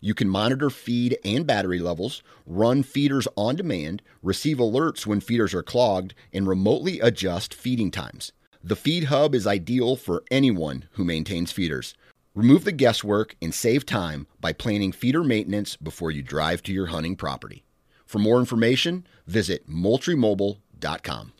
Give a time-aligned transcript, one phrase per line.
[0.00, 5.54] you can monitor feed and battery levels, run feeders on demand, receive alerts when feeders
[5.54, 8.32] are clogged, and remotely adjust feeding times.
[8.62, 11.94] The Feed Hub is ideal for anyone who maintains feeders.
[12.34, 16.86] Remove the guesswork and save time by planning feeder maintenance before you drive to your
[16.86, 17.64] hunting property.
[18.04, 21.32] For more information, visit moultriemobile.com.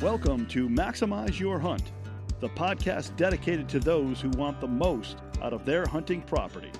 [0.00, 1.92] Welcome to Maximize Your Hunt,
[2.40, 6.70] the podcast dedicated to those who want the most out of their hunting property.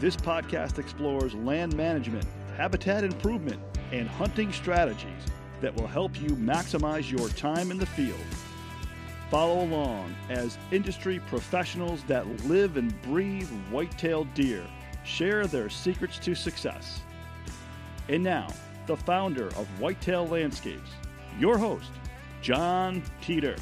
[0.00, 2.26] This podcast explores land management,
[2.56, 3.60] habitat improvement,
[3.92, 5.22] and hunting strategies
[5.60, 8.18] that will help you maximize your time in the field.
[9.30, 14.64] Follow along as industry professionals that live and breathe white-tailed deer
[15.04, 17.00] share their secrets to success.
[18.08, 18.48] And now,
[18.86, 20.90] the founder of Whitetail Landscapes,
[21.38, 21.90] your host,
[22.42, 23.56] Jon Teater.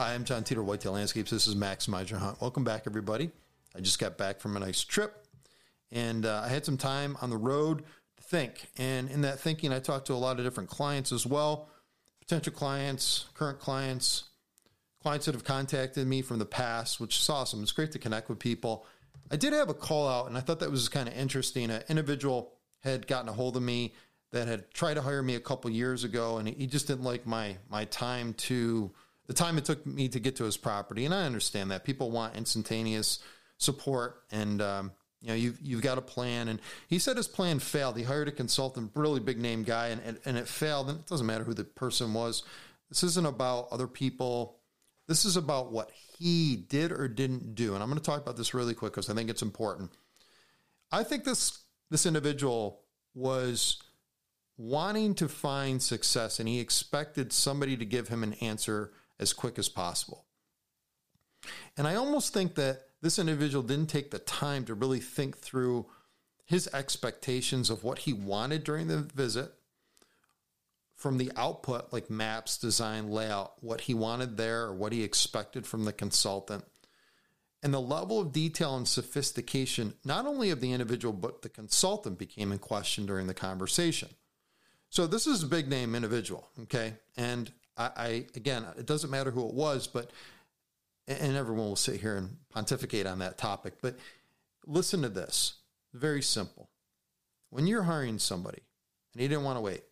[0.00, 1.30] Hi, I'm Jon Teater, Whitetail Landscapes.
[1.30, 2.40] This is Maximize Your Hunt.
[2.40, 3.30] Welcome back, everybody.
[3.76, 5.26] I just got back from a nice trip,
[5.92, 7.82] and uh, I had some time on the road
[8.16, 8.70] to think.
[8.78, 11.68] And in that thinking, I talked to a lot of different clients as well
[12.18, 14.30] potential clients, current clients,
[15.02, 17.62] clients that have contacted me from the past, which is awesome.
[17.62, 18.86] It's great to connect with people.
[19.30, 21.70] I did have a call out, and I thought that was kind of interesting.
[21.70, 23.92] An individual had gotten a hold of me
[24.30, 27.26] that had tried to hire me a couple years ago, and he just didn't like
[27.26, 28.92] my my time to
[29.30, 31.04] the time it took me to get to his property.
[31.04, 33.20] And I understand that people want instantaneous
[33.58, 34.90] support and, um,
[35.22, 36.48] you know, you've, you've got a plan.
[36.48, 37.96] And he said his plan failed.
[37.96, 40.90] He hired a consultant, really big name guy, and, and, and it failed.
[40.90, 42.42] And it doesn't matter who the person was.
[42.88, 44.56] This isn't about other people.
[45.06, 47.74] This is about what he did or didn't do.
[47.74, 49.92] And I'm going to talk about this really quick because I think it's important.
[50.90, 51.56] I think this
[51.88, 52.80] this individual
[53.14, 53.80] was
[54.58, 59.58] wanting to find success and he expected somebody to give him an answer as quick
[59.58, 60.24] as possible.
[61.76, 65.86] And I almost think that this individual didn't take the time to really think through
[66.44, 69.52] his expectations of what he wanted during the visit
[70.96, 75.66] from the output, like maps, design, layout, what he wanted there or what he expected
[75.66, 76.64] from the consultant.
[77.62, 82.18] And the level of detail and sophistication, not only of the individual, but the consultant
[82.18, 84.08] became in question during the conversation.
[84.88, 86.94] So this is a big name individual, okay?
[87.16, 90.10] And I, I again, it doesn't matter who it was, but
[91.08, 93.74] and everyone will sit here and pontificate on that topic.
[93.80, 93.96] But
[94.66, 95.54] listen to this.
[95.94, 96.68] Very simple.
[97.48, 98.62] When you're hiring somebody
[99.12, 99.82] and he didn't want to wait,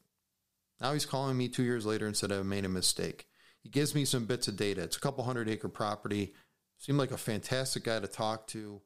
[0.81, 3.27] now he's calling me two years later and said I've made a mistake.
[3.63, 4.83] He gives me some bits of data.
[4.83, 6.35] It's a couple hundred acre property.
[6.79, 8.81] Seemed like a fantastic guy to talk to.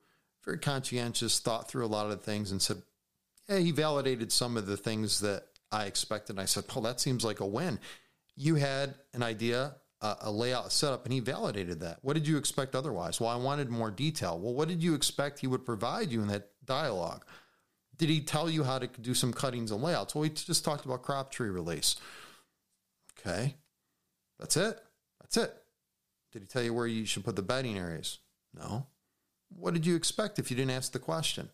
[0.45, 2.83] Very conscientious, thought through a lot of things and said,
[3.49, 6.35] Yeah, he validated some of the things that I expected.
[6.35, 7.79] And I said, Well, that seems like a win
[8.37, 11.99] you had an idea, uh, a layout, a setup, and he validated that.
[12.03, 13.21] What did you expect otherwise?
[13.21, 14.39] Well, I wanted more detail.
[14.39, 17.25] Well, what did you expect he would provide you in that dialogue?
[17.97, 20.15] Did he tell you how to do some cuttings and layouts?
[20.15, 21.97] Well, we just talked about crop tree release.
[23.19, 23.55] Okay,
[24.41, 24.81] that's it.
[25.21, 25.55] That's it.
[26.33, 28.19] Did he tell you where you should put the bedding areas?
[28.55, 28.87] No.
[29.51, 31.51] What did you expect if you didn't ask the question?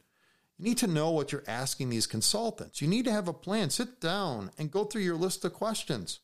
[0.57, 2.81] You need to know what you're asking these consultants.
[2.81, 3.71] You need to have a plan.
[3.71, 6.21] Sit down and go through your list of questions.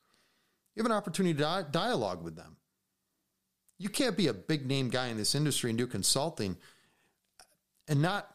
[0.75, 2.57] You have an opportunity to dialogue with them.
[3.79, 6.57] You can't be a big name guy in this industry and do consulting
[7.89, 8.35] and not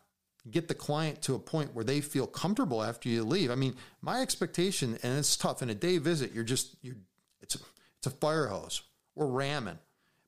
[0.49, 3.51] get the client to a point where they feel comfortable after you leave.
[3.51, 6.95] I mean, my expectation, and it's tough in a day visit, you're just you're
[7.41, 7.59] it's a,
[7.97, 8.81] it's a fire hose.
[9.15, 9.79] We're ramming,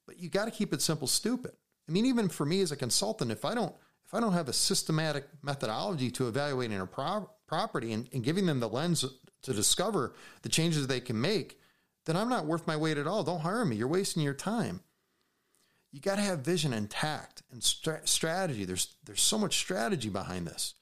[0.06, 1.52] but you got to keep it simple, stupid.
[1.88, 3.74] I mean, even for me as a consultant, if I don't
[4.06, 8.46] if I don't have a systematic methodology to evaluating a pro- property and, and giving
[8.46, 9.06] them the lens
[9.44, 11.61] to discover the changes they can make,
[12.06, 13.24] then I'm not worth my weight at all.
[13.24, 13.76] Don't hire me.
[13.76, 14.82] You're wasting your time.
[15.92, 18.66] You got to have vision and tact and strategy.
[18.66, 20.76] There's there's so much strategy behind this.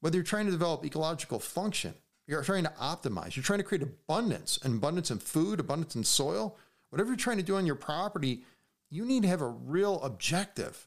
[0.00, 1.94] Whether you're trying to develop ecological function,
[2.26, 6.04] you're trying to optimize, you're trying to create abundance, and abundance in food, abundance in
[6.04, 6.56] soil,
[6.90, 8.44] whatever you're trying to do on your property,
[8.90, 10.86] you need to have a real objective.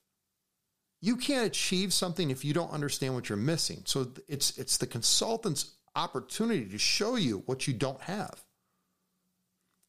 [1.02, 3.82] You can't achieve something if you don't understand what you're missing.
[3.86, 8.44] So it's it's the consultant's opportunity to show you what you don't have.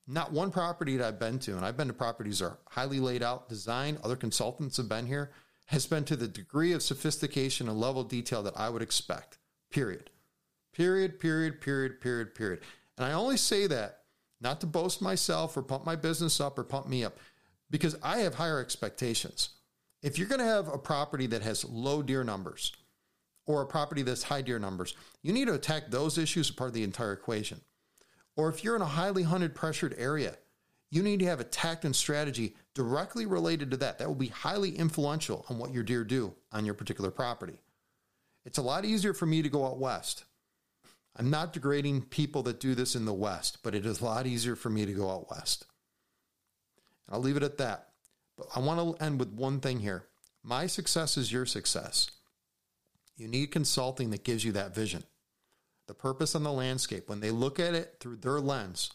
[0.07, 2.99] Not one property that I've been to, and I've been to properties that are highly
[2.99, 5.31] laid out, designed, other consultants have been here,
[5.67, 9.39] has been to the degree of sophistication and level of detail that I would expect.
[9.71, 10.11] Period.
[10.75, 12.61] Period, period, period, period, period.
[12.99, 14.01] And I only say that
[14.41, 17.19] not to boast myself or pump my business up or pump me up
[17.71, 19.51] because I have higher expectations.
[20.03, 22.73] If you're going to have a property that has low deer numbers
[23.47, 26.69] or a property that's high deer numbers, you need to attack those issues as part
[26.69, 27.61] of the entire equation.
[28.37, 30.37] Or if you're in a highly hunted, pressured area,
[30.91, 33.99] you need to have a tact and strategy directly related to that.
[33.99, 37.61] That will be highly influential on what your deer do on your particular property.
[38.45, 40.25] It's a lot easier for me to go out west.
[41.17, 44.27] I'm not degrading people that do this in the west, but it is a lot
[44.27, 45.67] easier for me to go out west.
[47.11, 47.89] I'll leave it at that.
[48.37, 50.07] But I want to end with one thing here.
[50.43, 52.11] My success is your success.
[53.17, 55.05] You need consulting that gives you that vision.
[55.93, 58.91] The purpose on the landscape, when they look at it through their lens,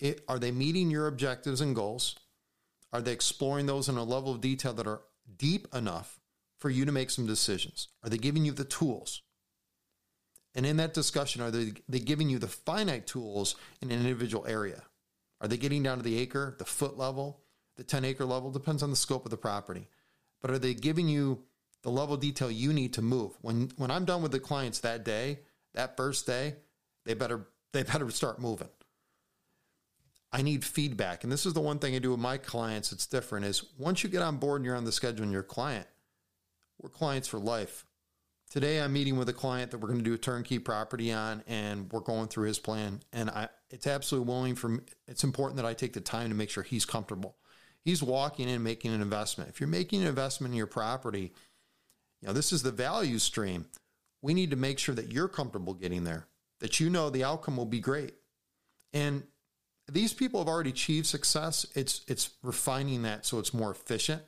[0.00, 2.16] it, are they meeting your objectives and goals?
[2.92, 5.02] Are they exploring those in a level of detail that are
[5.36, 6.18] deep enough
[6.58, 7.90] for you to make some decisions?
[8.02, 9.22] Are they giving you the tools?
[10.56, 14.44] And in that discussion, are they, they giving you the finite tools in an individual
[14.48, 14.82] area?
[15.40, 17.44] Are they getting down to the acre, the foot level,
[17.76, 18.50] the 10 acre level?
[18.50, 19.86] Depends on the scope of the property.
[20.42, 21.44] But are they giving you
[21.82, 23.38] the level detail you need to move?
[23.42, 25.38] When when I'm done with the clients that day,
[25.74, 26.56] that first day,
[27.04, 28.68] they better they better start moving.
[30.32, 31.22] I need feedback.
[31.22, 34.02] And this is the one thing I do with my clients It's different is once
[34.02, 35.86] you get on board and you're on the schedule and you're a client,
[36.80, 37.84] we're clients for life.
[38.50, 41.42] Today I'm meeting with a client that we're going to do a turnkey property on
[41.46, 45.66] and we're going through his plan and I it's absolutely willing for it's important that
[45.66, 47.36] I take the time to make sure he's comfortable.
[47.84, 49.50] He's walking in making an investment.
[49.50, 51.32] If you're making an investment in your property,
[52.20, 53.66] you know, this is the value stream.
[54.24, 56.26] We need to make sure that you're comfortable getting there,
[56.60, 58.14] that you know the outcome will be great.
[58.94, 59.22] And
[59.86, 61.66] these people have already achieved success.
[61.74, 64.22] It's it's refining that so it's more efficient.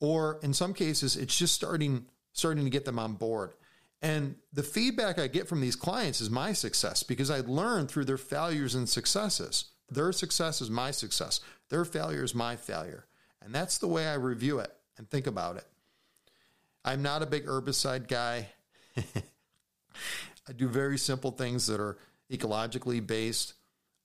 [0.00, 3.52] Or in some cases, it's just starting starting to get them on board.
[4.02, 8.06] And the feedback I get from these clients is my success because I learn through
[8.06, 9.66] their failures and successes.
[9.88, 11.38] Their success is my success.
[11.68, 13.06] Their failure is my failure.
[13.40, 15.68] And that's the way I review it and think about it.
[16.84, 18.48] I'm not a big herbicide guy.
[20.48, 21.98] I do very simple things that are
[22.30, 23.54] ecologically based.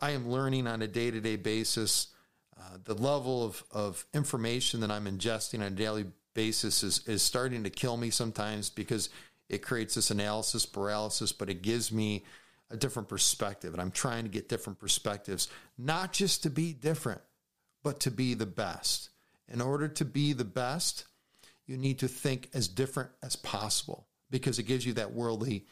[0.02, 2.08] I am learning on a day to day basis.
[2.60, 7.22] Uh, the level of, of information that I'm ingesting on a daily basis is, is
[7.22, 9.10] starting to kill me sometimes because
[9.50, 12.24] it creates this analysis paralysis, but it gives me
[12.70, 13.74] a different perspective.
[13.74, 17.22] And I'm trying to get different perspectives, not just to be different,
[17.84, 19.10] but to be the best.
[19.48, 21.06] In order to be the best,
[21.68, 25.66] you need to think as different as possible because it gives you that worldly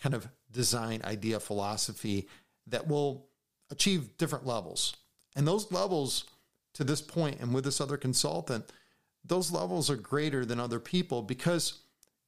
[0.00, 2.28] kind of design idea philosophy
[2.66, 3.26] that will
[3.70, 4.96] achieve different levels.
[5.34, 6.24] And those levels
[6.74, 8.70] to this point and with this other consultant,
[9.24, 11.80] those levels are greater than other people because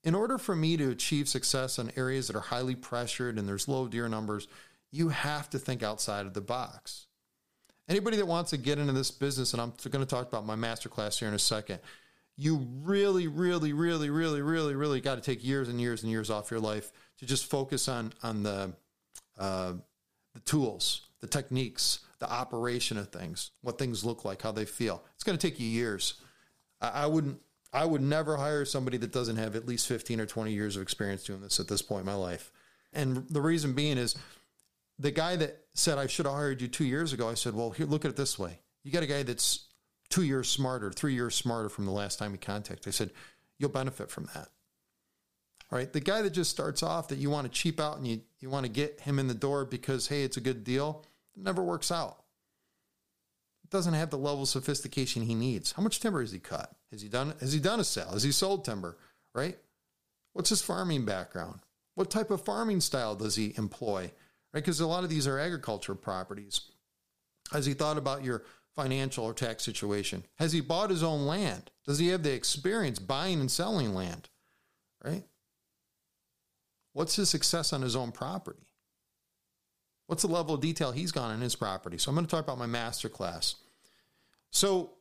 [0.05, 3.69] in order for me to achieve success in areas that are highly pressured and there's
[3.69, 4.49] low deer numbers,
[4.91, 7.07] you have to think outside of the box.
[7.89, 10.57] Anybody that wants to get into this business, and I'm going to talk about my
[10.57, 11.81] masterclass here in a second,
[12.38, 16.31] you really, really, really, really, really, really got to take years and years and years
[16.31, 18.73] off your life to just focus on on the
[19.37, 19.73] uh,
[20.35, 25.02] the tools, the techniques, the operation of things, what things look like, how they feel.
[25.17, 26.14] It's going to take you years.
[26.81, 27.40] I, I wouldn't
[27.73, 30.82] I would never hire somebody that doesn't have at least 15 or 20 years of
[30.82, 32.53] experience doing this at this point in my life.
[32.93, 34.17] And the reason being is
[34.98, 37.70] the guy that said I should have hired you two years ago, I said, well,
[37.70, 38.60] here, look at it this way.
[38.84, 39.68] You got a guy that's
[40.10, 42.88] two years smarter, three years smarter from the last time we contacted.
[42.88, 43.10] I said,
[43.58, 44.48] you'll benefit from that.
[45.70, 45.93] All right.
[45.93, 48.50] The guy that just starts off that you want to cheap out and you, you
[48.50, 51.05] want to get him in the door because, hey, it's a good deal,
[51.36, 52.19] it never works out
[53.65, 55.72] It doesn't have the level of sophistication he needs.
[55.72, 56.72] How much timber has he cut?
[56.91, 58.12] Has he done has he done a sale?
[58.12, 58.96] Has he sold timber?
[59.34, 59.58] Right?
[60.32, 61.60] What's his farming background?
[61.94, 64.12] What type of farming style does he employ?
[64.55, 64.65] Right?
[64.65, 66.62] Because a lot of these are agricultural properties.
[67.53, 68.44] Has he thought about your
[68.79, 70.23] financial or tax situation?
[70.37, 71.73] Has he bought his own land?
[71.85, 74.29] Does he have the experience buying and selling land?
[75.05, 75.25] Right?
[76.93, 78.69] What's his success on his own property?
[80.06, 81.99] What's the level of detail he's gone in his property?
[81.99, 83.56] So I'm going to talk about my master class.
[84.53, 84.93] So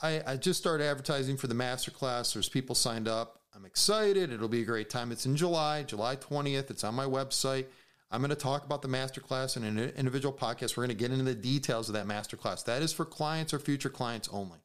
[0.00, 2.32] I, I just started advertising for the master class.
[2.32, 3.42] There's people signed up.
[3.54, 4.32] I'm excited.
[4.32, 5.12] It'll be a great time.
[5.12, 6.70] It's in July, July 20th.
[6.70, 7.66] It's on my website.
[8.10, 10.76] I'm going to talk about the masterclass in an individual podcast.
[10.76, 12.64] We're going to get into the details of that masterclass.
[12.64, 14.58] That is for clients or future clients only.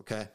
[0.00, 0.28] Okay.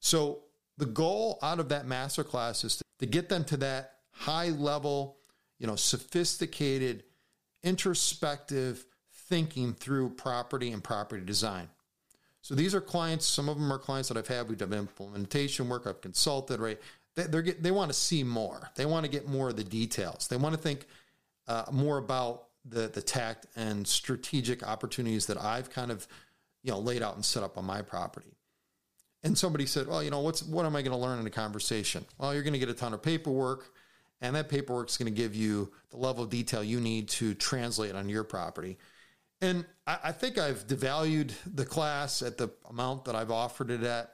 [0.00, 0.40] So
[0.76, 5.18] the goal out of that masterclass is to get them to that high level,
[5.58, 7.04] you know, sophisticated
[7.62, 11.68] introspective thinking through property and property design.
[12.42, 13.26] So these are clients.
[13.26, 14.48] Some of them are clients that I've had.
[14.48, 15.86] We've done implementation work.
[15.86, 16.60] I've consulted.
[16.60, 16.80] Right?
[17.14, 18.70] They, get, they want to see more.
[18.74, 20.28] They want to get more of the details.
[20.28, 20.86] They want to think
[21.48, 26.06] uh, more about the the tact and strategic opportunities that I've kind of
[26.62, 28.36] you know laid out and set up on my property.
[29.24, 31.30] And somebody said, "Well, you know, what's what am I going to learn in a
[31.30, 33.72] conversation?" Well, you're going to get a ton of paperwork,
[34.20, 37.34] and that paperwork is going to give you the level of detail you need to
[37.34, 38.78] translate on your property.
[39.40, 43.82] And I, I think I've devalued the class at the amount that I've offered it
[43.82, 44.12] at.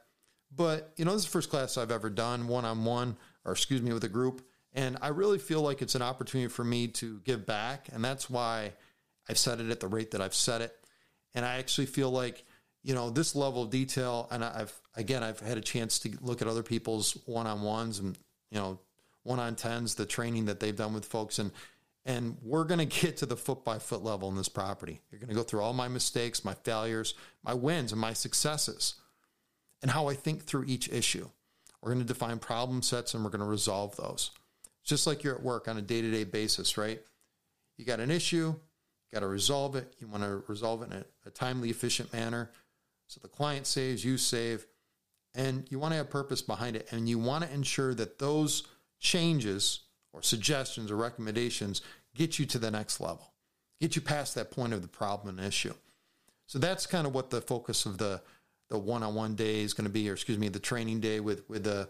[0.54, 3.52] But you know, this is the first class I've ever done one on one, or
[3.52, 4.42] excuse me, with a group.
[4.74, 7.88] And I really feel like it's an opportunity for me to give back.
[7.92, 8.72] And that's why
[9.28, 10.76] I've set it at the rate that I've set it.
[11.34, 12.44] And I actually feel like,
[12.82, 16.42] you know, this level of detail, and I've, again, I've had a chance to look
[16.42, 18.18] at other people's one on ones and,
[18.50, 18.80] you know,
[19.22, 21.38] one on tens, the training that they've done with folks.
[21.38, 21.52] And,
[22.04, 25.00] and we're going to get to the foot by foot level in this property.
[25.10, 27.14] You're going to go through all my mistakes, my failures,
[27.44, 28.96] my wins, and my successes,
[29.82, 31.28] and how I think through each issue.
[31.80, 34.30] We're going to define problem sets and we're going to resolve those
[34.84, 37.00] just like you're at work on a day to day basis, right?
[37.76, 39.94] You got an issue, you got to resolve it.
[39.98, 42.50] You want to resolve it in a, a timely, efficient manner
[43.08, 44.66] so the client saves, you save,
[45.34, 46.88] and you want to have purpose behind it.
[46.90, 48.64] And you want to ensure that those
[49.00, 49.80] changes
[50.12, 51.82] or suggestions or recommendations
[52.14, 53.32] get you to the next level,
[53.80, 55.74] get you past that point of the problem and issue.
[56.46, 58.20] So that's kind of what the focus of the
[58.70, 61.64] the one-on-one day is going to be, or excuse me, the training day with with
[61.64, 61.88] the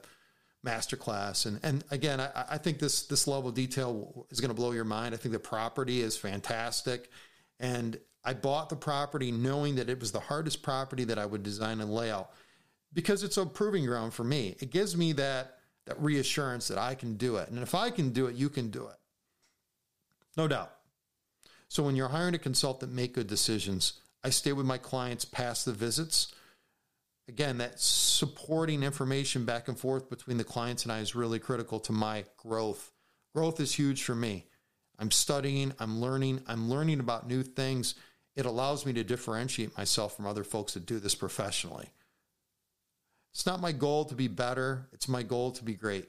[0.65, 1.47] masterclass.
[1.47, 4.73] And and again, I, I think this this level of detail is going to blow
[4.73, 5.15] your mind.
[5.15, 7.11] I think the property is fantastic,
[7.61, 11.43] and I bought the property knowing that it was the hardest property that I would
[11.43, 12.31] design and lay out
[12.93, 14.57] because it's a proving ground for me.
[14.61, 18.11] It gives me that that reassurance that I can do it, and if I can
[18.11, 18.97] do it, you can do it,
[20.37, 20.73] no doubt.
[21.69, 23.95] So when you're hiring a consultant, make good decisions.
[24.23, 26.33] I stay with my clients past the visits
[27.29, 31.81] again, that supporting information back and forth between the clients and I is really critical
[31.81, 32.93] to my growth.
[33.35, 34.47] Growth is huge for me.
[34.99, 37.95] I'm studying, I'm learning, I'm learning about new things.
[38.37, 41.89] It allows me to differentiate myself from other folks that do this professionally.
[43.33, 46.09] It's not my goal to be better, it's my goal to be great.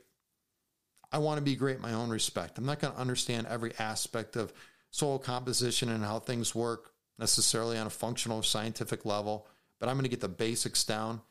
[1.11, 2.57] I want to be great in my own respect.
[2.57, 4.53] I'm not going to understand every aspect of
[4.91, 9.47] soil composition and how things work necessarily on a functional scientific level
[9.79, 11.21] but I'm going to get the basics down.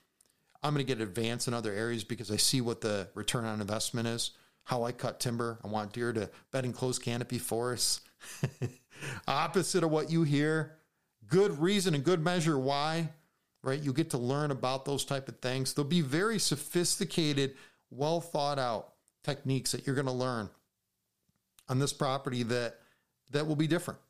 [0.63, 3.61] I'm going to get advanced in other areas because I see what the return on
[3.61, 4.31] investment is,
[4.65, 5.59] how I cut timber.
[5.63, 8.01] I want deer to bed in closed canopy forests.
[9.29, 10.77] Opposite of what you hear.
[11.27, 13.11] Good reason and good measure why,
[13.63, 13.81] right?
[13.81, 15.75] You get to learn about those type of things.
[15.75, 17.57] There'll be very sophisticated,
[17.91, 20.49] well thought out techniques that you're going to learn
[21.69, 22.79] on this property that
[23.31, 24.01] that will be different.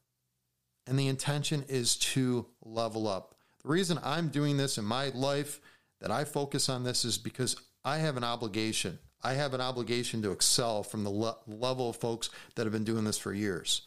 [0.87, 3.34] And the intention is to level up.
[3.65, 5.61] The reason I'm doing this in my life,
[6.01, 8.99] that I focus on this, is because I have an obligation.
[9.23, 12.85] I have an obligation to excel from the le- level of folks that have been
[12.85, 13.83] doing this for years.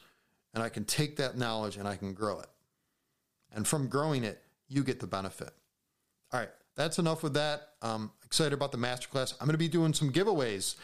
[0.54, 2.48] And I can take that knowledge and I can grow it.
[3.54, 5.52] And from growing it, you get the benefit.
[6.34, 7.70] All right, that's enough with that.
[7.82, 9.34] I'm excited about the masterclass.
[9.40, 10.76] I'm going to be doing some giveaways.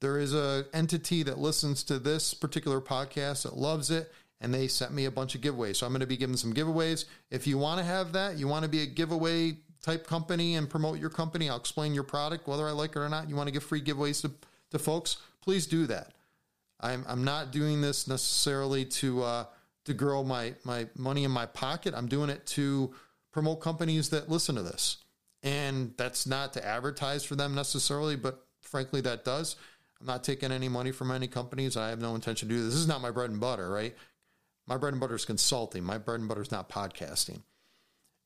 [0.00, 4.12] There is a entity that listens to this particular podcast that loves it
[4.44, 5.76] and they sent me a bunch of giveaways.
[5.76, 7.06] So I'm going to be giving some giveaways.
[7.30, 10.68] If you want to have that, you want to be a giveaway type company and
[10.68, 13.30] promote your company, I'll explain your product, whether I like it or not.
[13.30, 14.30] You want to give free giveaways to,
[14.70, 16.12] to folks, please do that.
[16.80, 19.44] I'm, I'm not doing this necessarily to, uh,
[19.86, 21.94] to grow my, my money in my pocket.
[21.96, 22.94] I'm doing it to
[23.32, 24.98] promote companies that listen to this.
[25.42, 29.56] And that's not to advertise for them necessarily, but frankly, that does.
[30.00, 31.78] I'm not taking any money from any companies.
[31.78, 32.74] I have no intention to do this.
[32.74, 33.94] This is not my bread and butter, right?
[34.66, 35.84] My bread and butter is consulting.
[35.84, 37.42] My bread and butter is not podcasting.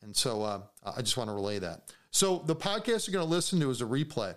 [0.02, 1.92] And so uh, I just want to relay that.
[2.10, 4.34] So the podcast you're going to listen to is a replay,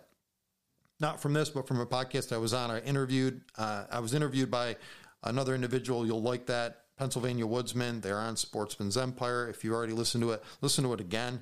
[1.00, 2.72] not from this, but from a podcast I was on.
[2.72, 3.42] I interviewed.
[3.58, 4.78] Uh, I was interviewed by
[5.24, 6.06] another individual.
[6.06, 6.78] You'll like that.
[6.98, 8.02] Pennsylvania Woodsman.
[8.02, 9.48] They're on Sportsman's Empire.
[9.50, 11.42] If you already listened to it, listen to it again.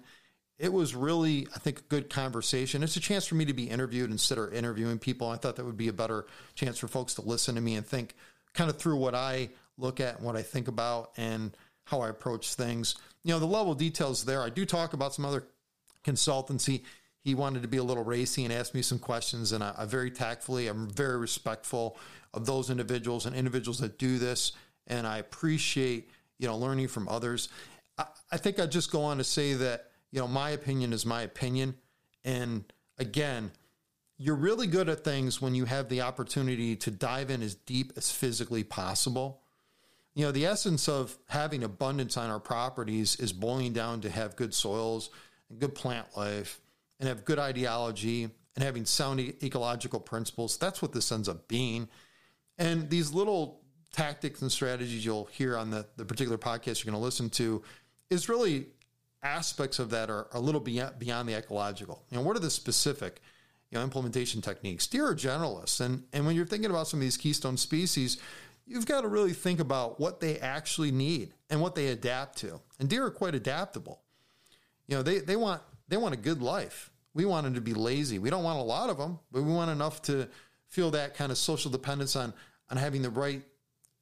[0.57, 2.83] It was really, I think, a good conversation.
[2.83, 5.29] It's a chance for me to be interviewed instead of interviewing people.
[5.29, 7.85] I thought that would be a better chance for folks to listen to me and
[7.85, 8.15] think
[8.53, 9.49] kind of through what I
[9.79, 11.55] look at, what I think about, and
[11.86, 12.95] how I approach things.
[13.24, 14.41] You know, the level details there.
[14.41, 15.43] I do talk about some other
[16.03, 16.83] consultancy.
[17.21, 19.86] He wanted to be a little racy and asked me some questions, and I, I
[19.86, 21.98] very tactfully, I'm very respectful
[22.33, 24.51] of those individuals and individuals that do this,
[24.88, 27.50] and I appreciate you know learning from others.
[27.98, 31.05] I, I think I'd just go on to say that you know my opinion is
[31.05, 31.75] my opinion,
[32.24, 32.63] and
[32.98, 33.51] again,
[34.17, 37.93] you're really good at things when you have the opportunity to dive in as deep
[37.98, 39.41] as physically possible
[40.19, 44.35] you know, the essence of having abundance on our properties is boiling down to have
[44.35, 45.11] good soils
[45.49, 46.59] and good plant life
[46.99, 50.57] and have good ideology and having sound ecological principles.
[50.57, 51.88] That's what this ends up being.
[52.57, 53.61] And these little
[53.93, 57.63] tactics and strategies you'll hear on the, the particular podcast you're going to listen to
[58.09, 58.67] is really
[59.23, 62.03] aspects of that are, a little beyond, beyond the ecological.
[62.09, 63.21] You know, what are the specific?
[63.71, 64.88] you know, implementation techniques.
[64.88, 65.79] Deer are generalists.
[65.79, 68.17] And, and when you're thinking about some of these keystone species,
[68.69, 72.61] you've got to really think about what they actually need and what they adapt to.
[72.79, 73.99] And deer are quite adaptable.
[74.88, 76.91] You know, they, they want they want a good life.
[77.15, 78.19] We want them to be lazy.
[78.19, 80.27] We don't want a lot of them, but we want enough to
[80.67, 82.33] feel that kind of social dependence on
[82.69, 83.41] on having the right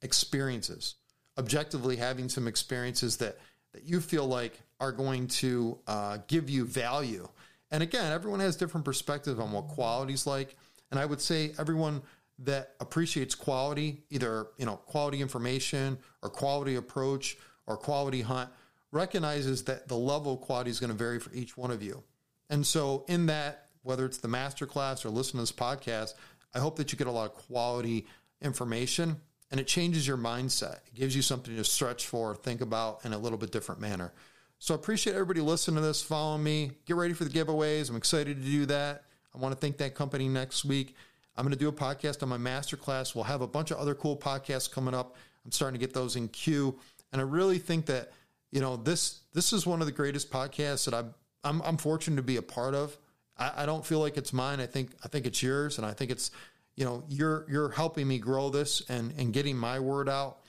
[0.02, 0.96] experiences.
[1.38, 3.38] Objectively, having some experiences that
[3.72, 7.28] that you feel like are going to uh, give you value.
[7.70, 10.56] And again, everyone has different perspectives on what quality's like.
[10.90, 12.02] And I would say everyone
[12.40, 18.50] that appreciates quality, either you know quality information or quality approach or quality hunt,
[18.92, 22.02] recognizes that the level of quality is going to vary for each one of you.
[22.50, 26.14] And so, in that, whether it's the master class or listen to this podcast,
[26.54, 28.06] I hope that you get a lot of quality
[28.40, 29.16] information
[29.50, 30.76] and it changes your mindset.
[30.86, 34.12] It gives you something to stretch for, think about in a little bit different manner.
[34.58, 36.72] So I appreciate everybody listening to this, following me.
[36.84, 37.88] Get ready for the giveaways.
[37.88, 39.04] I'm excited to do that.
[39.34, 40.96] I want to thank that company next week.
[41.38, 43.14] I'm going to do a podcast on my masterclass.
[43.14, 45.14] We'll have a bunch of other cool podcasts coming up.
[45.44, 46.76] I'm starting to get those in queue,
[47.12, 48.10] and I really think that
[48.50, 51.14] you know this this is one of the greatest podcasts that I'm
[51.44, 52.98] I'm, I'm fortunate to be a part of.
[53.38, 54.60] I, I don't feel like it's mine.
[54.60, 56.32] I think I think it's yours, and I think it's
[56.74, 60.40] you know you're you're helping me grow this and and getting my word out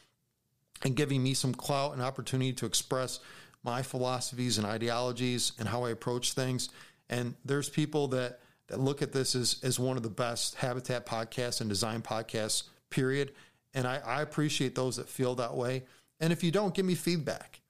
[0.81, 3.19] and giving me some clout and opportunity to express
[3.63, 6.69] my philosophies and ideologies and how I approach things.
[7.09, 11.05] And there's people that that look at this as, as one of the best habitat
[11.05, 13.33] podcasts and design podcasts, period.
[13.73, 15.83] And I, I appreciate those that feel that way.
[16.19, 17.61] And if you don't, give me feedback.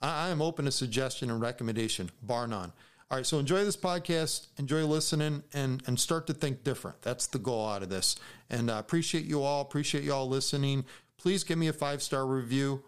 [0.00, 2.72] I, I am open to suggestion and recommendation, bar none.
[3.08, 7.02] All right, so enjoy this podcast, enjoy listening, and and start to think different.
[7.02, 8.16] That's the goal out of this.
[8.50, 9.60] And I uh, appreciate you all.
[9.60, 10.84] Appreciate you all listening.
[11.16, 12.82] Please give me a five star review.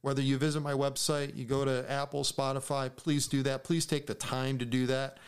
[0.00, 3.62] Whether you visit my website, you go to Apple, Spotify, please do that.
[3.62, 5.18] Please take the time to do that.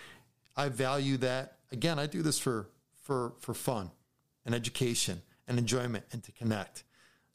[0.57, 2.71] I value that again, I do this for
[3.03, 3.91] for for fun
[4.47, 6.85] and education and enjoyment and to connect.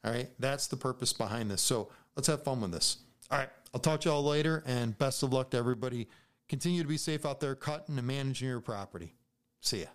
[0.03, 1.61] All right, that's the purpose behind this.
[1.61, 2.97] So let's have fun with this.
[3.29, 6.07] All right, I'll talk to y'all later, and best of luck to everybody.
[6.47, 9.13] Continue to be safe out there cutting and managing your property.
[9.61, 9.87] See ya.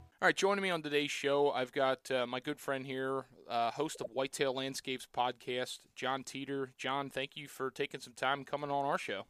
[0.00, 3.70] All right, joining me on today's show, I've got uh, my good friend here, uh,
[3.70, 6.72] host of Whitetail Landscapes podcast, Jon Teater.
[6.76, 9.26] Jon, thank you for taking some time coming on our show.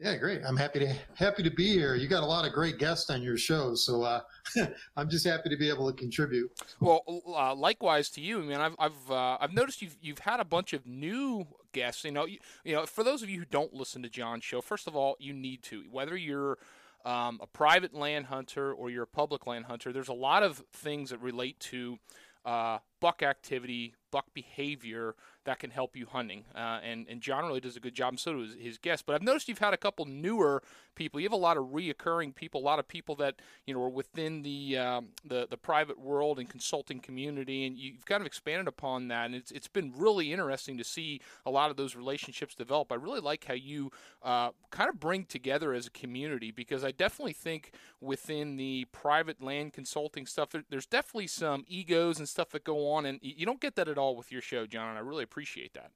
[0.00, 0.40] Yeah, great.
[0.46, 1.94] I'm happy to happy to be here.
[1.94, 4.20] You got a lot of great guests on your show, so uh,
[4.96, 6.50] I'm just happy to be able to contribute.
[6.80, 8.38] Well, uh, likewise to you.
[8.38, 12.02] I mean, I've I've uh, I've noticed you've you've had a bunch of new guests.
[12.04, 14.62] You know, you, you know, for those of you who don't listen to Jon's show,
[14.62, 15.84] first of all, you need to.
[15.90, 16.56] Whether you're
[17.04, 20.64] um, a private land hunter or you're a public land hunter, there's a lot of
[20.72, 21.98] things that relate to
[22.46, 26.44] uh, buck activity, buck behavior that can help you hunting.
[26.54, 29.06] Uh, and, and Jon really does a good job, and so does his guest.
[29.06, 30.62] But I've noticed you've had a couple newer
[30.94, 31.18] people.
[31.18, 33.36] You have a lot of reoccurring people, a lot of people that
[33.66, 38.04] you know are within the um, the the private world and consulting community, and you've
[38.04, 39.26] kind of expanded upon that.
[39.26, 42.92] And it's it's been really interesting to see a lot of those relationships develop.
[42.92, 43.90] I really like how you
[44.22, 49.42] uh, kind of bring together as a community because I definitely think within the private
[49.42, 53.46] land consulting stuff, there, there's definitely some egos and stuff that go on, and you
[53.46, 54.90] don't get that at all with your show, Jon.
[54.90, 55.90] And I really appreciate that.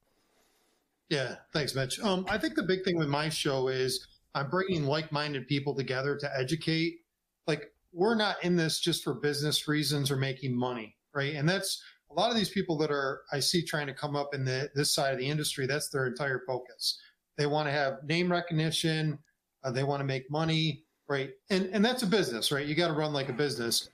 [1.08, 2.00] Yeah, thanks, Mitch.
[2.00, 6.16] Um, I think the big thing with my show is I'm bringing like-minded people together
[6.16, 7.00] to educate.
[7.46, 11.34] Like we're not in this just for business reasons or making money, right?
[11.34, 14.34] And that's a lot of these people that are I see trying to come up
[14.34, 15.66] in the this side of the industry.
[15.66, 16.98] That's their entire focus.
[17.36, 19.18] They want to have name recognition.
[19.62, 21.30] Uh, they want to make money, right?
[21.50, 22.66] And and that's a business, right?
[22.66, 23.90] You got to run like a business.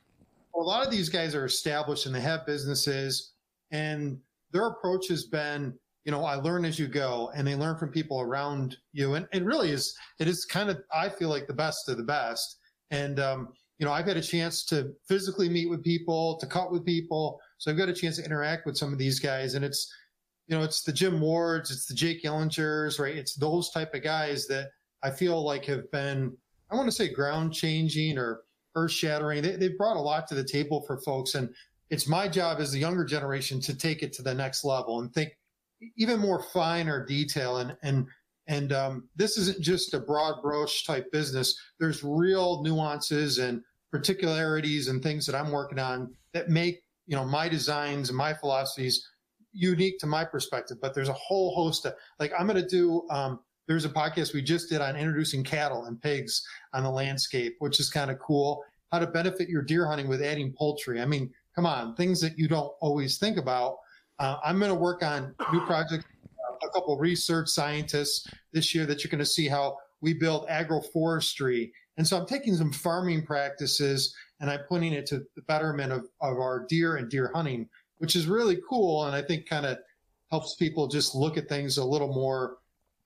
[0.61, 3.33] A lot of these guys are established and they have businesses,
[3.71, 4.19] and
[4.53, 7.91] their approach has been you know, I learn as you go and they learn from
[7.91, 9.15] people around you.
[9.15, 12.03] And it really is, it is kind of, I feel like the best of the
[12.03, 12.59] best.
[12.91, 16.73] And, um, you know, I've had a chance to physically meet with people, to cut
[16.73, 17.39] with people.
[17.59, 19.55] So I've got a chance to interact with some of these guys.
[19.55, 19.93] And it's,
[20.47, 23.17] you know, it's the Jim Wards, it's the Jake Illingers, right?
[23.17, 24.71] It's those type of guys that
[25.03, 26.37] I feel like have been,
[26.71, 28.41] I want to say ground changing or
[28.75, 29.43] earth shattering.
[29.43, 31.35] They, they've brought a lot to the table for folks.
[31.35, 31.55] And
[31.91, 35.13] it's my job as the younger generation to take it to the next level and
[35.13, 35.37] think
[35.97, 38.07] even more finer detail and and
[38.47, 41.57] and um, this isn't just a broad brush type business.
[41.79, 47.25] There's real nuances and particularities and things that I'm working on that make you know
[47.25, 49.07] my designs and my philosophies
[49.53, 53.07] unique to my perspective, but there's a whole host of like I'm going to do.
[53.11, 57.55] Um, there's a podcast we just did on introducing cattle and pigs on the landscape,
[57.61, 58.65] which is kind of cool.
[58.91, 61.01] How to benefit your deer hunting with adding poultry.
[61.01, 63.77] I mean, come on, things that you don't always think about.
[64.19, 68.87] Uh, I'm going to work on new projects, uh, a couple research scientists this year
[68.87, 71.71] that you're going to see how we build agroforestry.
[71.97, 76.09] And so I'm taking some farming practices and I'm putting it to the betterment of,
[76.21, 79.05] of our deer and deer hunting, which is really cool.
[79.05, 79.79] And I think kind of
[80.33, 82.57] helps people just look at things a little more,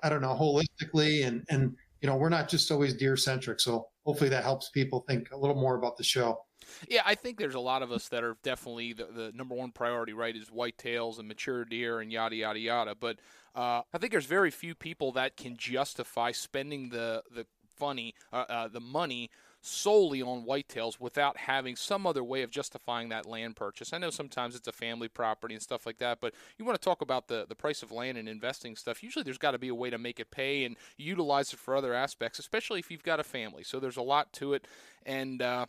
[0.05, 1.27] I don't know, holistically.
[1.27, 3.59] And, and, you know, we're not just always deer centric.
[3.59, 6.45] So hopefully that helps people think a little more about the show.
[6.89, 9.71] Yeah, I think there's a lot of us that are definitely the, the number one
[9.71, 12.95] priority, right, is whitetails and mature deer and yada yada yada.
[12.95, 13.19] But
[13.55, 18.45] uh, I think there's very few people that can justify spending the the funny uh,
[18.49, 19.31] uh, the money
[19.65, 23.93] solely on whitetails without having some other way of justifying that land purchase.
[23.93, 26.85] I know sometimes it's a family property and stuff like that, but you want to
[26.85, 29.03] talk about the, the price of land and investing stuff.
[29.03, 31.75] Usually there's got to be a way to make it pay and utilize it for
[31.75, 33.63] other aspects, especially if you've got a family.
[33.63, 34.67] So there's a lot to it.
[35.07, 35.67] And, uh,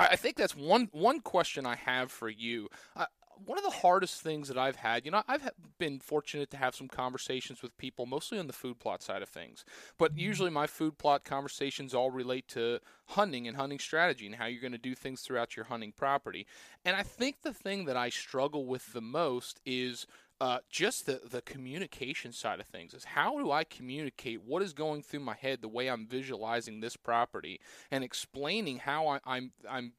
[0.00, 2.68] I think that's one one question I have for you.
[3.44, 5.48] One of the hardest things that I've had, you know, I've
[5.78, 9.28] been fortunate to have some conversations with people, mostly on the food plot side of
[9.28, 9.64] things.
[9.98, 10.20] But mm-hmm.
[10.20, 14.60] usually my food plot conversations all relate to hunting and hunting strategy and how you're
[14.60, 16.46] going to do things throughout your hunting property.
[16.84, 20.06] And I think the thing that I struggle with the most is
[20.40, 24.72] uh, just the, the communication side of things is how do I communicate what is
[24.72, 29.20] going through my head the way I'm visualizing this property and explaining how I, am
[29.26, 29.92] I'm, I'm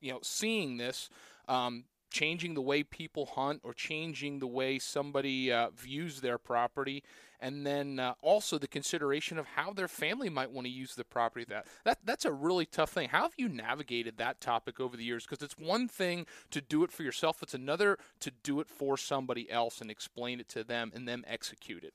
[0.00, 1.08] you know seeing this
[1.48, 7.02] um, changing the way people hunt or changing the way somebody uh, views their property
[7.40, 11.04] and then uh, also the consideration of how their family might want to use the
[11.04, 14.96] property that that that's a really tough thing how have you navigated that topic over
[14.96, 18.60] the years because it's one thing to do it for yourself it's another to do
[18.60, 21.92] it for somebody else and explain it to them and them execute it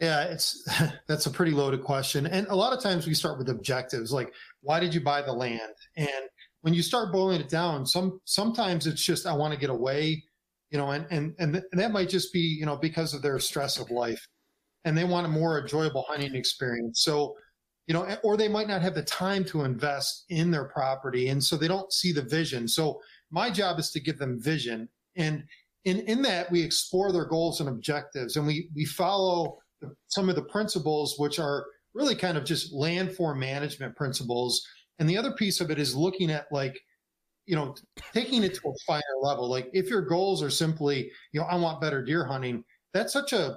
[0.00, 0.66] yeah, it's
[1.06, 2.26] that's a pretty loaded question.
[2.26, 4.32] And a lot of times we start with objectives like
[4.62, 5.60] why did you buy the land?
[5.96, 6.08] And
[6.62, 10.22] when you start boiling it down, some sometimes it's just I want to get away,
[10.70, 13.22] you know, and and and, th- and that might just be you know because of
[13.22, 14.26] their stress of life,
[14.84, 17.02] and they want a more enjoyable hunting experience.
[17.02, 17.34] So,
[17.86, 21.42] you know, or they might not have the time to invest in their property, and
[21.42, 22.68] so they don't see the vision.
[22.68, 25.44] So my job is to give them vision, and
[25.84, 29.58] in in that we explore their goals and objectives, and we we follow
[30.08, 34.62] some of the principles which are really kind of just land form management principles
[35.00, 36.78] and the other piece of it is looking at like,
[37.46, 37.74] you know,
[38.12, 39.48] taking it to a finer level.
[39.48, 43.32] Like if your goals are simply, you know, I want better deer hunting, that's such
[43.32, 43.56] a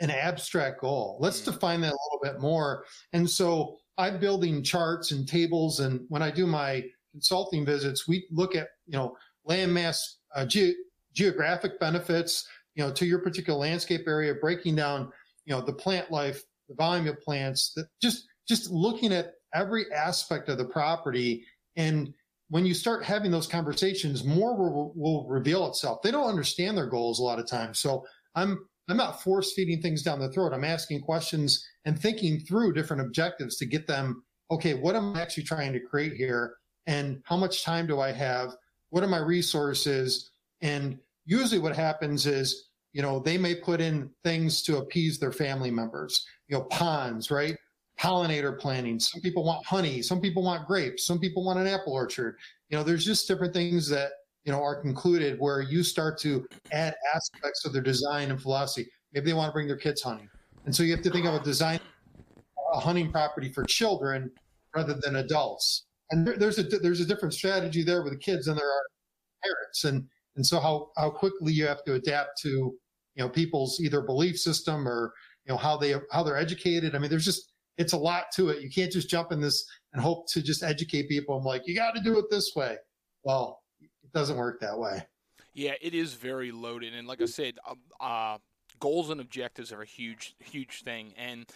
[0.00, 1.18] an abstract goal.
[1.20, 1.46] Let's mm.
[1.46, 2.84] define that a little bit more.
[3.12, 5.80] And so I'm building charts and tables.
[5.80, 9.16] And when I do my consulting visits, we look at, you know,
[9.48, 9.98] landmass
[10.34, 10.74] uh, ge-
[11.14, 15.10] geographic benefits, you know, to your particular landscape area, breaking down,
[15.46, 19.90] you know, the plant life, the volume of plants, that just just looking at every
[19.92, 21.44] aspect of the property.
[21.76, 22.12] And
[22.48, 26.02] when you start having those conversations, more will, will reveal itself.
[26.02, 27.80] They don't understand their goals a lot of times.
[27.80, 30.52] So I'm I'm not force feeding things down the throat.
[30.52, 34.22] I'm asking questions and thinking through different objectives to get them.
[34.52, 36.54] Okay, what am I actually trying to create here?
[36.86, 38.52] And how much time do I have?
[38.90, 40.30] What are my resources?
[40.60, 45.32] And usually, what happens is, you know, they may put in things to appease their
[45.32, 46.24] family members.
[46.46, 47.56] You know, ponds, right?
[48.00, 49.00] Pollinator planting.
[49.00, 50.02] Some people want honey.
[50.02, 51.06] Some people want grapes.
[51.06, 52.36] Some people want an apple orchard.
[52.68, 54.10] You know, there's just different things that,
[54.44, 58.88] you know, are concluded where you start to add aspects of their design and philosophy.
[59.12, 60.28] Maybe they want to bring their kids hunting.
[60.66, 61.80] And so you have to think of a design,
[62.74, 64.30] a hunting property for children
[64.74, 65.86] rather than adults.
[66.10, 68.86] And there, there's a, there's a different strategy there with the kids than there are
[69.42, 69.84] parents.
[69.84, 70.06] And,
[70.36, 72.78] and so how, how quickly you have to adapt to, you
[73.16, 75.14] know, people's either belief system or,
[75.46, 76.94] you know, how they, how they're educated.
[76.94, 78.62] I mean, there's just, it's a lot to it.
[78.62, 81.36] You can't just jump in this and hope to just educate people.
[81.36, 82.76] I'm like, you got to do it this way.
[83.24, 85.02] Well, it doesn't work that way.
[85.52, 88.38] Yeah, it is very loaded, and like I said, um, uh,
[88.78, 91.14] goals and objectives are a huge, huge thing.
[91.16, 91.46] And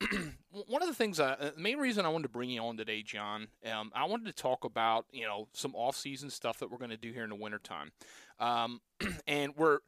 [0.50, 3.02] one of the things, uh, the main reason I wanted to bring you on today,
[3.02, 6.90] Jon, um, I wanted to talk about you know some off-season stuff that we're going
[6.90, 7.92] to do here in the wintertime.
[8.38, 8.80] Um,
[9.26, 9.78] and we're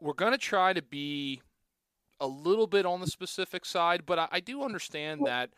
[0.00, 1.42] we're going to try to be
[2.20, 5.50] a little bit on the specific side, but I, I do understand that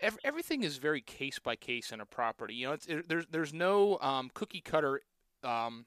[0.00, 2.54] ev- everything is very case by case in a property.
[2.54, 5.00] You know, it, there's there's no um, cookie cutter
[5.42, 5.86] um,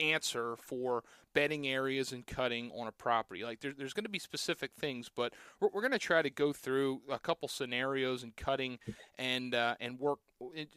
[0.00, 3.44] answer for bedding areas and cutting on a property.
[3.44, 6.30] Like there, there's going to be specific things, but we're, we're going to try to
[6.30, 8.78] go through a couple scenarios and cutting
[9.18, 10.18] and uh, and work.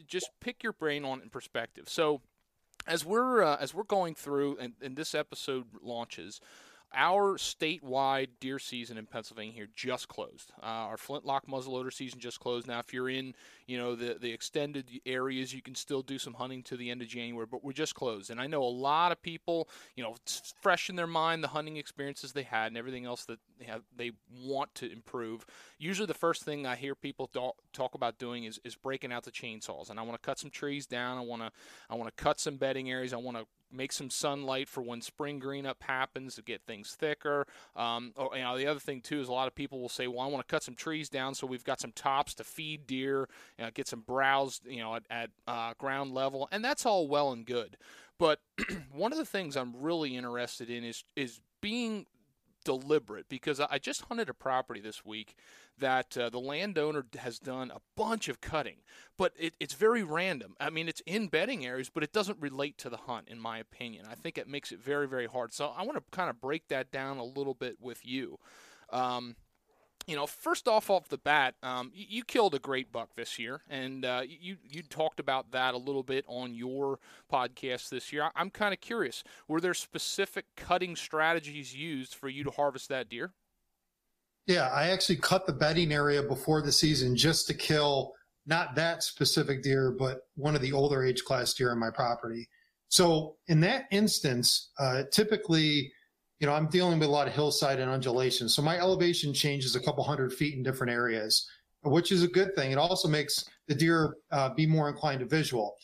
[0.07, 1.85] Just pick your brain on in perspective.
[1.87, 2.21] So
[2.85, 6.39] as we're uh, as we're going through and, and this episode launches,
[6.93, 10.51] our statewide deer season in Pennsylvania here just closed.
[10.61, 12.67] Uh, our flintlock muzzleloader season just closed.
[12.67, 13.33] Now, if you're in,
[13.67, 17.01] you know, the the extended areas, you can still do some hunting to the end
[17.01, 18.29] of January, but we're just closed.
[18.29, 20.15] And I know a lot of people, you know,
[20.61, 23.81] fresh in their mind the hunting experiences they had and everything else that they have
[23.95, 25.45] they want to improve.
[25.79, 29.23] Usually, the first thing I hear people talk, talk about doing is, is breaking out
[29.23, 29.89] the chainsaws.
[29.89, 31.17] And I want to cut some trees down.
[31.17, 31.51] I want to
[31.89, 33.13] I want to cut some bedding areas.
[33.13, 36.95] I want to make some sunlight for when spring green up happens to get things
[36.95, 37.47] thicker.
[37.75, 40.07] Um, or, you know, the other thing too is a lot of people will say,
[40.07, 42.87] "Well, I want to cut some trees down so we've got some tops to feed
[42.87, 46.85] deer, you know, get some browse, you know, at, at uh, ground level," and that's
[46.85, 47.77] all well and good.
[48.19, 48.39] But
[48.91, 52.05] one of the things I'm really interested in is is being
[52.63, 55.35] deliberate because I just hunted a property this week
[55.77, 58.77] that uh, the landowner has done a bunch of cutting,
[59.17, 60.55] but it, it's very random.
[60.59, 63.57] I mean, it's in bedding areas, but it doesn't relate to the hunt, in my
[63.57, 64.05] opinion.
[64.09, 65.53] I think it makes it very, very hard.
[65.53, 68.39] So I want to kind of break that down a little bit with you.
[68.89, 69.35] Um,
[70.07, 73.39] you know, first off, off the bat, um, you, you, killed a great buck this
[73.39, 76.99] year, and uh, you you talked about that a little bit on your
[77.31, 78.29] podcast this year.
[78.35, 83.09] I'm kind of curious: were there specific cutting strategies used for you to harvest that
[83.09, 83.31] deer?
[84.45, 88.13] Yeah, I actually cut the bedding area before the season just to kill
[88.45, 92.49] not that specific deer, but one of the older age class deer on my property.
[92.89, 95.91] So in that instance, uh, typically
[96.43, 98.49] you know, I'm dealing with a lot of hillside and undulation.
[98.49, 101.47] So my elevation changes a couple hundred feet in different areas,
[101.83, 102.73] which is a good thing.
[102.73, 105.77] It also makes the deer uh, be more inclined to visual.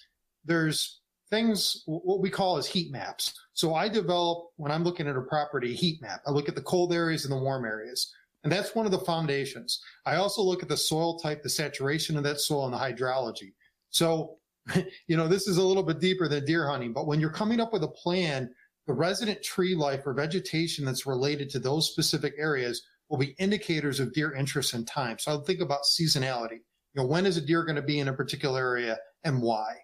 [0.44, 3.40] There's things, what we call as heat maps.
[3.54, 6.20] So I develop, when I'm looking at a property, heat map.
[6.28, 8.14] I look at the cold areas and the warm areas.
[8.44, 9.82] And that's one of the foundations.
[10.06, 13.54] I also look at the soil type, the saturation of that soil, and the hydrology.
[13.92, 14.40] So,
[15.08, 17.62] you know, this is a little bit deeper than deer hunting, but when you're coming
[17.62, 18.50] up with a plan
[18.90, 24.00] the resident tree life or vegetation that's related to those specific areas will be indicators
[24.00, 25.20] of deer interest and time.
[25.20, 26.54] So I'll think about seasonality.
[26.54, 29.76] You know, when is a deer going to be in a particular area and why?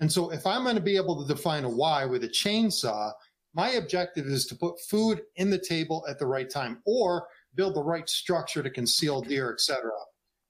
[0.00, 3.12] And so if I'm going to be able to define a why with a chainsaw,
[3.52, 7.74] my objective is to put food in the table at the right time or build
[7.74, 9.90] the right structure to conceal deer, etc.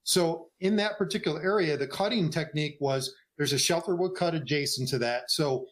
[0.03, 4.87] So in that particular area, the cutting technique was there's a shelter wood cut adjacent
[4.87, 5.31] to that.
[5.31, 5.65] So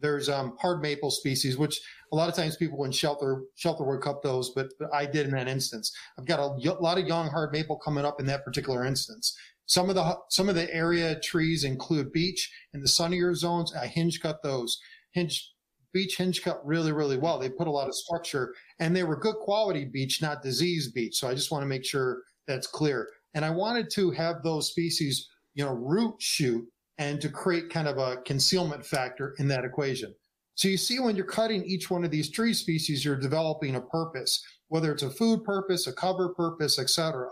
[0.00, 1.80] there's um, hard maple species, which
[2.12, 5.26] a lot of times people wouldn't shelter shelter wood cut those, but, but I did
[5.26, 5.92] in that instance.
[6.18, 9.36] I've got a y- lot of young hard maple coming up in that particular instance.
[9.66, 13.74] Some of the some of the area trees include beech in the sunnier zones.
[13.74, 14.78] I hinge cut those.
[15.12, 15.52] Hinge
[15.92, 17.38] beech hinge cut really really well.
[17.38, 21.16] They put a lot of structure and they were good quality beech, not disease beech.
[21.16, 23.08] So I just want to make sure that's clear.
[23.34, 26.66] And I wanted to have those species, you know, root shoot
[26.98, 30.14] and to create kind of a concealment factor in that equation.
[30.54, 33.80] So you see when you're cutting each one of these tree species, you're developing a
[33.80, 37.28] purpose, whether it's a food purpose, a cover purpose, etc.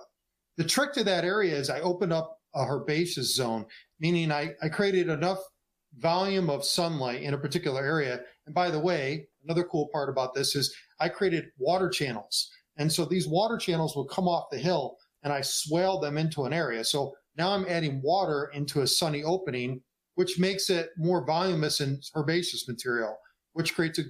[0.56, 3.66] The trick to that area is I opened up a herbaceous zone,
[3.98, 5.40] meaning I, I created enough
[5.98, 8.20] volume of sunlight in a particular area.
[8.46, 12.50] And by the way, another cool part about this is I created water channels.
[12.76, 16.44] And so these water channels will come off the hill and I swale them into
[16.44, 16.84] an area.
[16.84, 19.80] So now I'm adding water into a sunny opening,
[20.14, 23.16] which makes it more voluminous and herbaceous material,
[23.52, 24.04] which creates a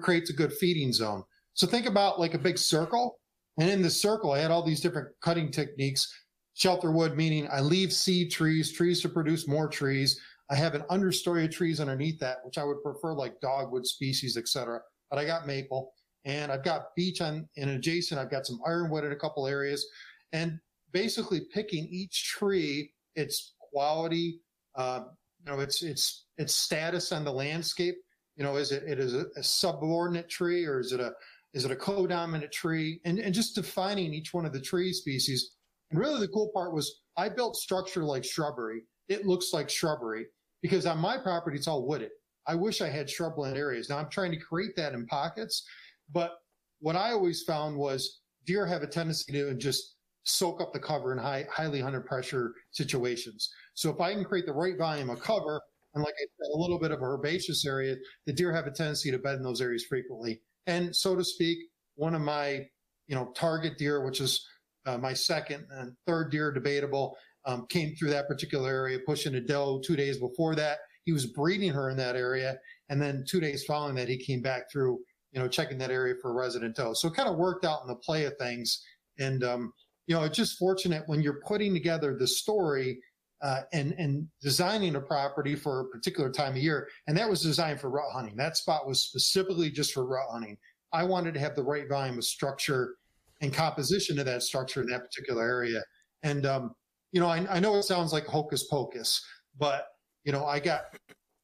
[0.00, 1.22] creates a good feeding zone.
[1.54, 3.18] So think about like a big circle,
[3.58, 6.12] and in the circle, I had all these different cutting techniques.
[6.54, 10.18] Shelter wood, meaning I leave seed trees, trees to produce more trees.
[10.50, 14.36] I have an understory of trees underneath that, which I would prefer like dogwood species,
[14.36, 14.80] etc.
[15.10, 15.92] But I got maple,
[16.24, 18.18] and I've got beech on and adjacent.
[18.18, 19.86] I've got some ironwood in a couple areas,
[20.32, 20.58] and
[20.92, 24.40] basically picking each tree, its quality,
[24.76, 25.00] uh,
[25.38, 27.96] you know, its its its status on the landscape.
[28.36, 31.12] You know, is it it is a, a subordinate tree or is it a
[31.54, 33.00] is it a co-dominant tree?
[33.04, 35.52] And and just defining each one of the tree species.
[35.90, 38.82] And really, the cool part was I built structure like shrubbery.
[39.08, 40.26] It looks like shrubbery
[40.62, 42.10] because on my property it's all wooded.
[42.46, 43.88] I wish I had shrubland areas.
[43.88, 45.64] Now I'm trying to create that in pockets,
[46.12, 46.32] but
[46.80, 49.95] what I always found was deer have a tendency to just
[50.26, 53.48] soak up the cover in high, highly under pressure situations.
[53.74, 55.60] So if I can create the right volume of cover,
[55.94, 58.70] and like I said, a little bit of a herbaceous area, the deer have a
[58.70, 60.40] tendency to bed in those areas frequently.
[60.66, 61.58] And so to speak,
[61.94, 62.66] one of my,
[63.06, 64.44] you know, target deer, which is
[64.84, 69.40] uh, my second and third deer debatable, um, came through that particular area, pushing a
[69.40, 70.78] doe two days before that.
[71.04, 72.58] He was breeding her in that area.
[72.88, 74.98] And then two days following that, he came back through,
[75.30, 76.94] you know, checking that area for a resident doe.
[76.94, 78.82] So it kind of worked out in the play of things.
[79.18, 79.72] And, um,
[80.06, 83.00] you know, it's just fortunate when you're putting together the story,
[83.42, 87.42] uh, and and designing a property for a particular time of year, and that was
[87.42, 88.36] designed for rut hunting.
[88.36, 90.56] That spot was specifically just for rut hunting.
[90.92, 92.94] I wanted to have the right volume of structure
[93.42, 95.82] and composition of that structure in that particular area.
[96.22, 96.74] And um,
[97.12, 99.24] you know, I, I know it sounds like hocus pocus,
[99.58, 99.88] but
[100.24, 100.96] you know, I got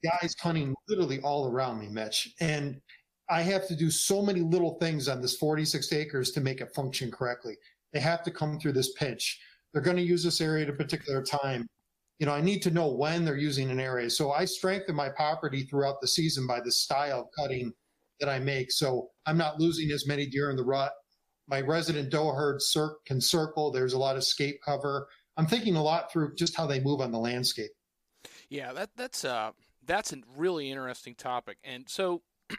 [0.02, 2.80] guys hunting literally all around me, Mitch, and
[3.30, 6.74] I have to do so many little things on this 46 acres to make it
[6.74, 7.56] function correctly.
[7.92, 9.40] They have to come through this pinch.
[9.72, 11.66] They're going to use this area at a particular time
[12.22, 14.08] you know, I need to know when they're using an area.
[14.08, 17.72] So I strengthen my property throughout the season by the style of cutting
[18.20, 18.70] that I make.
[18.70, 20.92] So I'm not losing as many deer in the rut.
[21.48, 23.72] My resident doe herd cir- can circle.
[23.72, 25.08] There's a lot of escape cover.
[25.36, 27.72] I'm thinking a lot through just how they move on the landscape.
[28.48, 29.50] Yeah, that that's uh
[29.84, 31.58] that's a really interesting topic.
[31.64, 32.22] And so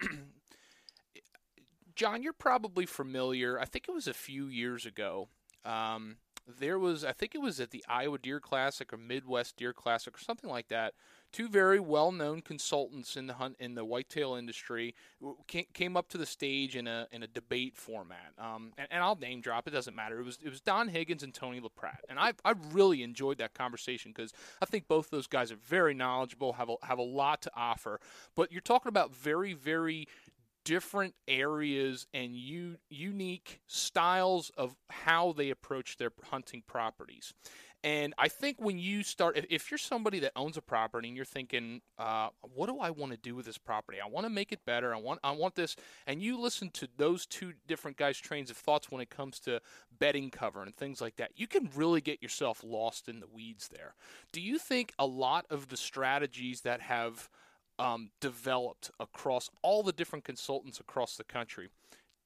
[1.95, 3.59] Jon, you're probably familiar.
[3.59, 5.29] I think it was a few years ago.
[5.65, 9.73] Um, there was, I think it was at the Iowa Deer Classic or Midwest Deer
[9.73, 10.93] Classic or something like that.
[11.31, 14.93] Two very well-known consultants in the hunt in the whitetail industry
[15.73, 18.33] came up to the stage in a in a debate format.
[18.37, 20.19] Um, and, and, I'll name drop; it doesn't matter.
[20.19, 23.55] It was it was Don Higgins and Tony LaPratt, and I I really enjoyed that
[23.55, 27.41] conversation because I think both those guys are very knowledgeable, have a, have a lot
[27.43, 27.99] to offer.
[28.35, 30.07] But you're talking about very very
[30.65, 37.33] different areas and u- unique styles of how they approach their hunting properties.
[37.85, 41.25] And I think when you start, if you're somebody that owns a property and you're
[41.25, 43.97] thinking, uh, what do I want to do with this property?
[44.01, 44.95] I want to make it better.
[44.95, 45.75] I want, I want this.
[46.07, 49.59] And you listen to those two different guys' trains of thoughts when it comes to
[49.99, 51.31] bedding cover and things like that.
[51.35, 53.95] You can really get yourself lost in the weeds there.
[54.31, 57.29] Do you think a lot of the strategies that have
[57.79, 61.69] um, developed across all the different consultants across the country.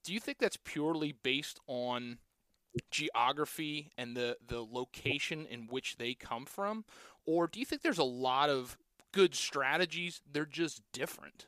[0.03, 2.19] Do you think that's purely based on
[2.91, 6.85] geography and the, the location in which they come from?
[7.25, 8.77] Or do you think there's a lot of
[9.11, 10.21] good strategies?
[10.31, 11.47] They're just different.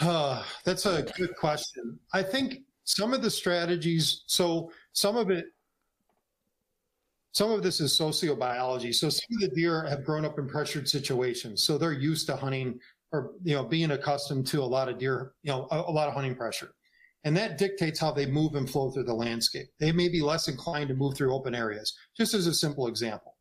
[0.00, 1.98] Uh, that's a good question.
[2.12, 5.46] I think some of the strategies, so some of it
[7.32, 8.94] some of this is sociobiology.
[8.94, 12.36] So some of the deer have grown up in pressured situations, so they're used to
[12.36, 12.78] hunting
[13.10, 16.08] or you know being accustomed to a lot of deer, you know, a, a lot
[16.08, 16.74] of hunting pressure,
[17.24, 19.66] and that dictates how they move and flow through the landscape.
[19.80, 21.94] They may be less inclined to move through open areas.
[22.16, 23.36] Just as a simple example,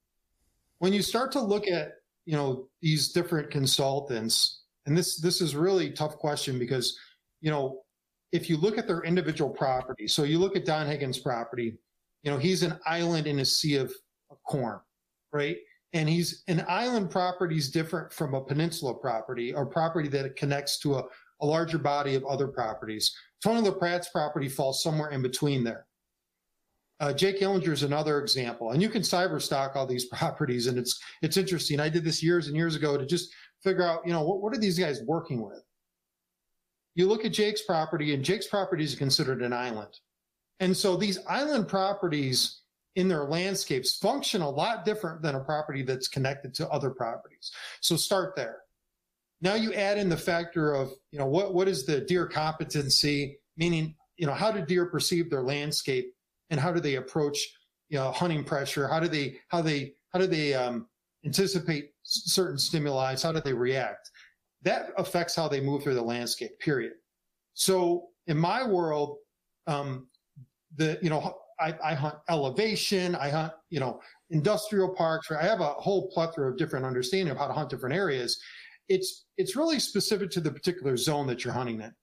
[0.79, 1.91] when you start to look at
[2.25, 6.97] you know these different consultants, and this this is really tough question because
[7.41, 7.81] you know
[8.31, 11.77] if you look at their individual property, so you look at Don Higgins' property
[12.23, 13.93] you know, he's an island in a sea of,
[14.29, 14.79] of corn,
[15.33, 15.57] right?
[15.93, 20.79] And he's an island property is different from a peninsula property or property that connects
[20.79, 21.03] to a,
[21.41, 23.13] a larger body of other properties.
[23.43, 25.85] Tony LaPratt's property falls somewhere in between there.
[26.99, 30.77] Uh, Jake Ellinger is another example, and you can cyber stock all these properties, and
[30.77, 31.79] it's it's interesting.
[31.79, 34.55] I did this years and years ago to just figure out, you know, what, what
[34.55, 35.63] are these guys working with?
[36.93, 39.89] You look at Jake's property, and Jake's property is considered an island.
[40.61, 42.61] And so these island properties
[42.95, 47.51] in their landscapes function a lot different than a property that's connected to other properties.
[47.81, 48.59] So start there.
[49.41, 53.39] Now you add in the factor of, you know, what, what is the deer competency,
[53.57, 56.13] meaning, you know, how do deer perceive their landscape
[56.51, 57.39] and how do they approach,
[57.89, 58.87] you know, hunting pressure?
[58.87, 60.87] How do they, how they, how do they um,
[61.25, 63.15] anticipate certain stimuli?
[63.15, 64.11] How do they react?
[64.61, 66.93] That affects how they move through the landscape, period.
[67.55, 69.17] So in my world,
[69.65, 70.07] um,
[70.77, 75.31] the you know I, I hunt elevation, I hunt you know industrial parks.
[75.31, 78.41] I have a whole plethora of different understanding of how to hunt different areas.
[78.89, 81.93] It's it's really specific to the particular zone that you're hunting in.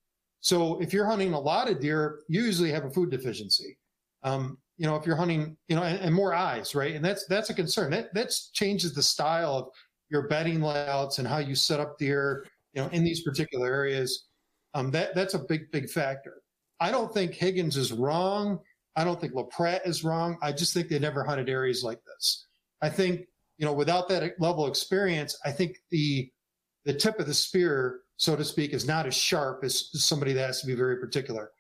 [0.41, 3.77] So if you're hunting a lot of deer, you usually have a food deficiency.
[4.23, 6.95] Um, you know, if you're hunting, you know, and, and, more eyes, right?
[6.95, 7.91] And that's that's a concern.
[7.91, 9.69] That that changes the style of
[10.11, 14.27] your bedding layouts and how you set up deer, you know, in these particular areas.
[14.75, 16.43] Um, that that's a big big factor.
[16.81, 18.61] I don't think Higgins is wrong.
[18.97, 20.39] I don't think LaPratt is wrong.
[20.43, 22.47] I just think they never hunted areas like this.
[22.83, 26.31] I think, you know, without that level of experience, I think the
[26.85, 30.47] the tip of the spear, so to speak, is not as sharp as somebody that
[30.47, 31.51] has to be very particular.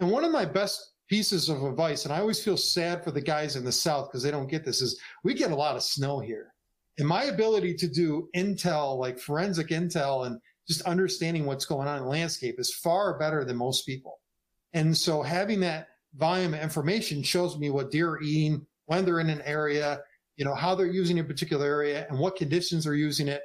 [0.00, 3.20] And one of my best pieces of advice, and I always feel sad for the
[3.20, 5.82] guys in the South because they don't get this, is we get a lot of
[5.82, 6.54] snow here.
[6.98, 11.98] And my ability to do intel, like forensic intel and just understanding what's going on
[11.98, 14.20] in the landscape is far better than most people.
[14.74, 19.20] And so having that volume of information shows me what deer are eating, when they're
[19.20, 20.00] in an area,
[20.36, 23.42] you know, how they're using a particular area and what conditions they're using it.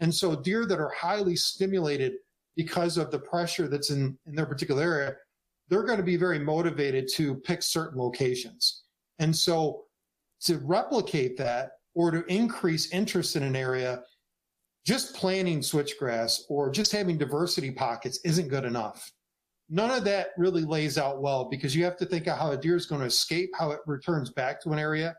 [0.00, 2.14] And so deer that are highly stimulated
[2.56, 5.14] because of the pressure that's in, in their particular area,
[5.68, 8.84] they're going to be very motivated to pick certain locations.
[9.18, 9.84] And so
[10.42, 14.02] to replicate that or to increase interest in an area,
[14.86, 19.12] just planting switchgrass or just having diversity pockets isn't good enough.
[19.70, 22.56] None of that really lays out well because you have to think of how a
[22.56, 25.16] deer is going to escape, how it returns back to an area.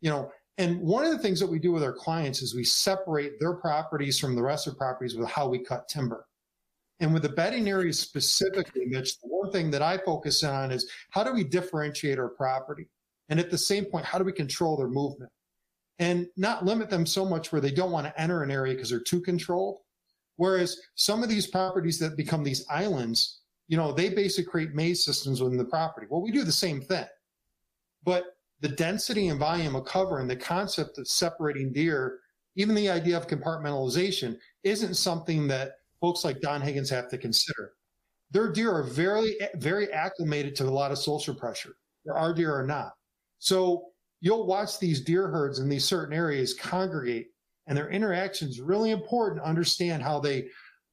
[0.00, 2.64] You know, and one of the things that we do with our clients is we
[2.64, 6.26] separate their properties from the rest of the properties with how we cut timber.
[7.00, 10.90] And with the bedding areas specifically, Mitch, the one thing that I focus on is
[11.10, 12.88] how do we differentiate our property?
[13.28, 15.30] And at the same point, how do we control their movement?
[16.00, 18.90] And not limit them so much where they don't want to enter an area because
[18.90, 19.78] they're too controlled.
[20.36, 25.04] Whereas some of these properties that become these islands, you know, they basically create maze
[25.04, 26.06] systems within the property.
[26.10, 27.06] Well, we do the same thing.
[28.02, 28.24] But
[28.60, 32.18] the density and volume of cover and the concept of separating deer,
[32.56, 37.72] even the idea of compartmentalization, isn't something that folks like Don Higgins have to consider.
[38.30, 41.74] Their deer are very, very acclimated to a lot of social pressure.
[42.12, 42.92] Our deer are not.
[43.38, 43.86] So
[44.20, 47.28] you'll watch these deer herds in these certain areas congregate,
[47.66, 50.48] and their interaction is really important to understand how they,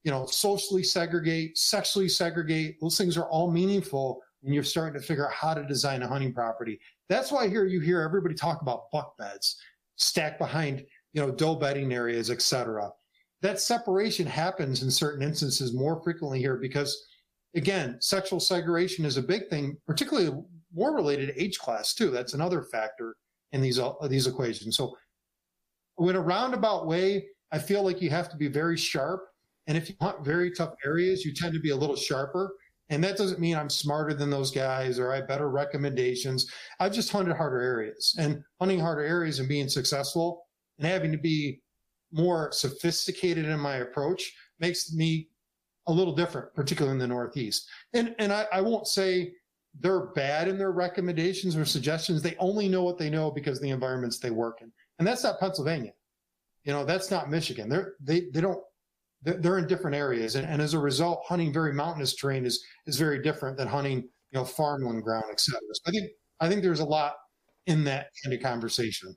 [0.05, 2.79] you know, socially segregate, sexually segregate.
[2.79, 6.07] Those things are all meaningful when you're starting to figure out how to design a
[6.07, 6.79] hunting property.
[7.09, 9.57] That's why here you hear everybody talk about buck beds
[9.95, 12.91] stacked behind, you know, doe bedding areas, et cetera.
[13.41, 17.03] That separation happens in certain instances more frequently here because,
[17.55, 20.39] again, sexual segregation is a big thing, particularly
[20.71, 22.11] more related to age class too.
[22.11, 23.15] That's another factor
[23.53, 24.77] in these uh, these equations.
[24.77, 24.95] So,
[25.97, 29.23] in a roundabout way, I feel like you have to be very sharp.
[29.67, 32.53] And if you hunt very tough areas, you tend to be a little sharper.
[32.89, 36.51] And that doesn't mean I'm smarter than those guys or I have better recommendations.
[36.79, 40.45] I've just hunted harder areas and hunting harder areas and being successful
[40.77, 41.61] and having to be
[42.11, 45.29] more sophisticated in my approach makes me
[45.87, 47.67] a little different, particularly in the Northeast.
[47.93, 49.33] And, and I, I won't say
[49.79, 52.21] they're bad in their recommendations or suggestions.
[52.21, 54.71] They only know what they know because the environments they work in.
[54.99, 55.91] And that's not Pennsylvania.
[56.63, 57.69] You know, that's not Michigan.
[57.69, 58.63] They're, they, they don't
[59.25, 62.97] they're in different areas, and, and as a result, hunting very mountainous terrain is is
[62.97, 65.59] very different than hunting you know farmland ground, et cetera.
[65.73, 67.13] So I think I think there's a lot
[67.65, 69.15] in that kind of conversation.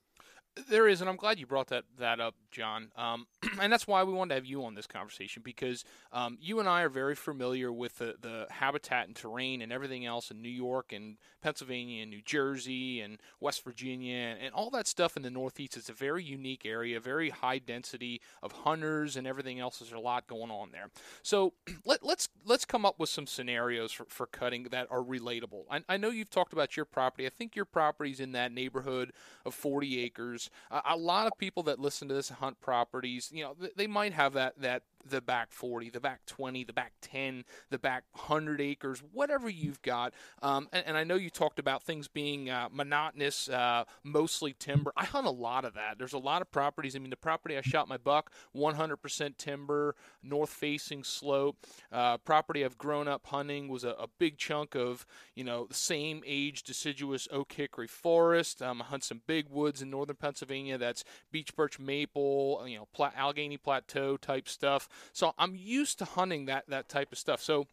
[0.68, 2.90] There is, and I'm glad you brought that that up, Jon.
[2.96, 3.26] Um,
[3.60, 6.68] and that's why we wanted to have you on this conversation because um, you and
[6.68, 10.48] I are very familiar with the, the habitat and terrain and everything else in New
[10.48, 15.22] York and Pennsylvania and New Jersey and West Virginia and, and all that stuff in
[15.22, 15.76] the Northeast.
[15.76, 19.78] It's a very unique area, very high density of hunters and everything else.
[19.78, 20.90] There's a lot going on there.
[21.22, 25.64] So let, let's let's come up with some scenarios for, for cutting that are relatable.
[25.70, 27.26] I, I know you've talked about your property.
[27.26, 29.12] I think your property's in that neighborhood
[29.44, 30.47] of 40 acres.
[30.70, 34.12] Uh, a lot of people that listen to this hunt properties, you know, they might
[34.12, 38.60] have that that the back 40, the back 20, the back 10, the back 100
[38.60, 40.12] acres, whatever you've got.
[40.42, 44.92] Um, and, and, I know you talked about things being uh, monotonous, uh, mostly timber.
[44.96, 45.98] I hunt a lot of that.
[45.98, 46.96] There's a lot of properties.
[46.96, 51.56] I mean, the property I shot my buck, 100% timber, north facing slope.
[51.92, 55.74] Uh, property I've grown up hunting was a, a, big chunk of, you know, the
[55.74, 58.60] same age deciduous oak hickory forest.
[58.60, 60.76] Um, I hunt some big woods in northern Pennsylvania.
[60.76, 64.87] That's beech birch maple, you know, Pla- Allegheny Plateau type stuff.
[65.12, 67.42] So I'm used to hunting that that type of stuff.
[67.42, 67.66] So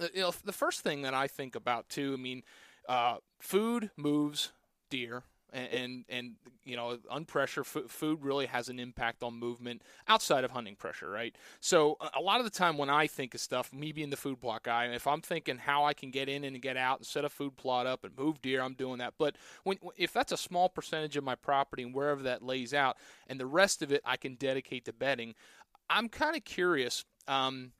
[0.00, 2.42] uh, you know, the first thing that I think about too, I mean,
[2.88, 4.52] uh, food moves
[4.90, 5.22] deer.
[5.52, 6.32] And, and, and
[6.64, 11.08] you know unpressure f- food really has an impact on movement outside of hunting pressure
[11.08, 14.16] right so a lot of the time when i think of stuff me being the
[14.16, 17.06] food plot guy if i'm thinking how i can get in and get out and
[17.06, 20.32] set a food plot up and move deer i'm doing that but when if that's
[20.32, 22.96] a small percentage of my property and wherever that lays out
[23.28, 25.32] and the rest of it i can dedicate to bedding
[25.88, 27.04] I'm kind of curious.
[27.28, 27.72] Um,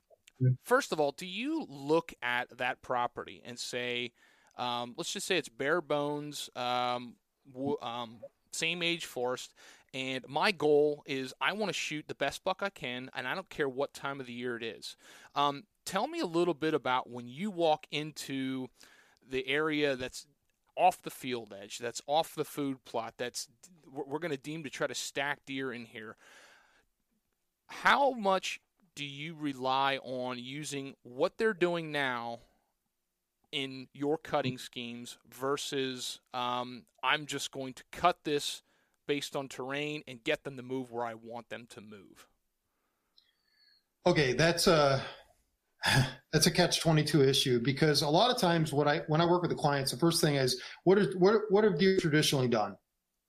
[0.63, 4.11] first of all, do you look at that property and say,
[4.57, 7.15] um, let's just say it's bare bones, um,
[7.53, 8.19] w- um,
[8.51, 9.53] same age forest,
[9.93, 13.35] and my goal is I want to shoot the best buck I can, and I
[13.35, 14.97] don't care what time of the year it is.
[15.35, 18.67] Um, tell me a little bit about when you walk into
[19.29, 20.25] the area that's
[20.75, 23.47] off the field edge, that's off the food plot, that's
[23.91, 26.15] we're going to deem to try to stack deer in here
[27.67, 28.59] how much
[28.95, 32.39] do you rely on using what they're doing now
[33.51, 38.63] in your cutting schemes versus um, I'm just going to cut this
[39.07, 42.27] based on terrain and get them to move where I want them to move?
[44.05, 45.01] Okay, that's a
[46.33, 49.41] that's a catch 22 issue because a lot of times what I when I work
[49.41, 52.75] with the clients the first thing is what is what what have you traditionally done?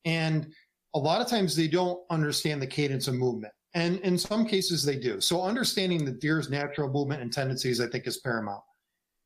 [0.05, 0.53] And
[0.95, 3.53] a lot of times they don't understand the cadence of movement.
[3.79, 5.21] And in some cases, they do.
[5.21, 8.65] So understanding the deer's natural movement and tendencies, I think, is paramount.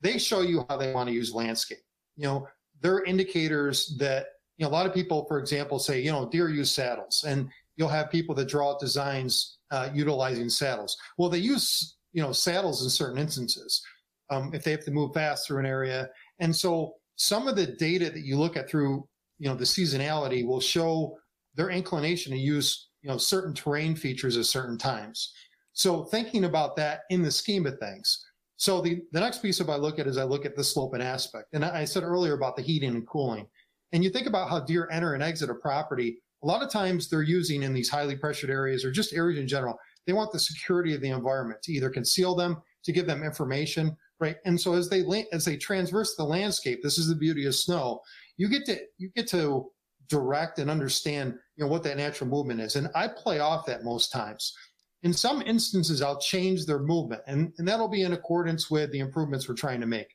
[0.03, 1.79] They show you how they want to use landscape.
[2.17, 2.49] You know,
[2.83, 4.27] they're indicators that,
[4.59, 7.49] you know, a lot of people, for example, say, you know, deer use saddles and
[7.77, 10.99] you'll have people that draw designs uh, utilizing saddles.
[11.17, 13.83] Well, they use, you know, saddles in certain instances
[14.29, 16.11] um, if they have to move fast through an area.
[16.41, 20.45] And so some of the data that you look at through, you know, the seasonality
[20.45, 21.17] will show
[21.55, 25.33] their inclination to use, you know, certain terrain features at certain times.
[25.73, 28.25] So thinking about that in the scheme of things.
[28.57, 30.95] So the, the next piece of I look at is I look at the slope
[30.95, 31.49] and aspect.
[31.53, 33.47] And I said earlier about the heating and cooling.
[33.93, 36.19] And you think about how deer enter and exit a property.
[36.43, 39.49] A lot of times they're using in these highly pressured areas or just areas in
[39.49, 43.23] general, they want the security of the environment to either conceal them, to give them
[43.23, 44.37] information, right?
[44.45, 48.01] And so as they as they transverse the landscape, this is the beauty of snow.
[48.37, 49.72] You get to you get to
[50.09, 52.77] direct and understand, you know, what that natural movement is.
[52.77, 54.55] And I play off that most times.
[55.03, 59.01] In some instances, I'll change their movement, and, and that'll be in accordance with the
[59.01, 60.15] improvements we're trying to make.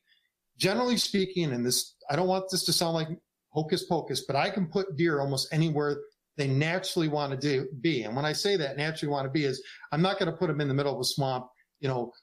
[0.57, 3.09] Generally speaking, and this I don't want this to sound like
[3.49, 5.97] hocus pocus, but I can put deer almost anywhere
[6.38, 8.03] they naturally want to do, be.
[8.03, 9.61] And when I say that naturally want to be is
[9.91, 11.47] I'm not going to put them in the middle of a swamp,
[11.79, 12.13] you know,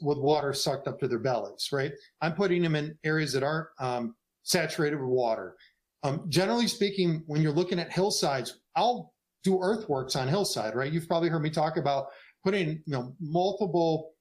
[0.00, 1.92] with water sucked up to their bellies, right?
[2.22, 5.54] I'm putting them in areas that aren't um, saturated with water.
[6.02, 9.12] Um, generally speaking, when you're looking at hillsides, I'll
[9.44, 10.92] do earthworks on hillside, right?
[10.92, 12.06] You've probably heard me talk about
[12.44, 14.12] putting, you know, multiple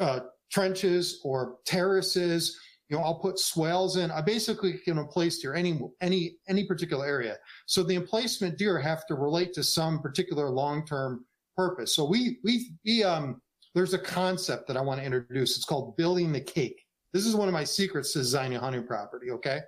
[0.00, 0.20] uh,
[0.50, 2.58] trenches or terraces
[2.92, 4.10] you know, I'll put swales in.
[4.10, 7.38] I basically can place deer any any any particular area.
[7.64, 11.24] So the emplacement deer have to relate to some particular long term
[11.56, 11.96] purpose.
[11.96, 13.40] So we we we um
[13.74, 15.56] there's a concept that I want to introduce.
[15.56, 16.84] It's called building the cake.
[17.14, 19.30] This is one of my secrets to designing a hunting property.
[19.30, 19.60] Okay,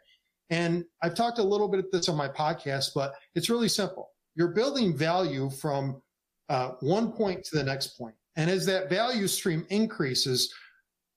[0.50, 4.10] and I've talked a little bit of this on my podcast, but it's really simple.
[4.34, 6.02] You're building value from
[6.48, 10.52] uh, one point to the next point, and as that value stream increases,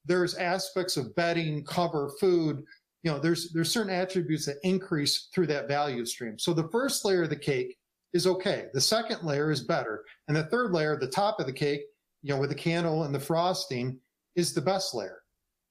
[0.06, 2.64] there's aspects of bedding, cover, food.
[3.04, 6.40] You know, there's there's certain attributes that increase through that value stream.
[6.40, 7.78] So the first layer of the cake
[8.14, 8.68] is okay.
[8.74, 11.82] The second layer is better, and the third layer, the top of the cake,
[12.24, 14.00] you know, with the candle and the frosting,
[14.36, 15.20] is the best layer.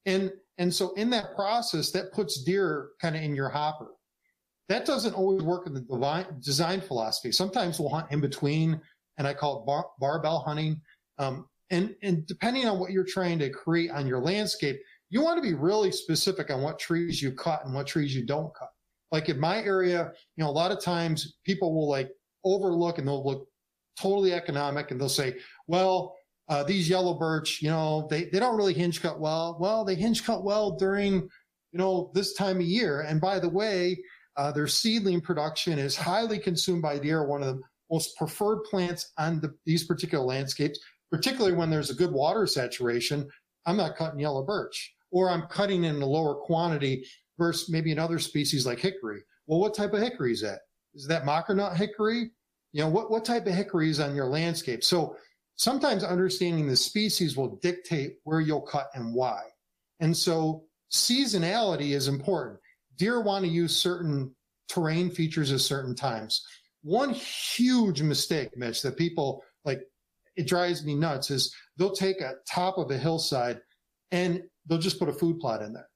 [0.04, 3.88] And and so in that process, that puts deer kind of in your hopper.
[4.68, 7.30] That doesn't always work in the design philosophy.
[7.30, 8.80] Sometimes we'll hunt in between,
[9.18, 10.80] and I call it bar, barbell hunting.
[11.18, 15.36] Um, and, and depending on what you're trying to create on your landscape, you want
[15.36, 18.70] to be really specific on what trees you cut and what trees you don't cut.
[19.12, 22.10] Like in my area, you know, a lot of times people will like
[22.44, 23.46] overlook and they'll look
[23.98, 25.36] totally economic and they'll say,
[25.68, 26.15] well,
[26.48, 29.56] uh, these yellow birch, you know, they, they don't really hinge cut well.
[29.60, 33.02] Well, they hinge cut well during, you know, this time of year.
[33.02, 33.98] And by the way,
[34.36, 39.12] uh, their seedling production is highly consumed by deer, one of the most preferred plants
[39.18, 40.78] on the, these particular landscapes
[41.10, 43.28] particularly when there's a good water saturation,
[43.64, 47.06] I'm not cutting yellow birch or I'm cutting in a lower quantity
[47.38, 49.22] versus maybe another species like hickory.
[49.46, 50.60] Well, what type of hickory is that?
[50.94, 52.30] Is that mockernut hickory?
[52.72, 54.82] You know, what, what type of hickory is on your landscape?
[54.82, 55.16] So
[55.56, 59.42] sometimes understanding the species will dictate where you'll cut and why.
[60.00, 62.58] And so seasonality is important.
[62.96, 64.34] Deer want to use certain
[64.68, 66.46] terrain features at certain times.
[66.82, 69.80] One huge mistake, Mitch, that people like
[70.36, 73.60] it drives me nuts is they'll take a top of a hillside
[74.12, 75.88] and they'll just put a food plot in there.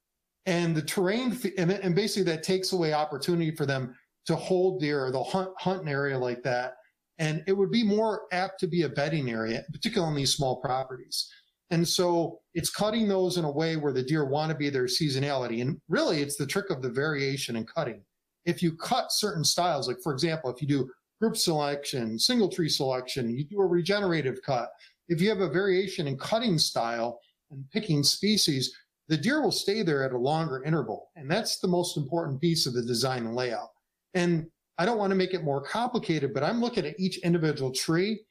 [0.46, 3.94] And the terrain, and, basically that takes away opportunity for them
[4.26, 6.74] to hold deer or they'll hunt, hunt an area like that.
[7.20, 10.56] And it would be more apt to be a bedding area, particularly on these small
[10.56, 11.30] properties.
[11.70, 14.86] And so it's cutting those in a way where the deer want to be their
[14.86, 15.60] seasonality.
[15.60, 18.02] And really, it's the trick of the variation in cutting.
[18.46, 20.90] If you cut certain styles, like for example, if you do
[21.20, 24.70] group selection, single tree selection, you do a regenerative cut.
[25.08, 28.74] If you have a variation in cutting style and picking species,
[29.08, 31.10] the deer will stay there at a longer interval.
[31.16, 33.68] And that's the most important piece of the design and layout.
[34.14, 34.46] And
[34.80, 38.22] I don't want to make it more complicated, but I'm looking at each individual tree.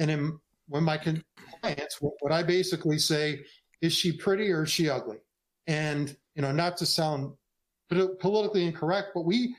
[0.00, 0.36] And in,
[0.66, 3.44] when my clients, what I basically say,
[3.82, 5.18] is she pretty or is she ugly?
[5.68, 7.32] And, you know, not to sound
[8.18, 9.54] politically incorrect, but we,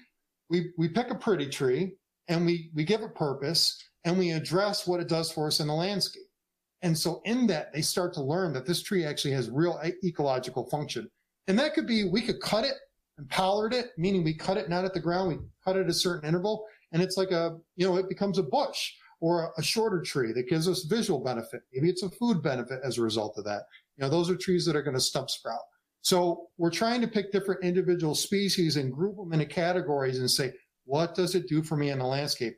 [0.49, 1.93] we, we pick a pretty tree
[2.27, 5.67] and we, we give it purpose and we address what it does for us in
[5.67, 6.23] the landscape.
[6.81, 10.69] And so in that, they start to learn that this tree actually has real ecological
[10.69, 11.09] function.
[11.47, 12.75] And that could be, we could cut it
[13.17, 15.89] and pollard it, meaning we cut it not at the ground, we cut it at
[15.89, 16.65] a certain interval.
[16.91, 20.49] And it's like a, you know, it becomes a bush or a, shorter tree that
[20.49, 21.61] gives us visual benefit.
[21.73, 23.63] Maybe it's a food benefit as a result of that.
[23.97, 25.61] You know, those are trees that are going to stump sprout.
[26.01, 30.51] So we're trying to pick different individual species and group them into categories and say,
[30.85, 32.57] what does it do for me in the landscape?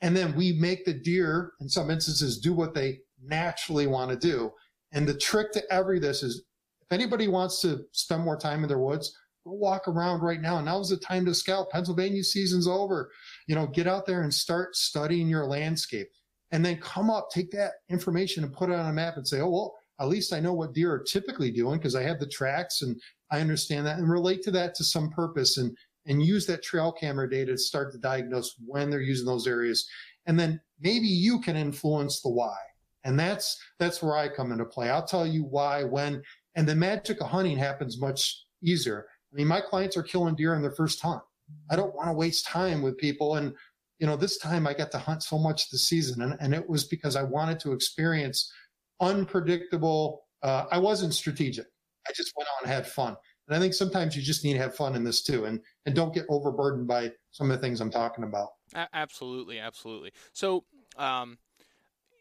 [0.00, 4.16] And then we make the deer, in some instances, do what they naturally want to
[4.16, 4.52] do.
[4.92, 6.44] And the trick to every this is
[6.82, 10.60] if anybody wants to spend more time in their woods, go walk around right now.
[10.60, 11.70] Now's the time to scout.
[11.70, 13.10] Pennsylvania season's over.
[13.46, 16.08] You know, get out there and start studying your landscape
[16.50, 19.40] and then come up, take that information and put it on a map and say,
[19.40, 22.26] oh, well, at least I know what deer are typically doing because I have the
[22.26, 25.76] tracks and I understand that and relate to that to some purpose and,
[26.06, 29.88] and use that trail camera data to start to diagnose when they're using those areas.
[30.26, 32.56] And then maybe you can influence the why.
[33.04, 34.90] And that's, that's where I come into play.
[34.90, 36.22] I'll tell you why, when,
[36.54, 39.06] and the magic of hunting happens much easier.
[39.34, 41.22] I mean, my clients are killing deer on their first hunt.
[41.70, 43.54] I don't want to waste time with people and
[43.98, 46.68] you know, this time I got to hunt so much this season, and, and it
[46.68, 48.52] was because I wanted to experience
[49.00, 50.24] unpredictable.
[50.42, 51.66] Uh, I wasn't strategic.
[52.08, 53.16] I just went out and had fun.
[53.46, 55.94] And I think sometimes you just need to have fun in this too, and and
[55.94, 58.48] don't get overburdened by some of the things I'm talking about.
[58.92, 60.12] absolutely, absolutely.
[60.32, 60.64] So,
[60.96, 61.38] um,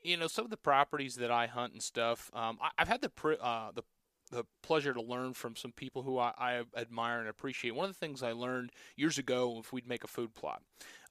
[0.03, 3.01] you know, some of the properties that I hunt and stuff, um, I, have had
[3.01, 3.11] the
[3.41, 3.83] uh, the
[4.33, 7.75] the pleasure to learn from some people who I, I, admire and appreciate.
[7.75, 10.61] One of the things I learned years ago, if we'd make a food plot,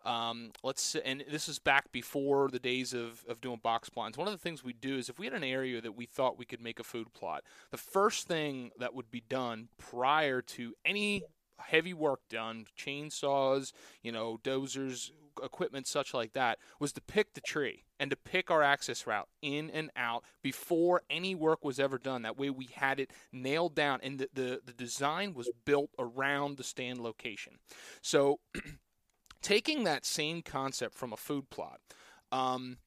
[0.05, 4.19] um, let's and this is back before the days of, of doing box plots.
[4.19, 6.39] One of the things we do is if we had an area that we thought
[6.39, 10.75] we could make a food plot, the first thing that would be done prior to
[10.85, 11.23] any
[11.59, 15.13] heavy work done, chainsaws, you know, dozers,
[15.43, 19.29] equipment such like that, was to pick the tree and to pick our access route
[19.43, 22.23] in and out before any work was ever done.
[22.23, 26.57] That way we had it nailed down and the, the, the design was built around
[26.57, 27.61] the stand location.
[28.01, 28.41] So
[29.41, 31.79] taking that same concept from a food plot,
[32.33, 32.79] um,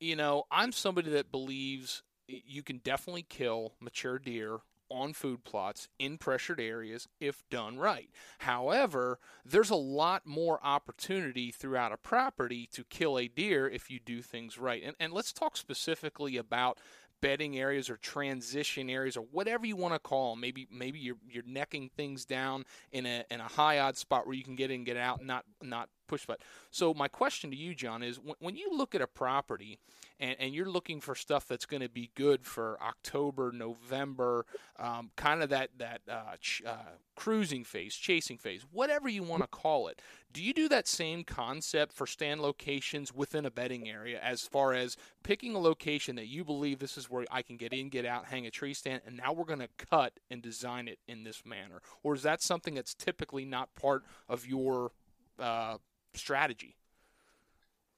[0.00, 4.58] you know, I'm somebody that believes you can definitely kill mature deer
[4.92, 8.10] on food plots in pressured areas if done right.
[8.38, 13.98] However, there's a lot more opportunity throughout a property to kill a deer if you
[13.98, 14.82] do things right.
[14.84, 16.78] And, and let's talk specifically about
[17.22, 20.40] bedding areas or transition areas or whatever you want to call them.
[20.40, 24.34] Maybe maybe you're you're necking things down in a in a high odd spot where
[24.34, 26.40] you can get in get out, not not push but
[26.70, 29.78] so my question to you john is when, when you look at a property
[30.20, 34.44] and, and you're looking for stuff that's going to be good for october november
[34.78, 39.42] um, kind of that that uh, ch- uh, cruising phase chasing phase whatever you want
[39.42, 40.00] to call it
[40.32, 44.72] do you do that same concept for stand locations within a bedding area as far
[44.72, 48.04] as picking a location that you believe this is where i can get in get
[48.04, 51.24] out hang a tree stand and now we're going to cut and design it in
[51.24, 51.80] this manner?
[52.02, 54.92] Or is that something that's typically not part of your
[55.38, 55.78] uh,
[56.14, 56.76] strategy?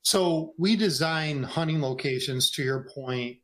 [0.02, 3.38] So we design hunting locations to your point,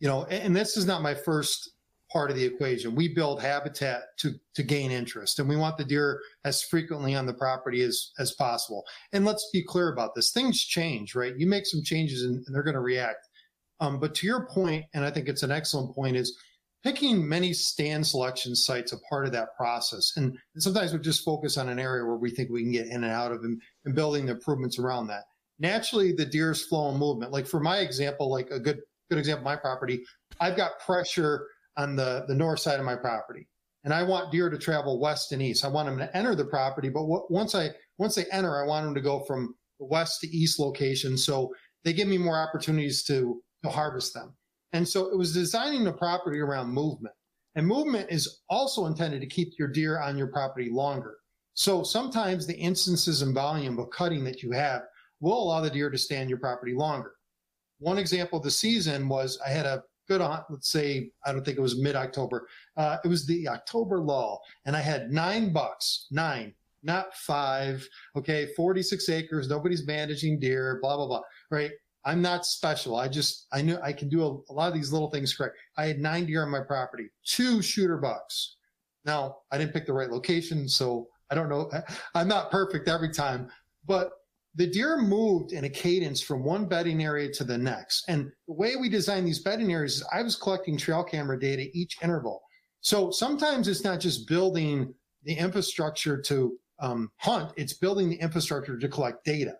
[0.00, 1.72] you know, and this is not my first
[2.10, 2.94] part of the equation.
[2.94, 7.26] We build habitat to to gain interest, and we want the deer as frequently on
[7.26, 8.84] the property as as possible.
[9.12, 11.36] And let's be clear about this: things change, right?
[11.36, 13.28] You make some changes, and, they're going to react.
[13.80, 16.38] Um, but to your point, and I think it's an excellent point, is
[16.82, 20.12] picking many stand selection sites a part of that process.
[20.16, 23.04] And sometimes we just focus on an area where we think we can get in
[23.04, 25.24] and out of and, and building the improvements around that.
[25.58, 27.32] Naturally, the deer's flow and movement.
[27.32, 28.80] Like for my example, like a good
[29.10, 30.02] good example, my property,
[30.40, 33.46] I've got pressure on the the north side of my property,
[33.84, 35.64] and I want deer to travel west and east.
[35.64, 38.86] I want them to enter the property, but once I once they enter, I want
[38.86, 41.54] them to go from the west to east location, so
[41.84, 44.34] they give me more opportunities to to harvest them.
[44.72, 47.14] And so it was designing the property around movement.
[47.54, 51.16] And movement is also intended to keep your deer on your property longer.
[51.54, 54.82] So sometimes the instances and volume of cutting that you have
[55.20, 57.12] will allow the deer to stay on your property longer.
[57.78, 61.44] One example of the season was I had a good hunt, let's say, I don't
[61.44, 62.48] think it was mid October.
[62.76, 67.86] Uh, it was the October lull, and I had nine bucks, nine, not five.
[68.16, 71.70] Okay, 46 acres, nobody's managing deer, blah, blah, blah, right?
[72.04, 72.96] I'm not special.
[72.96, 75.56] I just, I knew I can do a, a, lot of these little things correct.
[75.76, 78.56] I had nine deer on my property, two shooter bucks.
[79.04, 81.70] Now, I didn't pick the right location, so I don't know.
[82.14, 83.48] I'm not perfect every time,
[83.86, 84.10] but
[84.54, 88.04] the deer moved in a cadence from one bedding area to the next.
[88.08, 91.68] And the way we design these bedding areas is I was collecting trail camera data
[91.72, 92.42] each interval.
[92.80, 94.92] So sometimes it's not just building
[95.24, 99.54] the infrastructure to um, hunt, it's building the infrastructure to collect data.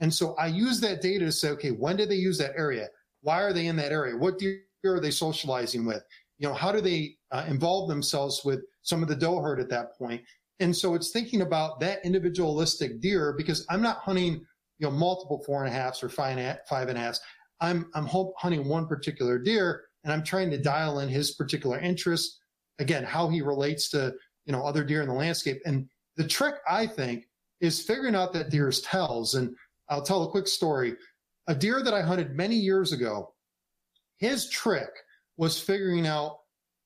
[0.00, 2.88] And so I use that data to say, okay, when did they use that area?
[3.22, 4.16] Why are they in that area?
[4.16, 6.02] What deer are they socializing with?
[6.38, 9.68] You know, how do they uh, involve themselves with some of the doe herd at
[9.70, 10.22] that point?
[10.60, 14.44] And so it's thinking about that individualistic deer because I'm not hunting,
[14.78, 17.20] you know, multiple four and a halfs or five and a, five and a halfs.
[17.60, 22.40] I'm I'm hunting one particular deer and I'm trying to dial in his particular interest.
[22.78, 24.14] Again, how he relates to
[24.44, 25.60] you know other deer in the landscape.
[25.64, 27.26] And the trick I think
[27.60, 29.34] is figuring out that deer's tells.
[29.34, 29.54] And
[29.88, 30.94] I'll tell a quick story.
[31.46, 33.34] A deer that I hunted many years ago,
[34.16, 34.90] his trick
[35.36, 36.38] was figuring out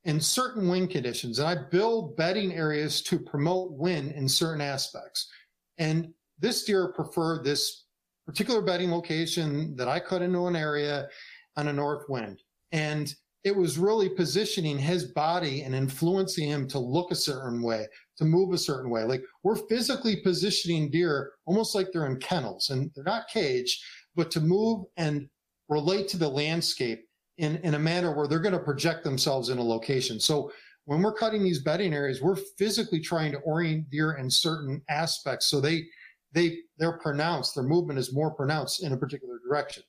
[0.04, 1.38] in certain wind conditions.
[1.38, 5.30] And I build bedding areas to promote wind in certain aspects.
[5.76, 7.84] And this deer preferred this
[8.26, 11.08] particular bedding location that I cut into an area
[11.56, 12.42] on a north wind.
[12.72, 13.12] And
[13.44, 17.86] it was really positioning his body and influencing him to look a certain way,
[18.18, 19.04] to move a certain way.
[19.04, 23.82] Like we're physically positioning deer almost like they're in kennels and they're not caged,
[24.14, 25.28] but to move and
[25.68, 27.04] relate to the landscape
[27.38, 30.18] in, in a manner where they're going to project themselves in a location.
[30.18, 30.50] So
[30.86, 35.46] when we're cutting these bedding areas, we're physically trying to orient deer in certain aspects
[35.46, 35.84] so they
[36.32, 39.82] they they're pronounced, their movement is more pronounced in a particular direction.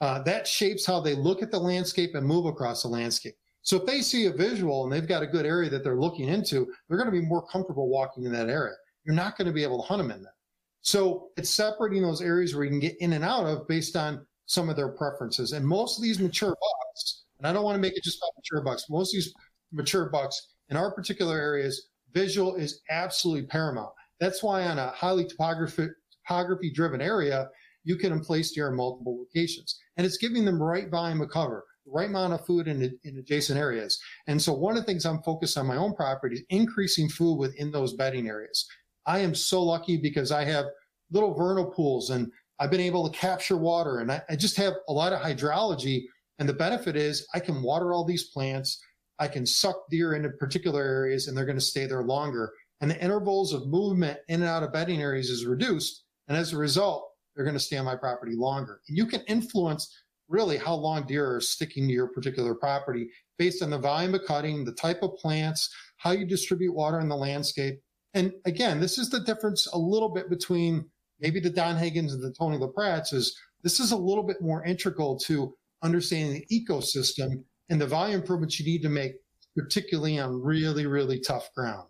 [0.00, 3.34] Uh, that shapes how they look at the landscape and move across the landscape.
[3.62, 6.28] So if they see a visual and they've got a good area that they're looking
[6.28, 8.74] into, they're going to be more comfortable walking in that area.
[9.04, 10.34] You're not going to be able to hunt them in there.
[10.80, 14.26] So it's separating those areas where you can get in and out of based on
[14.46, 15.52] some of their preferences.
[15.52, 18.32] And most of these mature bucks, and I don't want to make it just about
[18.36, 19.32] mature bucks, most of these
[19.70, 23.92] mature bucks in our particular areas, visual is absolutely paramount.
[24.18, 25.88] That's why on a highly topography,
[26.26, 27.48] topography driven area,
[27.84, 29.78] you can place deer in multiple locations.
[29.96, 33.58] And it's giving them right volume of cover, right amount of food in, in adjacent
[33.58, 34.00] areas.
[34.26, 37.36] And so one of the things I'm focused on my own property is increasing food
[37.36, 38.66] within those bedding areas.
[39.06, 40.66] I am so lucky because I have
[41.10, 44.74] little vernal pools and I've been able to capture water and I, I just have
[44.88, 46.04] a lot of hydrology.
[46.38, 48.80] And the benefit is I can water all these plants.
[49.18, 52.52] I can suck deer into particular areas and they're going to stay there longer.
[52.80, 56.04] And the intervals of movement in and out of bedding areas is reduced.
[56.28, 58.80] And as a result, they're going to stay on my property longer.
[58.88, 60.01] And you can influence
[60.32, 63.08] really how long deer are sticking to your particular property
[63.38, 67.08] based on the volume of cutting, the type of plants, how you distribute water in
[67.08, 67.78] the landscape.
[68.14, 70.86] And again, this is the difference a little bit between
[71.20, 74.64] maybe the Don Higgins and the Tony LaPratts is this is a little bit more
[74.64, 79.12] integral to understanding the ecosystem and the volume improvements you need to make,
[79.56, 81.88] particularly on really, really tough ground.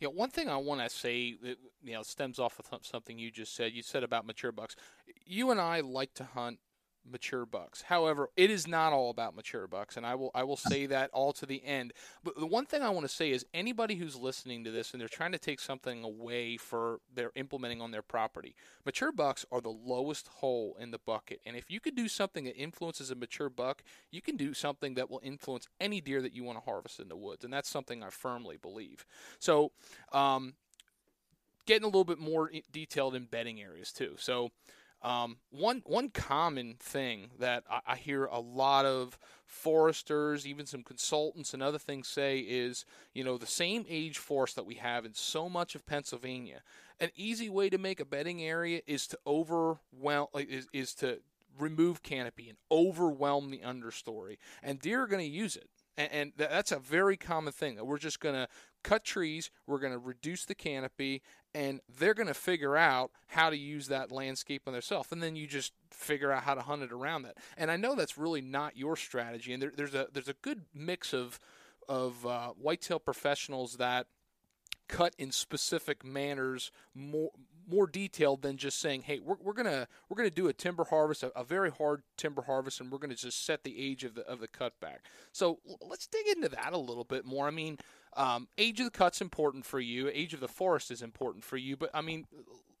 [0.00, 3.30] Yeah, one thing I want to say that you know stems off of something you
[3.30, 3.72] just said.
[3.72, 4.76] You said about mature bucks.
[5.26, 6.58] You and I like to hunt
[7.08, 7.82] mature bucks.
[7.82, 11.10] However, it is not all about mature bucks, and I will I will say that
[11.12, 11.92] all to the end.
[12.22, 15.00] But the one thing I want to say is anybody who's listening to this and
[15.00, 19.60] they're trying to take something away for their implementing on their property, mature bucks are
[19.60, 21.40] the lowest hole in the bucket.
[21.46, 24.94] And if you could do something that influences a mature buck, you can do something
[24.94, 27.68] that will influence any deer that you want to harvest in the woods, and that's
[27.68, 29.06] something I firmly believe.
[29.38, 29.72] So,
[30.12, 30.54] um,
[31.66, 34.14] getting a little bit more detailed in bedding areas too.
[34.18, 34.50] So
[35.02, 40.82] um, one one common thing that I, I, hear a lot of foresters, even some
[40.82, 42.84] consultants and other things say is,
[43.14, 46.60] you know, the same age forest that we have in so much of Pennsylvania.
[47.00, 51.20] An easy way to make a bedding area is to overwhelm is, is to
[51.58, 55.68] remove canopy and overwhelm the understory, and deer are going to use it.
[55.96, 57.78] And, and that's a very common thing.
[57.82, 58.48] We're just going to
[58.82, 61.22] cut trees, we're going to reduce the canopy,
[61.54, 65.10] and they're going to figure out how to use that landscape on themselves.
[65.12, 67.36] And then you just figure out how to hunt it around that.
[67.56, 69.52] And I know that's really not your strategy.
[69.52, 71.40] And there, there's a there's a good mix of
[71.88, 74.06] of uh, whitetail professionals that
[74.88, 77.30] cut in specific manners more
[77.68, 81.22] more detailed than just saying, "Hey, we're, we're gonna we're gonna do a timber harvest,
[81.22, 84.22] a, a very hard timber harvest, and we're gonna just set the age of the
[84.26, 84.98] of the cutback."
[85.32, 87.46] So let's dig into that a little bit more.
[87.46, 87.78] I mean,
[88.16, 90.10] um, age of the cut's important for you.
[90.12, 91.76] Age of the forest is important for you.
[91.76, 92.26] But I mean,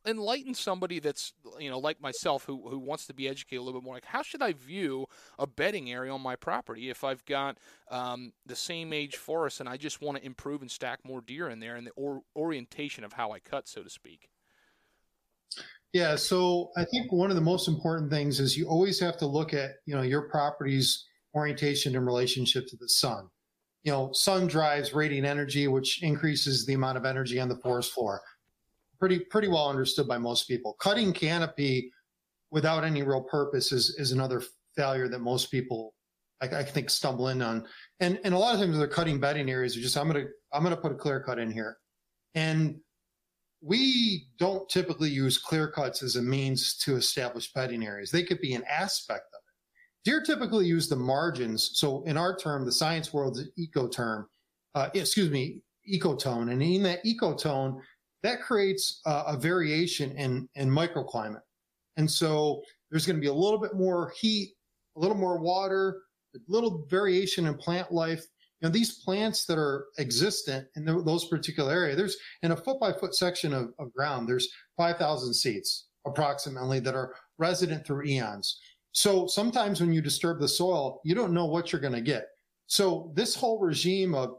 [0.06, 3.80] enlighten somebody that's you know like myself who who wants to be educated a little
[3.80, 3.94] bit more.
[3.94, 5.06] Like, how should I view
[5.38, 7.58] a bedding area on my property if I've got
[7.90, 11.48] um, the same age forest and I just want to improve and stack more deer
[11.48, 14.28] in there and the or- orientation of how I cut, so to speak.
[15.92, 19.26] Yeah, so I think one of the most important things is you always have to
[19.26, 23.28] look at you know your property's orientation in relationship to the sun
[23.82, 27.92] you know, sun drives radiant energy, which increases the amount of energy on the forest
[27.92, 28.20] floor.
[28.98, 30.76] Pretty, pretty well understood by most people.
[30.78, 31.90] Cutting canopy
[32.50, 34.42] without any real purpose is, is another
[34.76, 35.94] failure that most people,
[36.42, 37.66] I, I think, stumble in on.
[38.00, 40.30] And, and a lot of times they're cutting bedding areas are just, I'm going to,
[40.52, 41.78] I'm going to put a clear cut in here.
[42.34, 42.76] And
[43.62, 48.10] we don't typically use clear cuts as a means to establish bedding areas.
[48.10, 49.29] They could be an aspect
[50.04, 51.72] Deer typically use the margins.
[51.74, 54.28] So in our term, the science world's eco term,
[54.74, 55.60] uh, excuse me,
[55.92, 56.52] ecotone.
[56.52, 57.80] And in that ecotone,
[58.22, 61.42] that creates uh, a variation in, in microclimate.
[61.96, 64.54] And so there's going to be a little bit more heat,
[64.96, 66.02] a little more water,
[66.34, 68.24] a little variation in plant life.
[68.60, 72.56] You know, these plants that are existent in the, those particular area, there's in a
[72.56, 78.04] foot by foot section of, of ground, there's 5,000 seeds approximately that are resident through
[78.04, 78.58] eons.
[78.92, 82.26] So sometimes when you disturb the soil, you don't know what you're going to get.
[82.66, 84.36] So this whole regime of,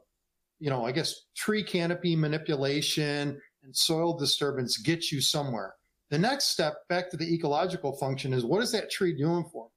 [0.59, 5.75] you know, I guess tree canopy manipulation and soil disturbance gets you somewhere.
[6.09, 9.69] The next step back to the ecological function is what is that tree doing for?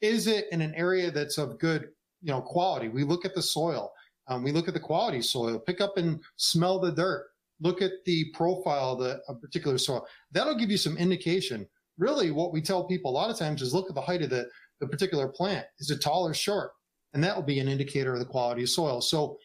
[0.00, 1.88] Is it in an area that's of good,
[2.22, 2.88] you know, quality?
[2.88, 3.92] We look at the soil.
[4.28, 5.58] Um, we look at the quality soil.
[5.58, 7.28] Pick up and smell the dirt.
[7.60, 10.06] Look at the profile of the a particular soil.
[10.32, 11.66] That'll give you some indication.
[11.98, 14.30] Really, what we tell people a lot of times is look at the height of
[14.30, 14.48] the,
[14.80, 15.66] the particular plant.
[15.78, 16.70] Is it tall or short?
[17.12, 19.00] And that will be an indicator of the quality of soil.
[19.00, 19.36] So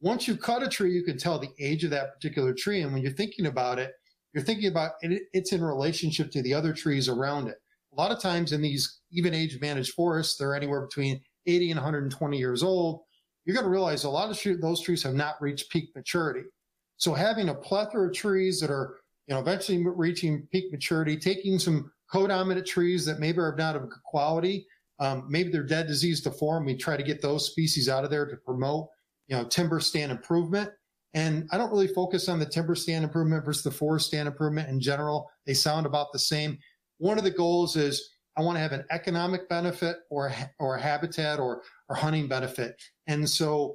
[0.00, 2.82] once you cut a tree, you can tell the age of that particular tree.
[2.82, 3.92] And when you're thinking about it,
[4.32, 7.56] you're thinking about it, it's in relationship to the other trees around it.
[7.92, 11.78] A lot of times in these even age managed forests, they're anywhere between 80 and
[11.78, 13.02] 120 years old.
[13.44, 16.42] You're going to realize a lot of those trees have not reached peak maturity.
[16.98, 21.58] So having a plethora of trees that are, you know, eventually reaching peak maturity, taking
[21.58, 24.66] some codominant trees that maybe are not of quality,
[24.98, 26.64] um, maybe they're dead disease to form.
[26.64, 28.88] We try to get those species out of there to promote,
[29.28, 30.70] you know, timber stand improvement.
[31.14, 34.68] And I don't really focus on the timber stand improvement versus the forest stand improvement
[34.68, 35.30] in general.
[35.46, 36.58] They sound about the same.
[36.98, 40.80] One of the goals is I want to have an economic benefit or or a
[40.80, 42.80] habitat or or hunting benefit.
[43.06, 43.74] And so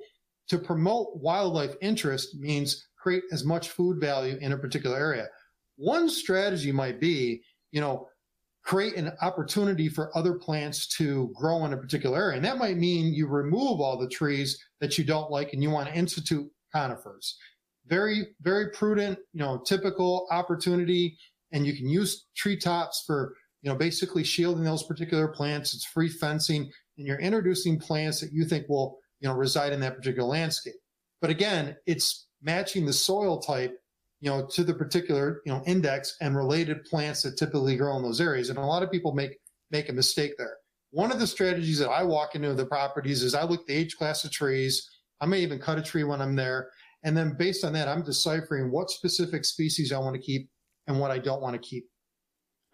[0.50, 5.28] to promote wildlife interest means create as much food value in a particular area.
[5.82, 8.08] One strategy might be, you know,
[8.64, 12.36] create an opportunity for other plants to grow in a particular area.
[12.36, 15.72] And that might mean you remove all the trees that you don't like and you
[15.72, 17.36] want to institute conifers.
[17.88, 21.18] Very, very prudent, you know, typical opportunity.
[21.52, 25.74] And you can use treetops for, you know, basically shielding those particular plants.
[25.74, 29.80] It's free fencing and you're introducing plants that you think will, you know, reside in
[29.80, 30.76] that particular landscape.
[31.22, 33.81] But again, it's matching the soil type,
[34.22, 38.04] you know, to the particular, you know, index and related plants that typically grow in
[38.04, 38.50] those areas.
[38.50, 39.38] And a lot of people make,
[39.72, 40.58] make a mistake there.
[40.92, 43.98] One of the strategies that I walk into the properties is I look the age
[43.98, 44.90] class of trees.
[45.20, 46.70] I may even cut a tree when I'm there.
[47.04, 50.50] And then based on that, I'm deciphering what specific species I want to keep
[50.88, 51.86] and what I don't want to keep.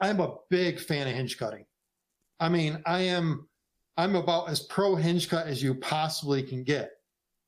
[0.02, 1.66] I'm a big fan of hinge cutting.
[2.40, 3.48] I mean, I am,
[3.96, 6.92] I'm about as pro hinge cut as you possibly can get.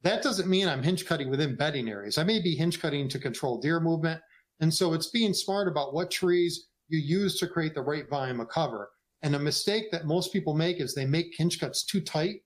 [0.02, 2.18] That doesn't mean I'm hinge cutting within bedding areas.
[2.18, 4.22] I may be hinge cutting to control deer movement.
[4.62, 8.40] And so it's being smart about what trees you use to create the right volume
[8.40, 8.92] of cover.
[9.22, 12.42] And a mistake that most people make is they make hinge cuts too tight.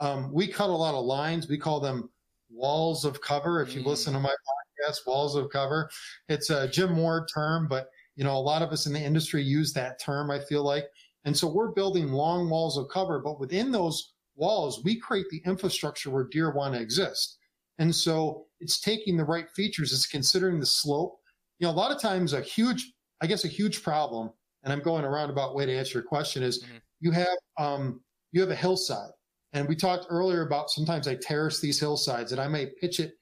[0.00, 1.48] Um, we cut a lot of lines.
[1.48, 2.08] We call them
[2.50, 3.62] walls of cover.
[3.62, 3.86] If you mm.
[3.86, 5.90] listen to my podcast, walls of cover,
[6.28, 9.42] it's a Jim Ward term, but you know, a lot of us in the industry
[9.42, 10.84] use that term, I feel like.
[11.24, 15.42] And so we're building long walls of cover, but within those walls, we create the
[15.46, 17.38] infrastructure where deer want to exist.
[17.78, 19.92] And so it's taking the right features.
[19.92, 21.18] It's considering the slope.
[21.58, 24.30] You know, a lot of times a huge, I guess a huge problem,
[24.62, 26.76] and I'm going a roundabout way to answer your question is mm-hmm.
[27.00, 28.00] you have, um,
[28.32, 29.10] you have a hillside.
[29.52, 33.14] And we talked earlier about sometimes I terrace these hillsides and I may pitch it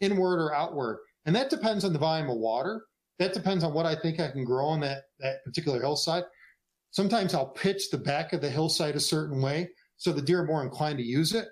[0.00, 1.00] inward or outward.
[1.26, 2.84] And that depends on the volume of water.
[3.18, 6.24] That depends on what I think I can grow on that, that particular hillside.
[6.90, 9.70] Sometimes I'll pitch the back of the hillside a certain way
[10.02, 11.46] so the deer are more inclined to use it.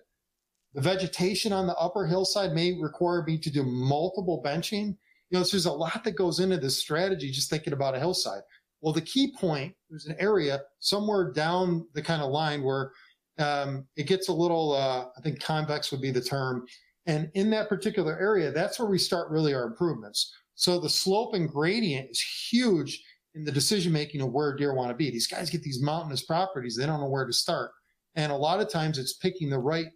[0.74, 4.96] The vegetation on the upper hillside may require me to do multiple benching.
[5.30, 8.00] You know, so there's a lot that goes into this strategy just thinking about a
[8.00, 8.42] hillside.
[8.80, 12.90] Well, the key point, there's an area somewhere down the kind of line where
[13.38, 16.66] um, it gets a little, uh, I think convex would be the term.
[17.06, 20.34] And in that particular area, that's where we start really our improvements.
[20.56, 23.00] So the slope and gradient is huge
[23.36, 25.08] in the decision making of where deer want to be.
[25.08, 27.70] These guys get these mountainous properties, they don't know where to start.
[28.16, 29.86] And a lot of times it's picking the right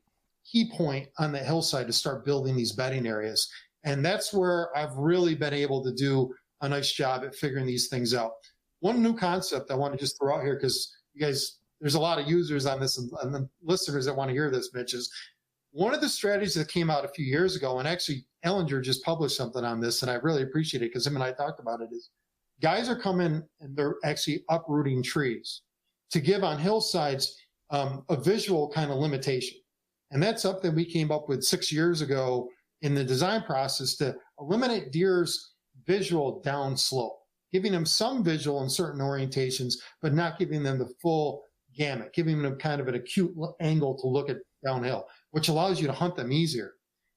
[0.51, 3.51] key point on the hillside to start building these bedding areas.
[3.85, 7.89] And that's where I've really been able to do a nice job at figuring these
[7.89, 8.33] things out.
[8.81, 12.01] One new concept I want to just throw out here because you guys, there's a
[12.01, 15.13] lot of users on this and, the listeners that want to hear this, Mitch, is
[15.73, 19.03] one of the strategies that came out a few years ago, and actually Ellinger just
[19.05, 21.81] published something on this, and I really appreciate it because him and I talked about
[21.81, 22.11] it, is
[22.63, 25.63] guys are coming and they're actually uprooting trees
[26.13, 27.37] to give on hillsides
[27.75, 29.59] um, a visual kind of limitation.
[30.13, 32.49] And that's something we came up with six years ago
[32.83, 35.55] in the design process to eliminate deer's
[35.85, 37.17] visual downslope,
[37.53, 41.43] giving them some visual in certain orientations, but not giving them the full
[41.77, 45.89] gamut, giving them kind of an acute angle to look at downhill, which allows you
[45.89, 46.75] to hunt them easier.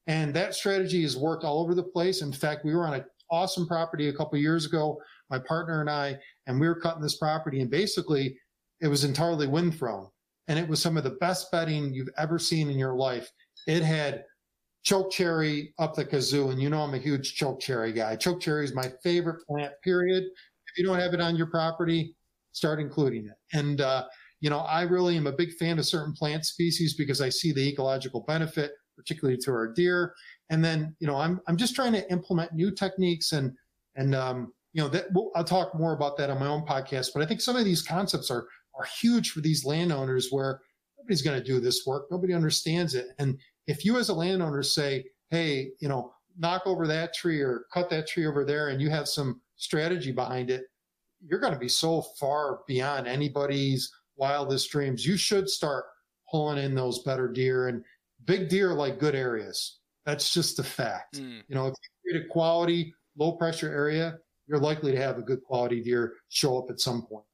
[0.08, 2.24] And that strategy has worked all over the place.
[2.24, 5.00] In fact, we were on an awesome property a couple years ago,
[5.30, 8.36] my partner and I, and we were cutting this property and basically
[8.82, 10.08] it was entirely wind thrown
[10.48, 13.32] and it was some of the best bedding you've ever seen in your life.
[13.68, 14.24] It had
[14.84, 18.16] choke cherry up the kazoo, and you know I'm a huge choke cherry guy.
[18.16, 19.74] Choke cherry is my favorite plant.
[19.84, 20.24] Period.
[20.24, 22.16] If you don't have it on your property,
[22.54, 23.58] start including it.
[23.58, 24.06] And uh,
[24.40, 27.52] you know, I really am a big fan of certain plant species because I see
[27.52, 30.14] the ecological benefit, particularly to our deer.
[30.50, 33.54] And then, you know, I'm I'm just trying to implement new techniques and
[33.96, 37.10] and um, you know that we'll, I'll talk more about that on my own podcast.
[37.14, 38.48] But I think some of these concepts are
[38.78, 40.62] are huge for these landowners where
[40.98, 44.64] nobody's going to do this work, nobody understands it, and if you as a landowner
[44.64, 48.82] say, hey, you know, knock over that tree or cut that tree over there, and
[48.82, 50.64] you have some strategy behind it,
[51.26, 55.06] you're going to be so far beyond anybody's wildest dreams.
[55.06, 55.86] You should start
[56.30, 57.84] pulling in those better deer and
[58.26, 59.80] big deer like good areas.
[60.06, 61.20] That's just a fact.
[61.20, 61.42] Mm.
[61.48, 64.18] You know, if you create a quality, low pressure area,
[64.48, 67.26] you're likely to have a good quality deer show up at some point.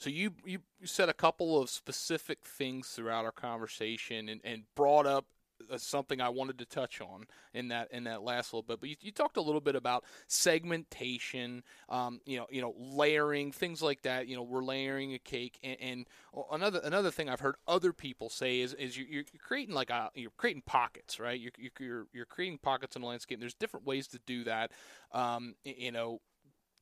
[0.00, 5.06] So you you said a couple of specific things throughout our conversation and, and brought
[5.06, 5.26] up
[5.70, 8.80] uh, something I wanted to touch on in that in that last little bit.
[8.80, 13.52] But you, you talked a little bit about segmentation, um, you know, you know, layering
[13.52, 14.26] things like that.
[14.26, 16.06] You know, we're layering a cake, and, and
[16.50, 20.10] another another thing I've heard other people say is is you're, you're creating like a
[20.14, 21.38] you're creating pockets, right?
[21.38, 23.38] You're you're you're creating pockets in the landscape.
[23.38, 24.70] There's different ways to do that.
[25.12, 26.22] Um, you know,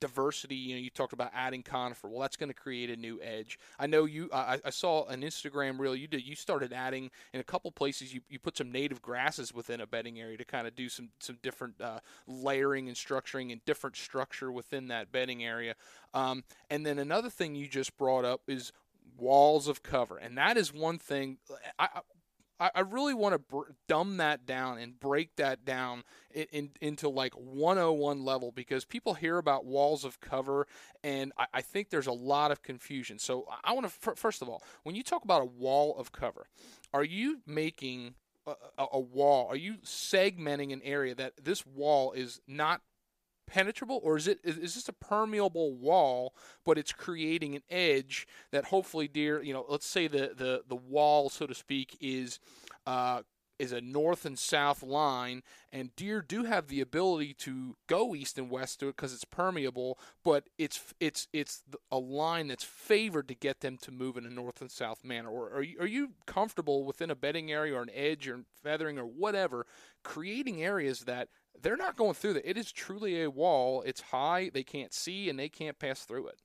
[0.01, 0.55] diversity.
[0.55, 2.09] You know, you talked about adding conifer.
[2.09, 3.59] Well, that's going to create a new edge.
[3.79, 4.29] I know you.
[4.33, 6.27] I, I, saw an Instagram reel you did.
[6.27, 8.13] You started adding in a couple places.
[8.15, 11.11] You, you put some native grasses within a bedding area to kind of do some
[11.19, 15.75] some different uh, layering and structuring and different structure within that bedding area.
[16.15, 18.73] Um, and then another thing you just brought up is
[19.17, 21.39] walls of cover, and that is one thing.
[21.79, 21.89] I,
[22.61, 26.71] I, I really want to br- dumb that down and break that down in, in,
[26.81, 30.67] into like 101 level because people hear about walls of cover
[31.03, 33.19] and I, I think there's a lot of confusion.
[33.19, 36.47] So I want to, first of all, when you talk about a wall of cover,
[36.93, 38.15] are you making
[38.47, 39.47] a, a, wall?
[39.49, 42.81] Are you segmenting an area that this wall is not
[43.49, 46.35] penetrable or is it is, is this a permeable wall
[46.65, 50.77] but it's creating an edge that hopefully deer you know let's say the the the
[50.77, 52.39] wall so to speak is
[52.87, 53.23] uh,
[53.59, 55.43] is a north and south line,
[55.73, 59.25] and deer do have the ability to go east and west to it because it's
[59.25, 59.99] permeable.
[60.25, 64.31] But it's it's it's a line that's favored to get them to move in a
[64.31, 65.29] north and south manner.
[65.29, 68.99] Or are you, are you comfortable within a bedding area or an edge or feathering
[68.99, 69.67] or whatever,
[70.05, 71.29] creating areas that
[71.63, 72.49] they're not going through that.
[72.49, 73.83] It is truly a wall.
[73.83, 74.51] It's high.
[74.53, 76.41] They can't see and they can't pass through it.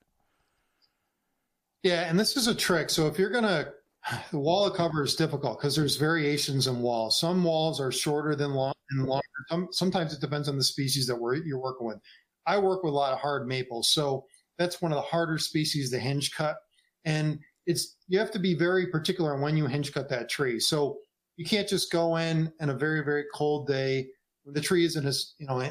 [1.83, 2.89] Yeah, and this is a trick.
[2.89, 3.71] So if you're gonna,
[4.31, 7.19] the wall of cover is difficult because there's variations in walls.
[7.19, 9.23] Some walls are shorter than long and longer.
[9.49, 11.99] Some, sometimes it depends on the species that we're, you're working with.
[12.45, 14.25] I work with a lot of hard maples, so
[14.57, 16.57] that's one of the harder species to hinge cut,
[17.05, 20.59] and it's you have to be very particular on when you hinge cut that tree.
[20.59, 20.97] So
[21.37, 24.07] you can't just go in on a very very cold day
[24.45, 25.61] the tree isn't as you know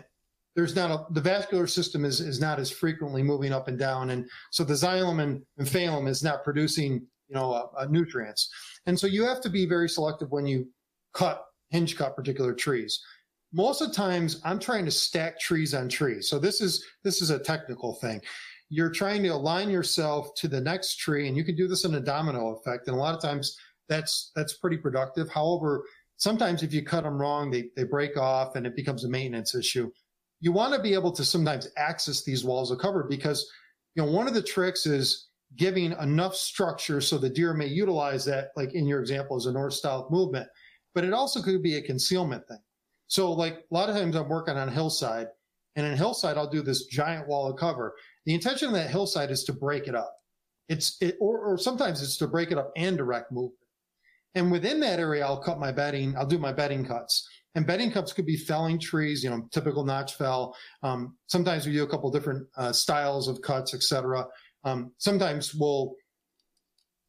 [0.54, 4.10] there's not a the vascular system is is not as frequently moving up and down.
[4.10, 8.50] And so the xylem and, and is not producing you know uh, uh, nutrients.
[8.86, 10.68] And so you have to be very selective when you
[11.14, 13.00] cut hinge cut particular trees.
[13.54, 16.28] Most of the times i'm trying to stack trees on trees.
[16.28, 18.20] So this is this is a technical thing.
[18.68, 21.94] You're trying to align yourself to the next tree and you can do this in
[21.94, 22.88] a domino effect.
[22.88, 23.56] And a lot of times
[23.88, 25.30] that's that's pretty productive.
[25.30, 25.84] However
[26.22, 29.56] sometimes if you cut them wrong, they, they break off and it becomes a maintenance
[29.56, 29.90] issue.
[30.38, 33.50] You want to be able to sometimes access these walls of cover because,
[33.96, 38.24] you know, one of the tricks is giving enough structure so the deer may utilize
[38.26, 40.46] that, like in your example, as a north south movement,
[40.94, 42.62] but it also could be a concealment thing.
[43.08, 45.26] So like a lot of times I'm working on hillside
[45.74, 47.96] and in hillside, I'll do this giant wall of cover.
[48.26, 50.14] The intention of that hillside is to break it up.
[50.68, 53.58] It's, it, or, or sometimes it's to break it up and direct movement.
[54.34, 56.16] And within that area, I'll cut my bedding.
[56.16, 57.28] I'll do my bedding cuts.
[57.54, 60.56] And bedding cuts could be felling trees, you know, typical notch fell.
[60.82, 64.24] Um, sometimes we do a couple different uh, styles of cuts, etc.
[64.64, 65.94] Um, sometimes we'll,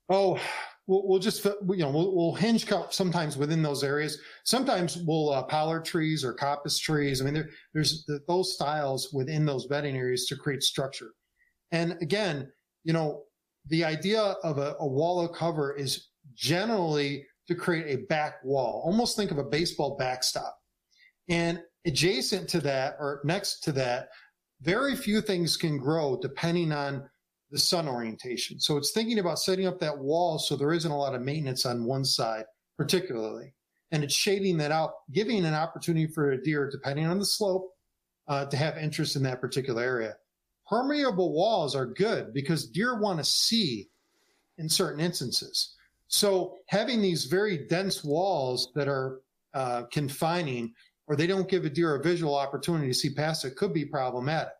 [0.10, 0.38] oh,
[0.86, 4.20] we'll, we'll, just, you know, we'll, we'll, hinge cut sometimes within those areas.
[4.44, 7.22] Sometimes we'll uh, pollard trees or coppice trees.
[7.22, 11.12] I mean, there, there's the, those styles within those bedding areas to create structure.
[11.72, 12.52] And again,
[12.84, 13.24] you know,
[13.68, 18.82] the idea of a, a wall of cover is generally to create a back wall.
[18.86, 20.58] Almost think of a baseball backstop.
[21.30, 24.10] And adjacent to that or next to that,
[24.62, 27.10] very few things can grow depending on
[27.52, 28.60] the sun orientation.
[28.60, 31.66] So it's thinking about setting up that wall so there isn't a lot of maintenance
[31.66, 32.46] on one side,
[32.78, 33.54] particularly.
[33.92, 37.70] And it's shading that out, giving an opportunity for a deer, depending on the slope,
[38.28, 40.16] uh, to have interest in that particular area.
[40.68, 43.90] Permeable walls are good because deer want to see
[44.58, 45.76] in certain instances.
[46.14, 49.22] So having these very dense walls that are
[49.56, 50.72] uh, confining
[51.08, 53.84] or they don't give a deer a visual opportunity to see past it could be
[53.84, 54.54] problematic.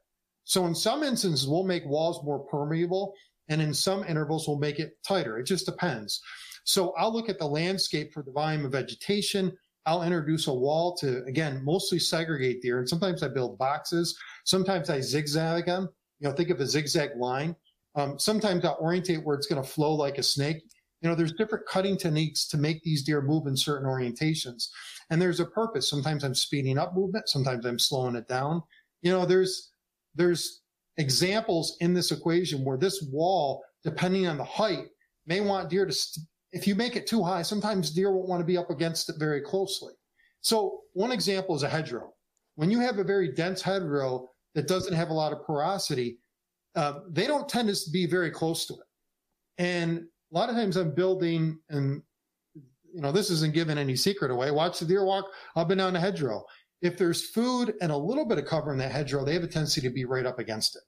[0.46, 3.14] So in some instances, we'll make walls more permeable
[3.50, 5.38] And in some intervals, we'll make it tighter.
[5.38, 6.22] It just depends.
[6.64, 9.52] So I'll look at the landscape for the volume of vegetation.
[9.86, 12.80] I'll introduce a wall to, again, mostly segregate deer.
[12.80, 14.18] And sometimes I build boxes.
[14.46, 15.90] Sometimes I zigzag them.
[16.20, 17.56] You know, think of a zigzag line.
[17.96, 20.64] Um, sometimes I'll orientate where it's going to flow like a snake.
[21.04, 24.70] You know, there's different cutting techniques to make these deer move in certain orientations.
[25.10, 25.90] And there's a purpose.
[25.90, 27.28] Sometimes I'm speeding up movement.
[27.28, 28.64] Sometimes I'm slowing it down.
[29.02, 29.74] You know, there's,
[30.16, 30.62] there's
[30.98, 34.86] examples in this equation where this wall, depending on the height,
[35.28, 38.40] may want deer to, st- if you make it too high, sometimes deer won't want
[38.40, 39.92] to be up against it very closely.
[40.40, 42.14] So one example is a hedgerow.
[42.56, 46.20] When you have a very dense hedgerow that doesn't have a lot of porosity,
[46.76, 48.88] uh, they don't tend to be very close to it.
[49.58, 52.02] And a lot of times I'm building, and
[52.56, 54.52] you know, this isn't giving any secret away.
[54.52, 55.26] Watch the deer walk
[55.56, 56.44] up and down the hedgerow.
[56.82, 59.48] If there's food and a little bit of cover in that hedgerow, they have a
[59.48, 60.82] tendency to be right up against it.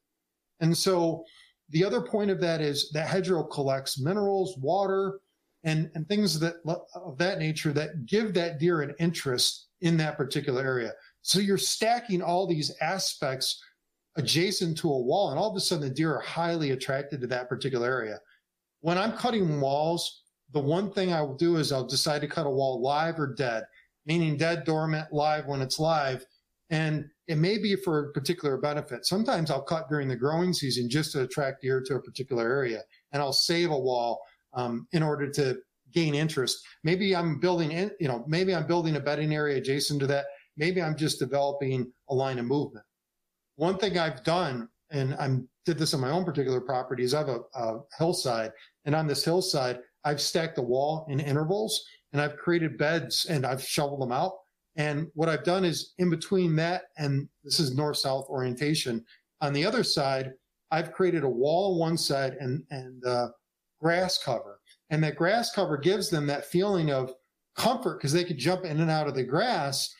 [0.60, 1.24] And so
[1.70, 5.20] the other point of that is that hedgerow collects minerals, water,
[5.64, 6.56] and, and things that
[6.96, 10.92] of that nature that give that deer an interest in that particular area.
[11.22, 13.62] So you're stacking all these aspects
[14.16, 17.28] adjacent to a wall, and all of a sudden the deer are highly attracted to
[17.28, 18.20] that particular area.
[18.86, 20.22] When I'm cutting walls,
[20.54, 23.34] the one thing I will do is I'll decide to cut a wall live or
[23.34, 23.64] dead,
[24.06, 26.24] meaning dead, dormant, live when it's live.
[26.70, 29.08] And it may be for a particular benefit.
[29.08, 32.84] Sometimes I'll cut during the growing season just to attract deer to a particular area,
[33.12, 34.22] and I'll save a wall
[34.54, 35.58] um, in order to
[35.92, 36.64] gain interest.
[36.84, 40.26] Maybe I'm building, in, you know, maybe I'm building a bedding area adjacent to that.
[40.58, 42.86] Maybe I'm just developing a line of movement.
[43.56, 47.20] One thing I've done, and I did this on my own particular property, is I
[47.22, 48.52] have a, a hillside,
[48.86, 51.84] and on this hillside, I've stacked the wall in intervals,
[52.14, 54.34] and I've created beds, and I've shoveled them out.
[54.76, 59.04] And what I've done is in between that and this is north south orientation.
[59.42, 60.32] On the other side,
[60.72, 63.30] I've created a wall on one side and and uh,
[63.80, 64.60] grass cover,
[64.90, 67.14] and that grass cover gives them that feeling of
[67.56, 69.94] comfort because they could jump in and out of the grass,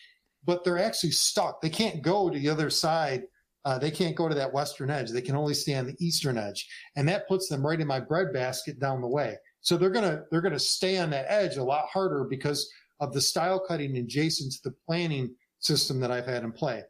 [0.44, 1.62] but they're actually stuck.
[1.62, 3.24] They can't go to the other side
[3.66, 5.10] uh, they can't go to that western edge.
[5.10, 8.00] They can only stay on the eastern edge, and that puts them right in my
[8.00, 9.36] breadbasket down the way.
[9.62, 13.22] So they're gonna they're gonna stay on that edge a lot harder because of the
[13.22, 16.84] style cutting adjacent to the planning system that I've had in play.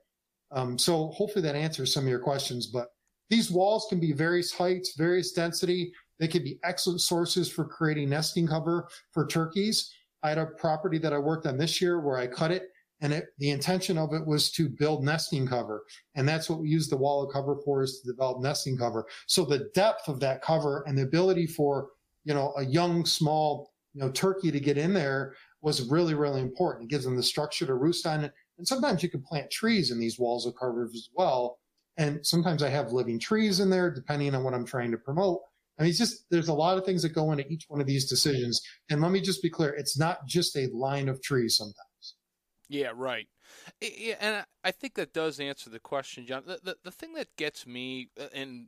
[0.52, 2.68] Um, so hopefully that answers some of your questions.
[2.68, 2.90] But
[3.30, 5.92] these walls can be various heights, various density.
[6.20, 9.92] They can be excellent sources for creating nesting cover for turkeys.
[10.24, 12.70] I had a property that I worked on this year where I cut it
[13.06, 15.84] and it, the intention of it was to build nesting cover.
[16.16, 19.06] And that's what we use the wall of cover for is to develop nesting cover.
[19.28, 21.90] So the depth of that cover and the ability for,
[22.24, 26.42] you know, a young, small, you know, turkey to get in there was really, really
[26.42, 26.86] important.
[26.86, 28.34] It gives them the structure to roost on it.
[28.58, 31.60] And sometimes you can plant trees in these walls of cover as well.
[31.98, 35.42] And sometimes I have living trees in there, depending on what I'm trying to promote.
[35.78, 37.86] I mean, it's just, there's a lot of things that go into each one of
[37.86, 38.64] these decisions.
[38.90, 39.76] And let me just be clear.
[39.76, 41.85] It's not just a line of trees sometimes.
[42.68, 43.28] Yeah, right.
[44.20, 46.44] And I think that does answer the question, Jon.
[46.46, 48.68] The, the, the thing that gets me, uh, and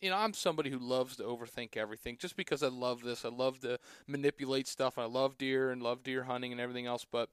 [0.00, 3.24] you know, I'm somebody who loves to overthink everything just because I love this.
[3.24, 4.98] I love to manipulate stuff.
[4.98, 7.06] I love deer and love deer hunting and everything else.
[7.10, 7.30] But,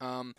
[0.00, 0.34] um,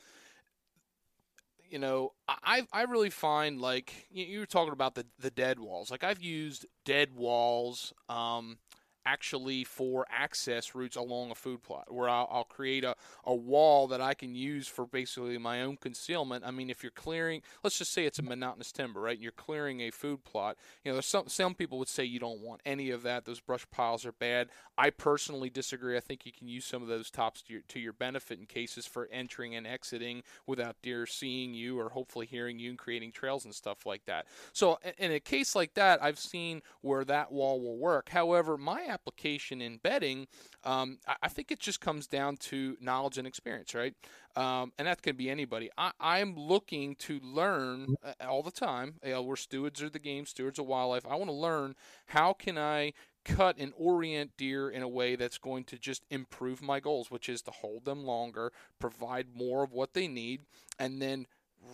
[1.69, 5.91] you know, I I really find like you were talking about the the dead walls.
[5.91, 7.93] Like I've used dead walls.
[8.07, 8.57] Um,
[9.05, 12.95] actually for access routes along a food plot where I'll, I'll, create a,
[13.25, 16.43] a wall that I can use for basically my own concealment.
[16.45, 19.15] I mean, if you're clearing, let's just say it's a monotonous timber, right?
[19.15, 20.57] And you're clearing a food plot.
[20.83, 23.25] You know, there's some, some people would say you don't want any of that.
[23.25, 24.49] Those brush piles are bad.
[24.77, 25.95] I personally disagree.
[25.95, 28.45] I think you can use some of those tops to your, to your benefit in
[28.45, 33.11] cases for entering and exiting without deer seeing you or hopefully hearing you and creating
[33.11, 34.25] trails and stuff like that.
[34.53, 38.09] So in a case like that, I've seen where that wall will work.
[38.09, 40.27] However, my application in bedding,
[40.63, 43.93] um, I, I, think it just comes down to knowledge and experience, right?
[44.35, 45.69] Um, and that can be anybody.
[45.77, 48.95] I, am looking to learn uh, all the time.
[49.03, 51.05] You know, we're stewards of the game, stewards of wildlife.
[51.07, 51.75] I want to learn
[52.07, 52.93] how can I
[53.25, 57.29] cut and orient deer in a way that's going to just improve my goals, which
[57.29, 60.41] is to hold them longer, provide more of what they need,
[60.77, 61.25] and then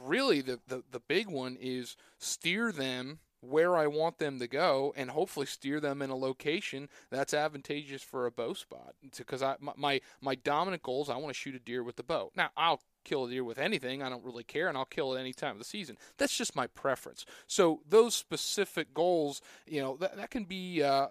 [0.04, 4.94] really the, the, the big one is steer them where I want them to go
[4.96, 8.96] and hopefully steer them in a location that's advantageous for a bow spot.
[9.18, 12.04] Because I my my dominant goal is I want to shoot a deer with the
[12.04, 12.32] bow.
[12.36, 14.02] Now I'll kill a deer with anything.
[14.02, 15.98] I don't really care, and I'll kill it any time of the season.
[16.18, 17.26] That's just my preference.
[17.48, 21.08] So those specific goals, you know, that, that can be uh,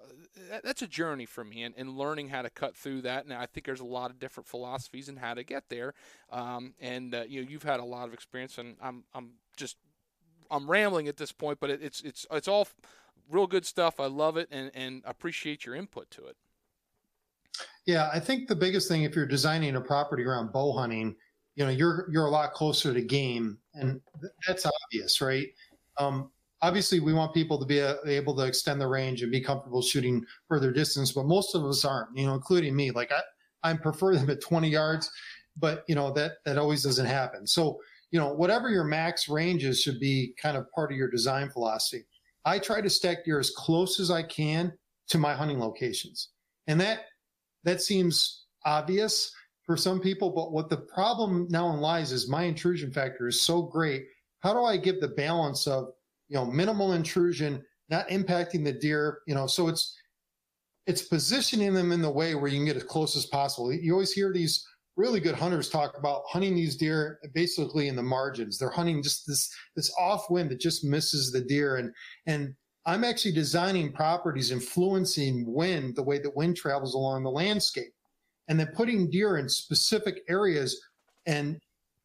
[0.51, 3.25] that, that's a journey for me, and, and learning how to cut through that.
[3.25, 5.95] And I think there's a lot of different philosophies and how to get there.
[6.31, 9.77] Um, and uh, you know, you've had a lot of experience, and I'm I'm just
[10.51, 12.69] I'm rambling at this point, but it, it's it's it's all
[13.31, 14.01] real good stuff.
[14.01, 16.37] I love it and, and appreciate your input to it.
[17.87, 21.15] Yeah, I think the biggest thing if you're designing a property around bow hunting,
[21.57, 25.49] you know, you're you're a lot closer to game, and th- that's obvious, right?
[25.99, 26.31] Um,
[26.63, 29.83] obviously, we want people to be a, able to extend the range and be comfortable
[29.83, 32.91] shooting further distance, but most of us aren't, you know, including me.
[32.91, 35.11] Like I, I prefer them at 20 yards,
[35.57, 37.47] but you know that that always doesn't happen.
[37.47, 37.79] So
[38.11, 41.51] you know, whatever your max range is should be kind of part of your design
[41.51, 42.05] philosophy.
[42.45, 44.73] I try to stack deer as close as I can
[45.09, 46.31] to my hunting locations.
[46.67, 47.07] And that
[47.65, 49.33] that seems obvious
[49.65, 53.63] for some people, but what the problem now lies is my intrusion factor is so
[53.63, 54.05] great.
[54.41, 55.89] How do I give the balance of,
[56.29, 59.99] you know, minimal intrusion, not impacting the deer, you know, so it's
[60.87, 63.73] it's positioning them in the way where you can get as close as possible.
[63.73, 68.03] You always hear these really good hunters talk about hunting these deer basically in the
[68.03, 68.59] margins.
[68.59, 71.93] They're hunting just this this off wind that just misses the deer and
[72.27, 72.55] and
[72.87, 77.95] I'm actually designing properties influencing wind the way that wind travels along the landscape
[78.49, 80.81] and then putting deer in specific areas
[81.27, 81.59] and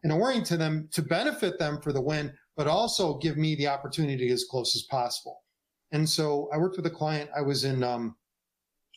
[0.04, 4.18] and orienting them to benefit them for the wind but also give me the opportunity
[4.18, 5.44] to get as close as possible.
[5.92, 7.30] And so I worked with a client.
[7.36, 8.16] I was in um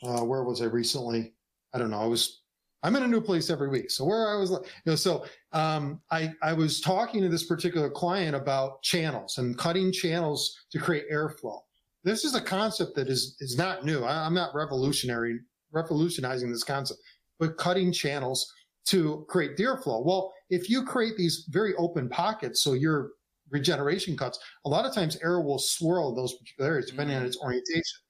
[0.04, 1.34] uh, where was I recently?
[1.74, 2.00] I don't know.
[2.00, 2.41] I was
[2.82, 3.90] I'm in a new place every week.
[3.90, 7.90] So where I was, you know, so um, I I was talking to this particular
[7.90, 11.60] client about channels and cutting channels to create airflow.
[12.04, 14.02] This is a concept that is is not new.
[14.02, 15.38] I, I'm not revolutionary
[15.70, 17.00] revolutionizing this concept,
[17.38, 18.52] but cutting channels
[18.86, 20.02] to create deer flow.
[20.04, 23.12] Well, if you create these very open pockets, so your
[23.50, 27.22] regeneration cuts, a lot of times air will swirl those particular areas depending mm-hmm.
[27.22, 28.00] on its orientation.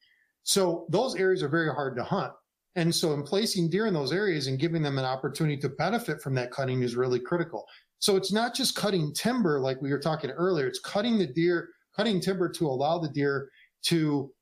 [0.44, 2.32] So those areas are very hard to hunt.
[2.74, 6.22] And so in placing deer in those areas and giving them an opportunity to benefit
[6.22, 7.66] from that cutting is really critical.
[7.98, 10.66] So it's not just cutting timber like we were talking earlier.
[10.66, 13.50] It's cutting the deer, cutting timber to allow the deer
[13.84, 14.32] to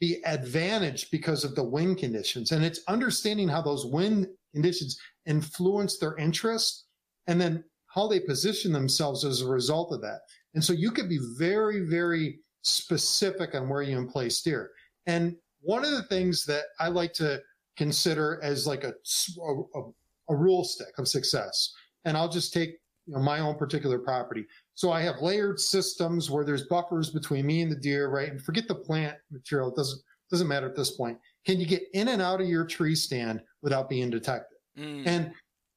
[0.00, 2.52] be advantaged because of the wind conditions.
[2.52, 6.86] And it's understanding how those wind conditions influence their interest
[7.26, 10.20] and then how they position themselves as a result of that.
[10.54, 14.70] And so you could be very, very specific on where you place deer.
[15.06, 17.40] And one of the things that I like to
[17.78, 18.92] consider as like a,
[19.40, 19.82] a,
[20.28, 21.72] a rule stick of success.
[22.04, 22.70] And I'll just take
[23.06, 24.44] you know, my own particular property.
[24.74, 28.30] So I have layered systems where there's buffers between me and the deer, right?
[28.30, 29.70] And forget the plant material.
[29.70, 31.18] It doesn't, doesn't matter at this point.
[31.46, 34.58] Can you get in and out of your tree stand without being detected?
[34.76, 35.06] Mm.
[35.06, 35.32] And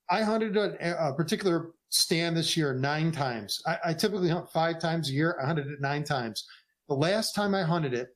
[0.09, 3.61] I hunted a, a, particular stand this year nine times.
[3.65, 5.37] I, I, typically hunt five times a year.
[5.41, 6.45] I hunted it nine times.
[6.89, 8.09] The last time I hunted it,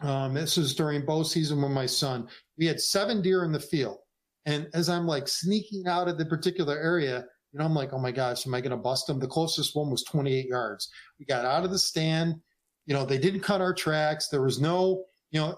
[0.00, 2.28] um, this was during bow season with my son.
[2.58, 3.98] We had seven deer in the field.
[4.46, 7.98] And as I'm like sneaking out of the particular area, you know, I'm like, oh
[7.98, 9.18] my gosh, am I going to bust them?
[9.18, 10.90] The closest one was 28 yards.
[11.18, 12.36] We got out of the stand.
[12.86, 14.28] You know, they didn't cut our tracks.
[14.28, 15.56] There was no, you know,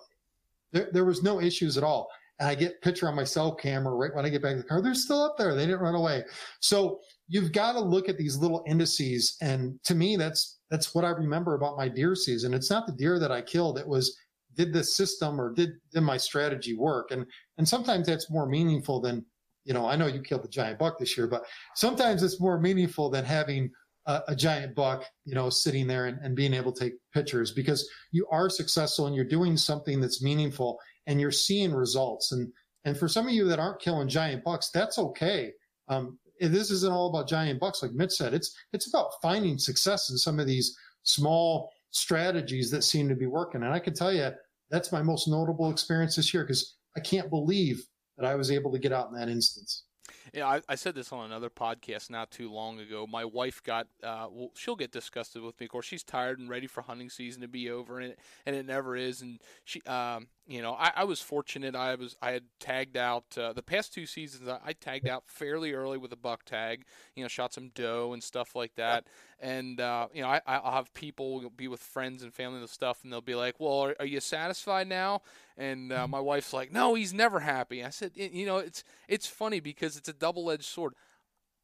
[0.73, 2.09] there, there was no issues at all.
[2.41, 4.69] And I get picture on my cell camera right when I get back to the
[4.69, 4.83] car.
[4.83, 5.55] They're still up there.
[5.55, 6.25] They didn't run away.
[6.61, 9.37] So you've got to look at these little indices.
[9.41, 12.55] And to me, that's, that's what I remember about my deer season.
[12.55, 13.79] It's not the deer that I killed.
[13.79, 14.19] It was
[14.55, 17.11] did this system or did, did my strategy work?
[17.11, 17.27] And,
[17.59, 19.25] and sometimes that's more meaningful than,
[19.65, 22.61] you know, I know you killed the giant buck this year, but sometimes it's more
[22.61, 23.71] meaningful than having
[24.07, 27.53] a, a giant buck, you know, sitting there and, and being able to take pictures
[27.53, 32.33] because you are successful and you're doing something that's meaningful and you're seeing results.
[32.33, 32.53] And,
[32.85, 35.53] and for some of you that aren't killing giant bucks, that's okay.
[35.89, 38.35] Um, this isn't all about giant bucks, like Mitch said.
[38.35, 43.27] It's it's about finding success in some of these small strategies that seem to be
[43.27, 43.63] working.
[43.63, 44.31] And I can tell you
[44.71, 47.85] that's my most notable experience this year because I can't believe
[48.19, 49.85] that I was able to get out in that instance.
[50.33, 53.07] Yeah, I, I, said this on another podcast not too long ago.
[53.07, 55.67] My wife got, uh, well, she'll get disgusted with me.
[55.67, 58.57] Of course, she's tired and ready for hunting season to be over, and it, and
[58.57, 59.21] it never is.
[59.21, 61.77] And she, um, you know, I, I, was fortunate.
[61.77, 64.49] I was I had tagged out uh, the past two seasons.
[64.49, 66.85] I, I, tagged out fairly early with a buck tag.
[67.15, 69.07] You know, shot some doe and stuff like that.
[69.39, 73.01] And uh, you know, I, I'll have people be with friends and family and stuff,
[73.03, 75.23] and they'll be like, "Well, are, are you satisfied now?"
[75.57, 76.11] And uh, mm-hmm.
[76.11, 79.97] my wife's like, "No, he's never happy." I said, "You know, it's it's funny because
[79.97, 80.95] it's a double edged sword."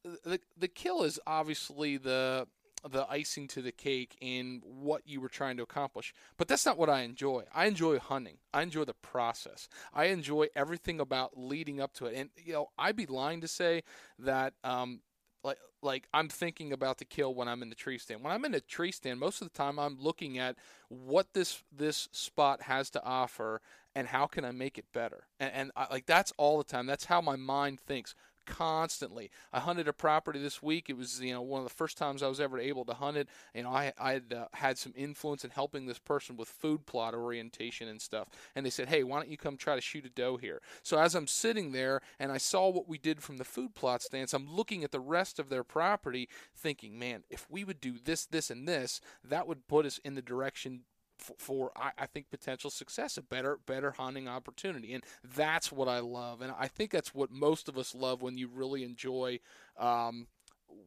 [0.04, 2.46] The the kill is obviously the
[2.88, 6.14] the icing to the cake in what you were trying to accomplish.
[6.36, 7.44] But that's not what I enjoy.
[7.54, 8.38] I enjoy hunting.
[8.52, 9.68] I enjoy the process.
[9.92, 12.14] I enjoy everything about leading up to it.
[12.16, 13.82] And you know, I'd be lying to say
[14.18, 15.00] that um,
[15.42, 18.22] like like I'm thinking about the kill when I'm in the tree stand.
[18.22, 20.56] When I'm in a tree stand, most of the time I'm looking at
[20.88, 23.60] what this this spot has to offer
[23.94, 25.24] and how can I make it better.
[25.40, 26.86] And, and I, like that's all the time.
[26.86, 28.14] That's how my mind thinks
[28.48, 29.30] constantly.
[29.52, 30.88] I hunted a property this week.
[30.88, 33.16] It was you know one of the first times I was ever able to hunt
[33.16, 33.28] it.
[33.54, 36.86] You know, I I had uh, had some influence in helping this person with food
[36.86, 38.28] plot orientation and stuff.
[38.56, 40.60] And they said, hey, why don't you come try to shoot a doe here?
[40.82, 44.02] So as I'm sitting there and I saw what we did from the food plot
[44.02, 47.94] stance, I'm looking at the rest of their property, thinking, man, if we would do
[48.02, 50.80] this, this, and this, that would put us in the direction
[51.18, 55.04] for, I, I, think potential success, a better better hunting opportunity, and
[55.36, 58.48] that's what I love, and I think that's what most of us love when you
[58.48, 59.40] really enjoy
[59.78, 60.26] um,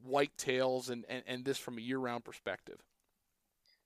[0.07, 2.79] whitetails and, and and this from a year round perspective.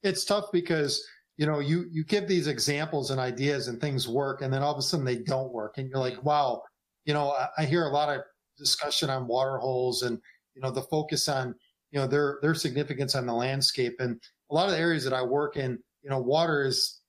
[0.03, 1.03] It's tough because
[1.37, 4.73] you know you you give these examples and ideas and things work, and then all
[4.73, 6.61] of a sudden they don't work, and you're like, wow,
[7.05, 8.21] you know, I, I hear a lot of
[8.57, 10.19] discussion on water holes and
[10.55, 11.55] you know the focus on
[11.91, 14.19] you know their their significance on the landscape and
[14.49, 17.01] a lot of the areas that I work in you know, water is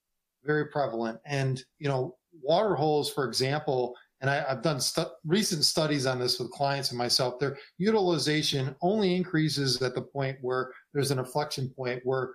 [0.43, 1.21] very prevalent.
[1.27, 6.19] And, you know, water holes, for example, and I, have done stu- recent studies on
[6.19, 11.19] this with clients and myself, their utilization only increases at the point where there's an
[11.19, 12.31] inflection point where,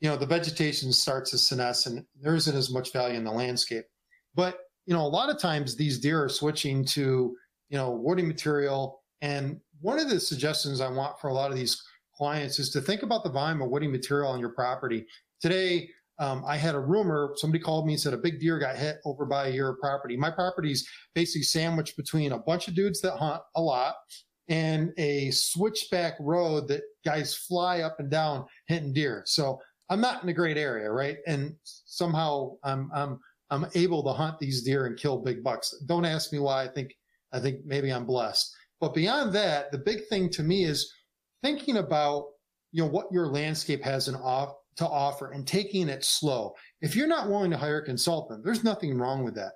[0.00, 3.32] you know, the vegetation starts to senesce and there isn't as much value in the
[3.32, 3.86] landscape.
[4.34, 7.34] But, you know, a lot of times these deer are switching to,
[7.70, 9.00] you know, woody material.
[9.22, 11.82] And one of the suggestions I want for a lot of these
[12.14, 15.06] clients is to think about the volume of woody material on your property
[15.40, 15.88] Today,
[16.18, 17.32] um, I had a rumor.
[17.36, 20.16] Somebody called me and said a big deer got hit over by your property.
[20.16, 23.96] My property's basically sandwiched between a bunch of dudes that hunt a lot
[24.48, 29.22] and a switchback road that guys fly up and down hitting deer.
[29.26, 29.58] So
[29.90, 31.18] I'm not in a great area, right?
[31.26, 33.18] And somehow I'm I'm
[33.50, 35.74] I'm able to hunt these deer and kill big bucks.
[35.86, 36.64] Don't ask me why.
[36.64, 36.92] I think
[37.32, 38.54] I think maybe I'm blessed.
[38.80, 40.92] But beyond that, the big thing to me is
[41.42, 42.26] thinking about
[42.72, 46.54] you know what your landscape has an off to offer and taking it slow.
[46.80, 49.52] If you're not willing to hire a consultant, there's nothing wrong with that.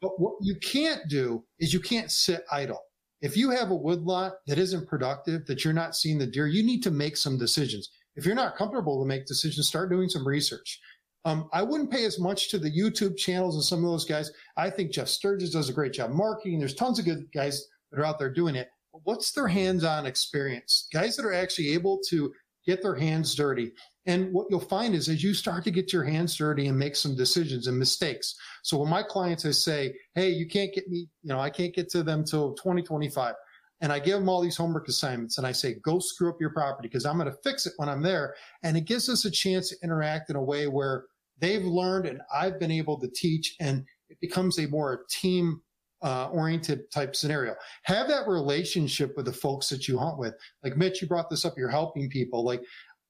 [0.00, 2.80] But what you can't do is you can't sit idle.
[3.20, 6.62] If you have a woodlot that isn't productive, that you're not seeing the deer, you
[6.62, 7.90] need to make some decisions.
[8.14, 10.80] If you're not comfortable to make decisions, start doing some research.
[11.24, 14.30] Um, I wouldn't pay as much to the YouTube channels and some of those guys.
[14.56, 16.60] I think Jeff Sturgis does a great job marketing.
[16.60, 18.68] There's tons of good guys that are out there doing it.
[18.92, 20.88] But what's their hands-on experience?
[20.92, 22.32] Guys that are actually able to
[22.64, 23.72] get their hands dirty.
[24.08, 26.96] And what you'll find is as you start to get your hands dirty and make
[26.96, 28.34] some decisions and mistakes.
[28.62, 31.74] So when my clients, I say, Hey, you can't get me, you know, I can't
[31.74, 33.34] get to them till 2025.
[33.80, 36.50] And I give them all these homework assignments and I say, go screw up your
[36.50, 38.34] property because I'm going to fix it when I'm there.
[38.64, 41.04] And it gives us a chance to interact in a way where
[41.38, 45.60] they've learned and I've been able to teach and it becomes a more team
[46.02, 47.54] uh, oriented type scenario.
[47.84, 50.34] Have that relationship with the folks that you hunt with.
[50.62, 51.54] Like Mitch, you brought this up.
[51.56, 52.44] You're helping people.
[52.44, 52.62] Like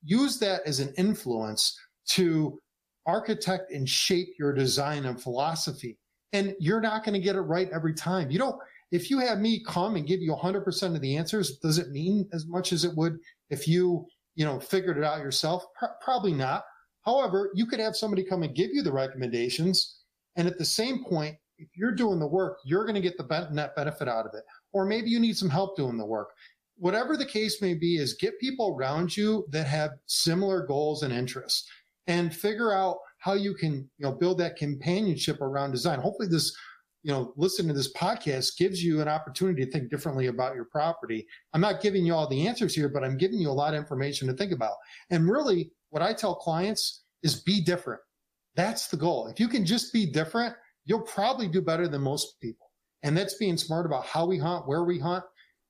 [0.03, 2.59] use that as an influence to
[3.07, 5.99] architect and shape your design and philosophy.
[6.33, 8.31] And you're not going to get it right every time.
[8.31, 8.61] You don't,
[8.93, 12.29] if you have me come and give you 100% of the answers, does it mean
[12.33, 13.19] as much as it would
[13.51, 15.65] if you, you know, figured it out yourself?
[15.79, 16.65] Pro- probably not.
[17.05, 20.01] However, you could have somebody come and give you the recommendations.
[20.37, 23.49] And at the same point, if you're doing the work, you're going to get the
[23.51, 24.45] net benefit out of it.
[24.73, 26.29] Or maybe you need some help doing the work
[26.79, 31.13] whatever the case may be, is get people around you that have similar goals and
[31.13, 31.69] interests
[32.07, 36.01] and figure out how you can, you know, build that companionship around design.
[36.01, 36.57] Hopefully this,
[37.03, 40.65] you know, listening to this podcast gives you an opportunity to think differently about your
[40.67, 41.27] property.
[41.53, 43.81] I'm not giving you all the answers here, but I'm giving you a lot of
[43.81, 44.75] information to think about.
[45.11, 48.01] And really what I tell clients is be different.
[48.55, 49.27] That's the goal.
[49.29, 52.71] If you can just be different, you'll probably do better than most people.
[53.03, 55.25] And that's being smart about how we hunt, where we hunt,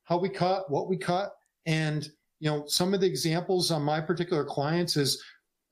[0.09, 1.35] how we cut, what we cut.
[1.66, 2.09] And,
[2.40, 5.22] you know, some of the examples on my particular clients is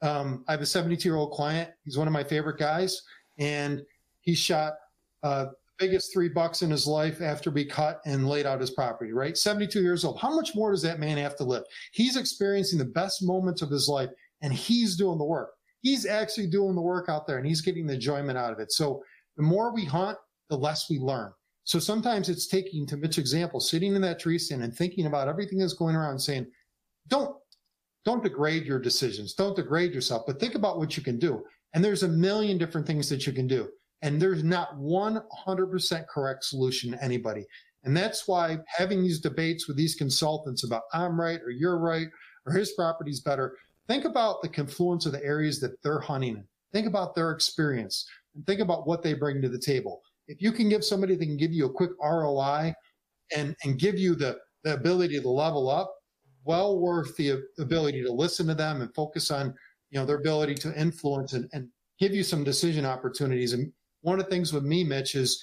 [0.03, 1.71] um, I have a 72 year old client.
[1.85, 3.03] He's one of my favorite guys.
[3.39, 3.83] And
[4.21, 4.75] he shot
[5.23, 5.47] uh,
[5.79, 9.39] biggest three bucks in his life after we cut and laid out his property, right?
[9.39, 10.21] 72 years old.
[10.21, 11.65] How much more does that man have to live?
[11.93, 14.11] He's experiencing the best moments of his life
[14.43, 15.53] and he's doing the work.
[15.81, 18.71] He's actually doing the work out there and he's getting the enjoyment out of it.
[18.73, 19.03] So
[19.39, 20.19] the more we hunt,
[20.51, 21.33] the less we learn.
[21.67, 25.27] So sometimes it's taking, to Mitch's example, sitting in that tree stand and thinking about
[25.27, 26.47] everything that's going around and saying,
[27.09, 27.37] don't,
[28.05, 29.35] don't degrade your decisions.
[29.35, 31.43] Don't degrade yourself, but think about what you can do.
[31.75, 33.69] And there's a million different things that you can do.
[34.03, 37.45] And there's not 100% correct solution to anybody.
[37.83, 42.07] And that's why having these debates with these consultants about I'm right or you're right
[42.47, 43.57] or his property's better.
[43.89, 46.45] Think about the confluence of the areas that they're hunting in.
[46.73, 50.53] Think about their experience and think about what they bring to the table if you
[50.53, 52.75] can give somebody that can give you a quick ROI
[53.35, 55.93] and, and give you the, the ability to level up,
[56.45, 59.55] well worth the ability to listen to them and focus on,
[59.91, 63.53] you know, their ability to influence and, and give you some decision opportunities.
[63.53, 63.73] And
[64.03, 65.43] one of the things with me, Mitch, is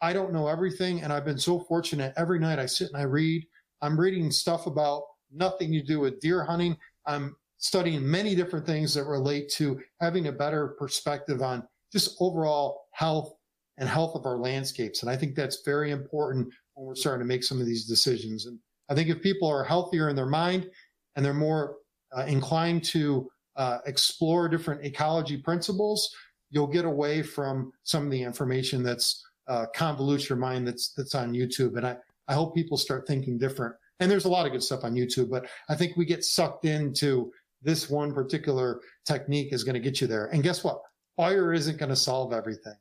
[0.00, 1.02] I don't know everything.
[1.02, 3.44] And I've been so fortunate every night I sit and I read.
[3.82, 5.02] I'm reading stuff about
[5.32, 6.76] nothing to do with deer hunting.
[7.06, 12.82] I'm studying many different things that relate to having a better perspective on just overall
[12.92, 13.34] health
[13.78, 15.02] and health of our landscapes.
[15.02, 18.46] And I think that's very important when we're starting to make some of these decisions.
[18.46, 20.70] And I think if people are healthier in their mind
[21.16, 21.76] and they're more
[22.16, 26.14] uh, inclined to uh, explore different ecology principles,
[26.50, 31.14] you'll get away from some of the information that's uh, convolutes your mind that's that's
[31.14, 31.76] on YouTube.
[31.76, 31.96] And I,
[32.28, 33.74] I hope people start thinking different.
[34.00, 36.64] And there's a lot of good stuff on YouTube, but I think we get sucked
[36.64, 37.30] into
[37.62, 40.26] this one particular technique is going to get you there.
[40.26, 40.80] And guess what?
[41.16, 42.74] Fire isn't going to solve everything.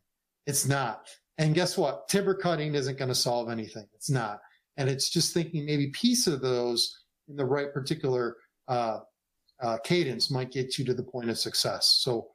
[0.45, 1.07] It's not.
[1.37, 2.07] And guess what?
[2.07, 3.85] Timber cutting isn't going to solve anything.
[3.93, 4.39] It's not.
[4.77, 8.37] And it's just thinking maybe piece of those in the right particular
[8.67, 8.99] uh,
[9.61, 11.99] uh, cadence might get you to the point of success.
[12.01, 12.29] So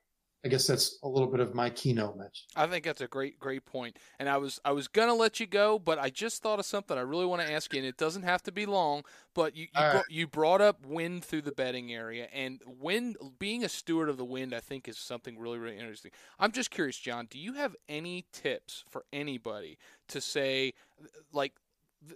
[0.45, 2.45] I guess that's a little bit of my keynote, Mitch.
[2.55, 3.99] I think that's a great, great point.
[4.21, 6.97] And I was, I was gonna let you go, but I just thought of something
[6.97, 9.03] I really want to ask you, and it doesn't have to be long.
[9.35, 10.03] But you, you, right.
[10.09, 14.25] you brought up wind through the bedding area, and wind, being a steward of the
[14.25, 16.13] wind, I think is something really, really interesting.
[16.39, 17.27] I'm just curious, Jon.
[17.29, 19.77] Do you have any tips for anybody
[20.09, 20.75] to say,
[21.33, 21.55] like,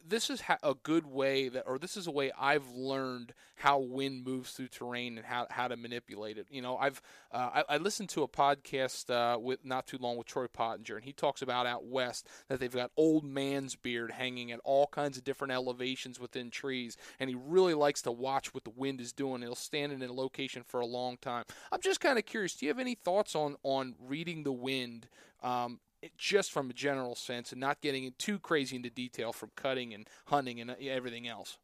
[0.07, 4.25] this is a good way that, or this is a way I've learned how wind
[4.25, 6.47] moves through terrain and how, how to manipulate it.
[6.51, 7.03] You know, I've
[7.33, 10.97] uh, I, I, listened to a podcast uh, with not too long with Troy Pottinger,
[10.97, 14.87] and he talks about out west that they've got old man's beard hanging at all
[14.87, 19.01] kinds of different elevations within trees, and he really likes to watch what the wind
[19.01, 19.43] is doing.
[19.43, 21.45] He'll stand in a location for a long time.
[21.73, 22.55] I'm just kind of curious.
[22.55, 25.09] Do you have any thoughts on on reading the wind
[25.43, 25.81] um,
[26.17, 30.09] just from a general sense and not getting too crazy into detail from cutting and
[30.27, 31.59] hunting and uh, everything else.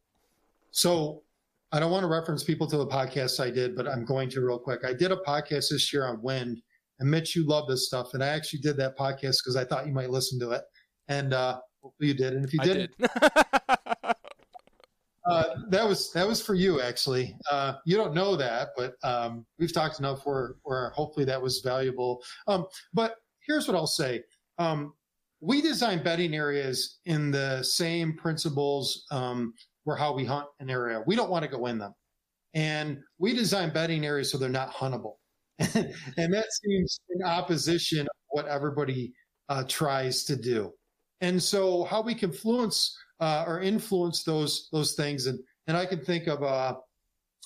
[0.71, 1.23] So
[1.73, 4.41] I don't want to reference people to the podcast I did, but I'm going to
[4.41, 4.85] real quick.
[4.85, 6.63] I did a podcast this year on wind.
[7.01, 8.15] And Mitch, you love this stuff.
[8.15, 10.63] And I actually did that podcast because I thought you might listen to it.
[11.09, 12.35] And uh, hopefully you did.
[12.35, 13.11] And if you didn't, did.
[15.27, 17.37] uh, that was that was for you actually.
[17.51, 21.61] Uh, you don't know that, but um, we've talked enough where where hopefully that was
[21.61, 22.23] valuable.
[22.49, 23.17] Um, but
[23.49, 24.23] here's what I'll say.
[24.59, 24.93] Um,
[25.41, 29.55] we design bedding areas in the same principles um,
[29.85, 31.03] for how we hunt an area.
[31.07, 31.95] We don't want to go in them.
[32.55, 35.15] And we design bedding areas so they're not huntable.
[35.59, 39.13] and that seems in opposition of what everybody
[39.49, 40.73] uh, tries to do.
[41.21, 45.27] And so how we can influence uh, or influence those those things.
[45.27, 46.77] And, and I can think of a,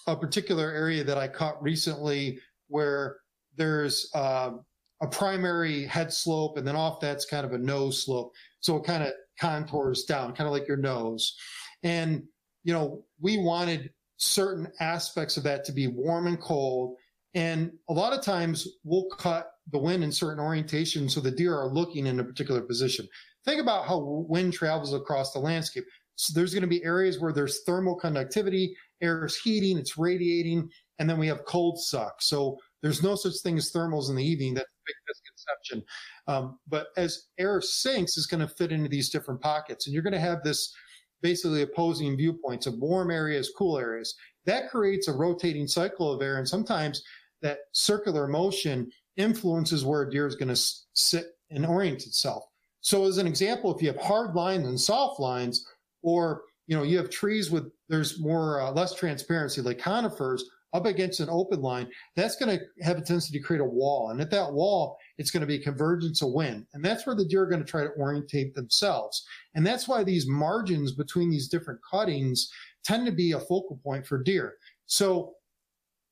[0.07, 2.39] a particular area that I caught recently
[2.69, 3.19] where
[3.57, 4.53] there's uh,
[5.03, 8.33] a primary head slope, and then off that's kind of a nose slope.
[8.61, 11.37] So it kind of contours down, kind of like your nose.
[11.83, 12.23] And,
[12.63, 16.97] you know, we wanted certain aspects of that to be warm and cold.
[17.35, 21.57] And a lot of times we'll cut the wind in certain orientations so the deer
[21.57, 23.09] are looking in a particular position.
[23.45, 23.99] Think about how
[24.29, 25.85] wind travels across the landscape.
[26.15, 30.69] So there's going to be areas where there's thermal conductivity, air is heating, it's radiating,
[30.99, 32.21] and then we have cold suck.
[32.21, 34.55] So there's no such thing as thermals in the evening.
[34.55, 35.83] That's a big misconception.
[36.27, 40.03] Um, but as air sinks, it's going to fit into these different pockets, and you're
[40.03, 40.75] going to have this
[41.23, 44.15] basically opposing viewpoints of warm areas, cool areas.
[44.45, 47.03] That creates a rotating cycle of air, and sometimes
[47.43, 50.61] that circular motion influences where a deer is going to
[50.95, 52.45] sit and orient itself.
[52.81, 55.65] So, as an example, if you have hard lines and soft lines,
[56.03, 60.87] or you know you have trees with there's more uh, less transparency like conifers up
[60.87, 64.11] against an open line, that's going to have a tendency to create a wall.
[64.11, 66.67] And at that wall, it's going to be a convergence of wind.
[66.73, 69.25] And that's where the deer are going to try to orientate themselves.
[69.55, 72.51] And that's why these margins between these different cuttings
[72.85, 74.55] tend to be a focal point for deer.
[74.87, 75.35] So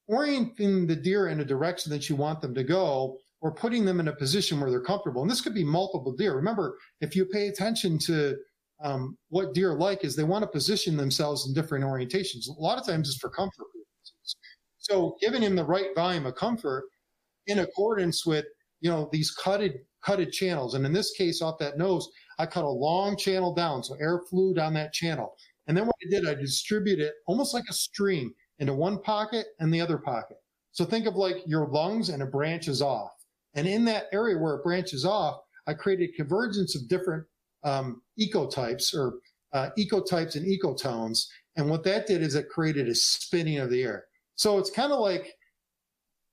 [0.08, 4.00] orienting the deer in a direction that you want them to go or putting them
[4.00, 5.22] in a position where they're comfortable.
[5.22, 6.36] And this could be multiple deer.
[6.36, 8.36] Remember, if you pay attention to
[8.82, 12.48] um, what deer like is they want to position themselves in different orientations.
[12.48, 13.66] A lot of times it's for comfort
[14.80, 16.84] so giving him the right volume of comfort
[17.46, 18.46] in accordance with,
[18.80, 20.74] you know, these cutted, cutted channels.
[20.74, 22.08] And in this case, off that nose,
[22.38, 23.84] I cut a long channel down.
[23.84, 25.36] So air flew down that channel.
[25.66, 29.46] And then what I did, I distributed it almost like a stream into one pocket
[29.58, 30.38] and the other pocket.
[30.72, 33.12] So think of like your lungs and it branches off.
[33.54, 37.24] And in that area where it branches off, I created convergence of different
[37.64, 39.18] um, ecotypes or
[39.52, 41.26] uh, ecotypes and ecotones.
[41.56, 44.04] And what that did is it created a spinning of the air.
[44.40, 45.36] So it's kind of like,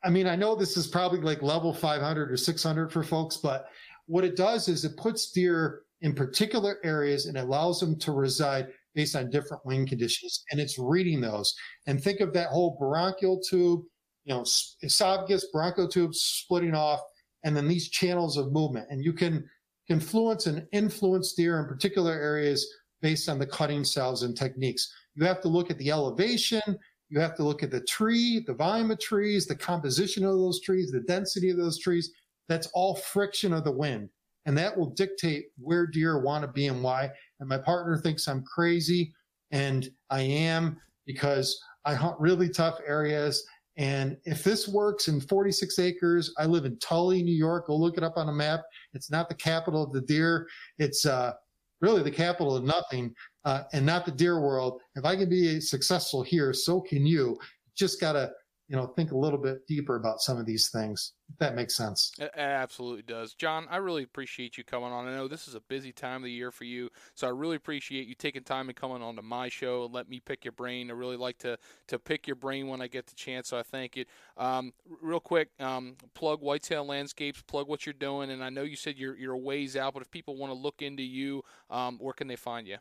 [0.01, 3.65] I mean, I know this is probably like level 500 or 600 for folks, but
[4.05, 8.69] what it does is it puts deer in particular areas and allows them to reside
[8.95, 10.45] based on different wind conditions.
[10.51, 11.53] And it's reading those.
[11.85, 13.81] And think of that whole bronchial tube,
[14.23, 14.45] you know,
[14.83, 17.01] esophagus, bronchial tube splitting off,
[17.43, 18.87] and then these channels of movement.
[18.89, 19.43] And you can
[19.89, 24.89] influence and influence deer in particular areas based on the cutting styles and techniques.
[25.15, 26.61] You have to look at the elevation.
[27.09, 30.61] You have to look at the tree, the volume of trees, the composition of those
[30.61, 32.11] trees, the density of those trees.
[32.49, 34.09] That's all friction of the wind.
[34.45, 37.09] And that will dictate where deer want to be and why.
[37.39, 39.13] And my partner thinks I'm crazy.
[39.51, 43.45] And I am because I hunt really tough areas.
[43.77, 47.67] And if this works in 46 acres, I live in Tully, New York.
[47.67, 48.61] Go look it up on a map.
[48.93, 50.47] It's not the capital of the deer.
[50.79, 51.33] It's uh,
[51.81, 53.13] really the capital of nothing
[53.45, 54.81] uh, and not the deer world.
[54.95, 57.37] If I can be successful here, so can you.
[57.75, 58.31] Just got to
[58.67, 61.75] you know think a little bit deeper about some of these things if that makes
[61.75, 62.13] sense.
[62.19, 63.33] It absolutely does.
[63.33, 65.07] Jon i really appreciate you coming on.
[65.07, 67.55] I know this is a busy time of the year for you so i really
[67.55, 70.51] appreciate you taking time and coming on to my show and let me pick your
[70.51, 70.89] brain.
[70.89, 71.57] I really like to
[71.87, 74.05] to pick your brain when i get the chance so i thank you.
[74.37, 78.75] Um, real quick um, plug whitetail landscapes plug what you're doing and i know you
[78.75, 81.97] said you're, you're a ways out but if people want to look into you um,
[81.99, 82.77] where can they find you?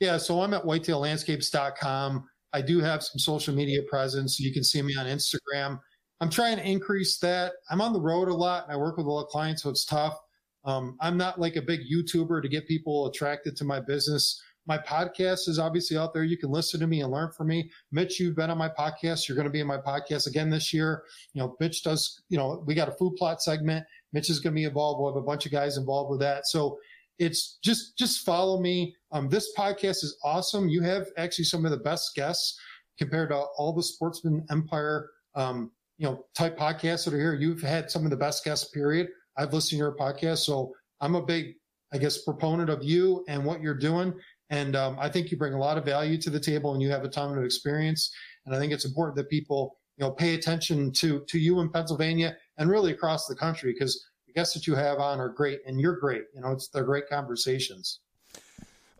[0.00, 4.38] Yeah so i'm at whitetaillandscapes.com I do have some social media presence.
[4.38, 5.80] You can see me on Instagram.
[6.20, 7.54] I'm trying to increase that.
[7.68, 9.70] I'm on the road a lot and I work with a lot of clients, so
[9.70, 10.16] it's tough.
[10.64, 14.40] Um, I'm not like a big YouTuber to get people attracted to my business.
[14.66, 16.22] My podcast is obviously out there.
[16.22, 17.70] You can listen to me and learn from me.
[17.90, 19.28] Mitch, you've been on my podcast.
[19.28, 21.02] You're going to be in my podcast again this year.
[21.34, 23.84] You know, Mitch does, you know, we got a food plot segment.
[24.12, 25.00] Mitch is going to be involved.
[25.00, 26.46] We'll have a bunch of guys involved with that.
[26.46, 26.78] So
[27.18, 28.94] it's just just follow me.
[29.12, 30.68] Um, this podcast is awesome.
[30.68, 32.58] You have actually some of the best guests
[32.98, 37.34] compared to all the Sportsman Empire, um, you know, type podcasts that are here.
[37.34, 38.70] You've had some of the best guests.
[38.70, 39.08] Period.
[39.36, 41.54] I've listened to your podcast, so I'm a big,
[41.92, 44.14] I guess, proponent of you and what you're doing.
[44.50, 46.90] And um, I think you bring a lot of value to the table, and you
[46.90, 48.12] have a ton of experience.
[48.46, 51.70] And I think it's important that people, you know, pay attention to to you in
[51.70, 54.04] Pennsylvania and really across the country because
[54.34, 56.24] guests that you have on are great, and you're great.
[56.34, 58.00] You know, it's they're great conversations.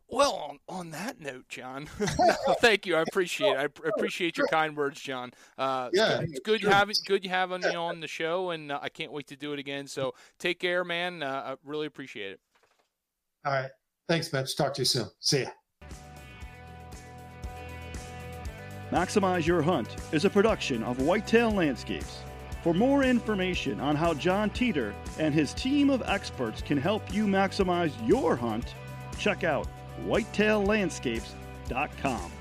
[0.08, 1.86] Well, on, on that note, Jon,
[2.60, 2.94] thank you.
[2.94, 3.56] I appreciate it.
[3.56, 5.32] I appreciate your kind words, Jon.
[5.58, 8.78] Uh, yeah, it's good, you having good you having you on the show, and uh,
[8.80, 9.86] I can't wait to do it again.
[9.86, 11.22] So take care, man.
[11.22, 12.40] Uh, I really appreciate it.
[13.44, 13.70] All right,
[14.06, 14.56] thanks, Mitch.
[14.56, 15.08] Talk to you soon.
[15.20, 15.48] See ya.
[18.92, 22.23] Maximize Your Hunt is a production of Whitetail Landscapes.
[22.64, 27.26] For more information on how Jon Teater and his team of experts can help you
[27.26, 28.74] maximize your hunt,
[29.18, 29.68] check out
[30.06, 32.32] whitetaillandscapes.com.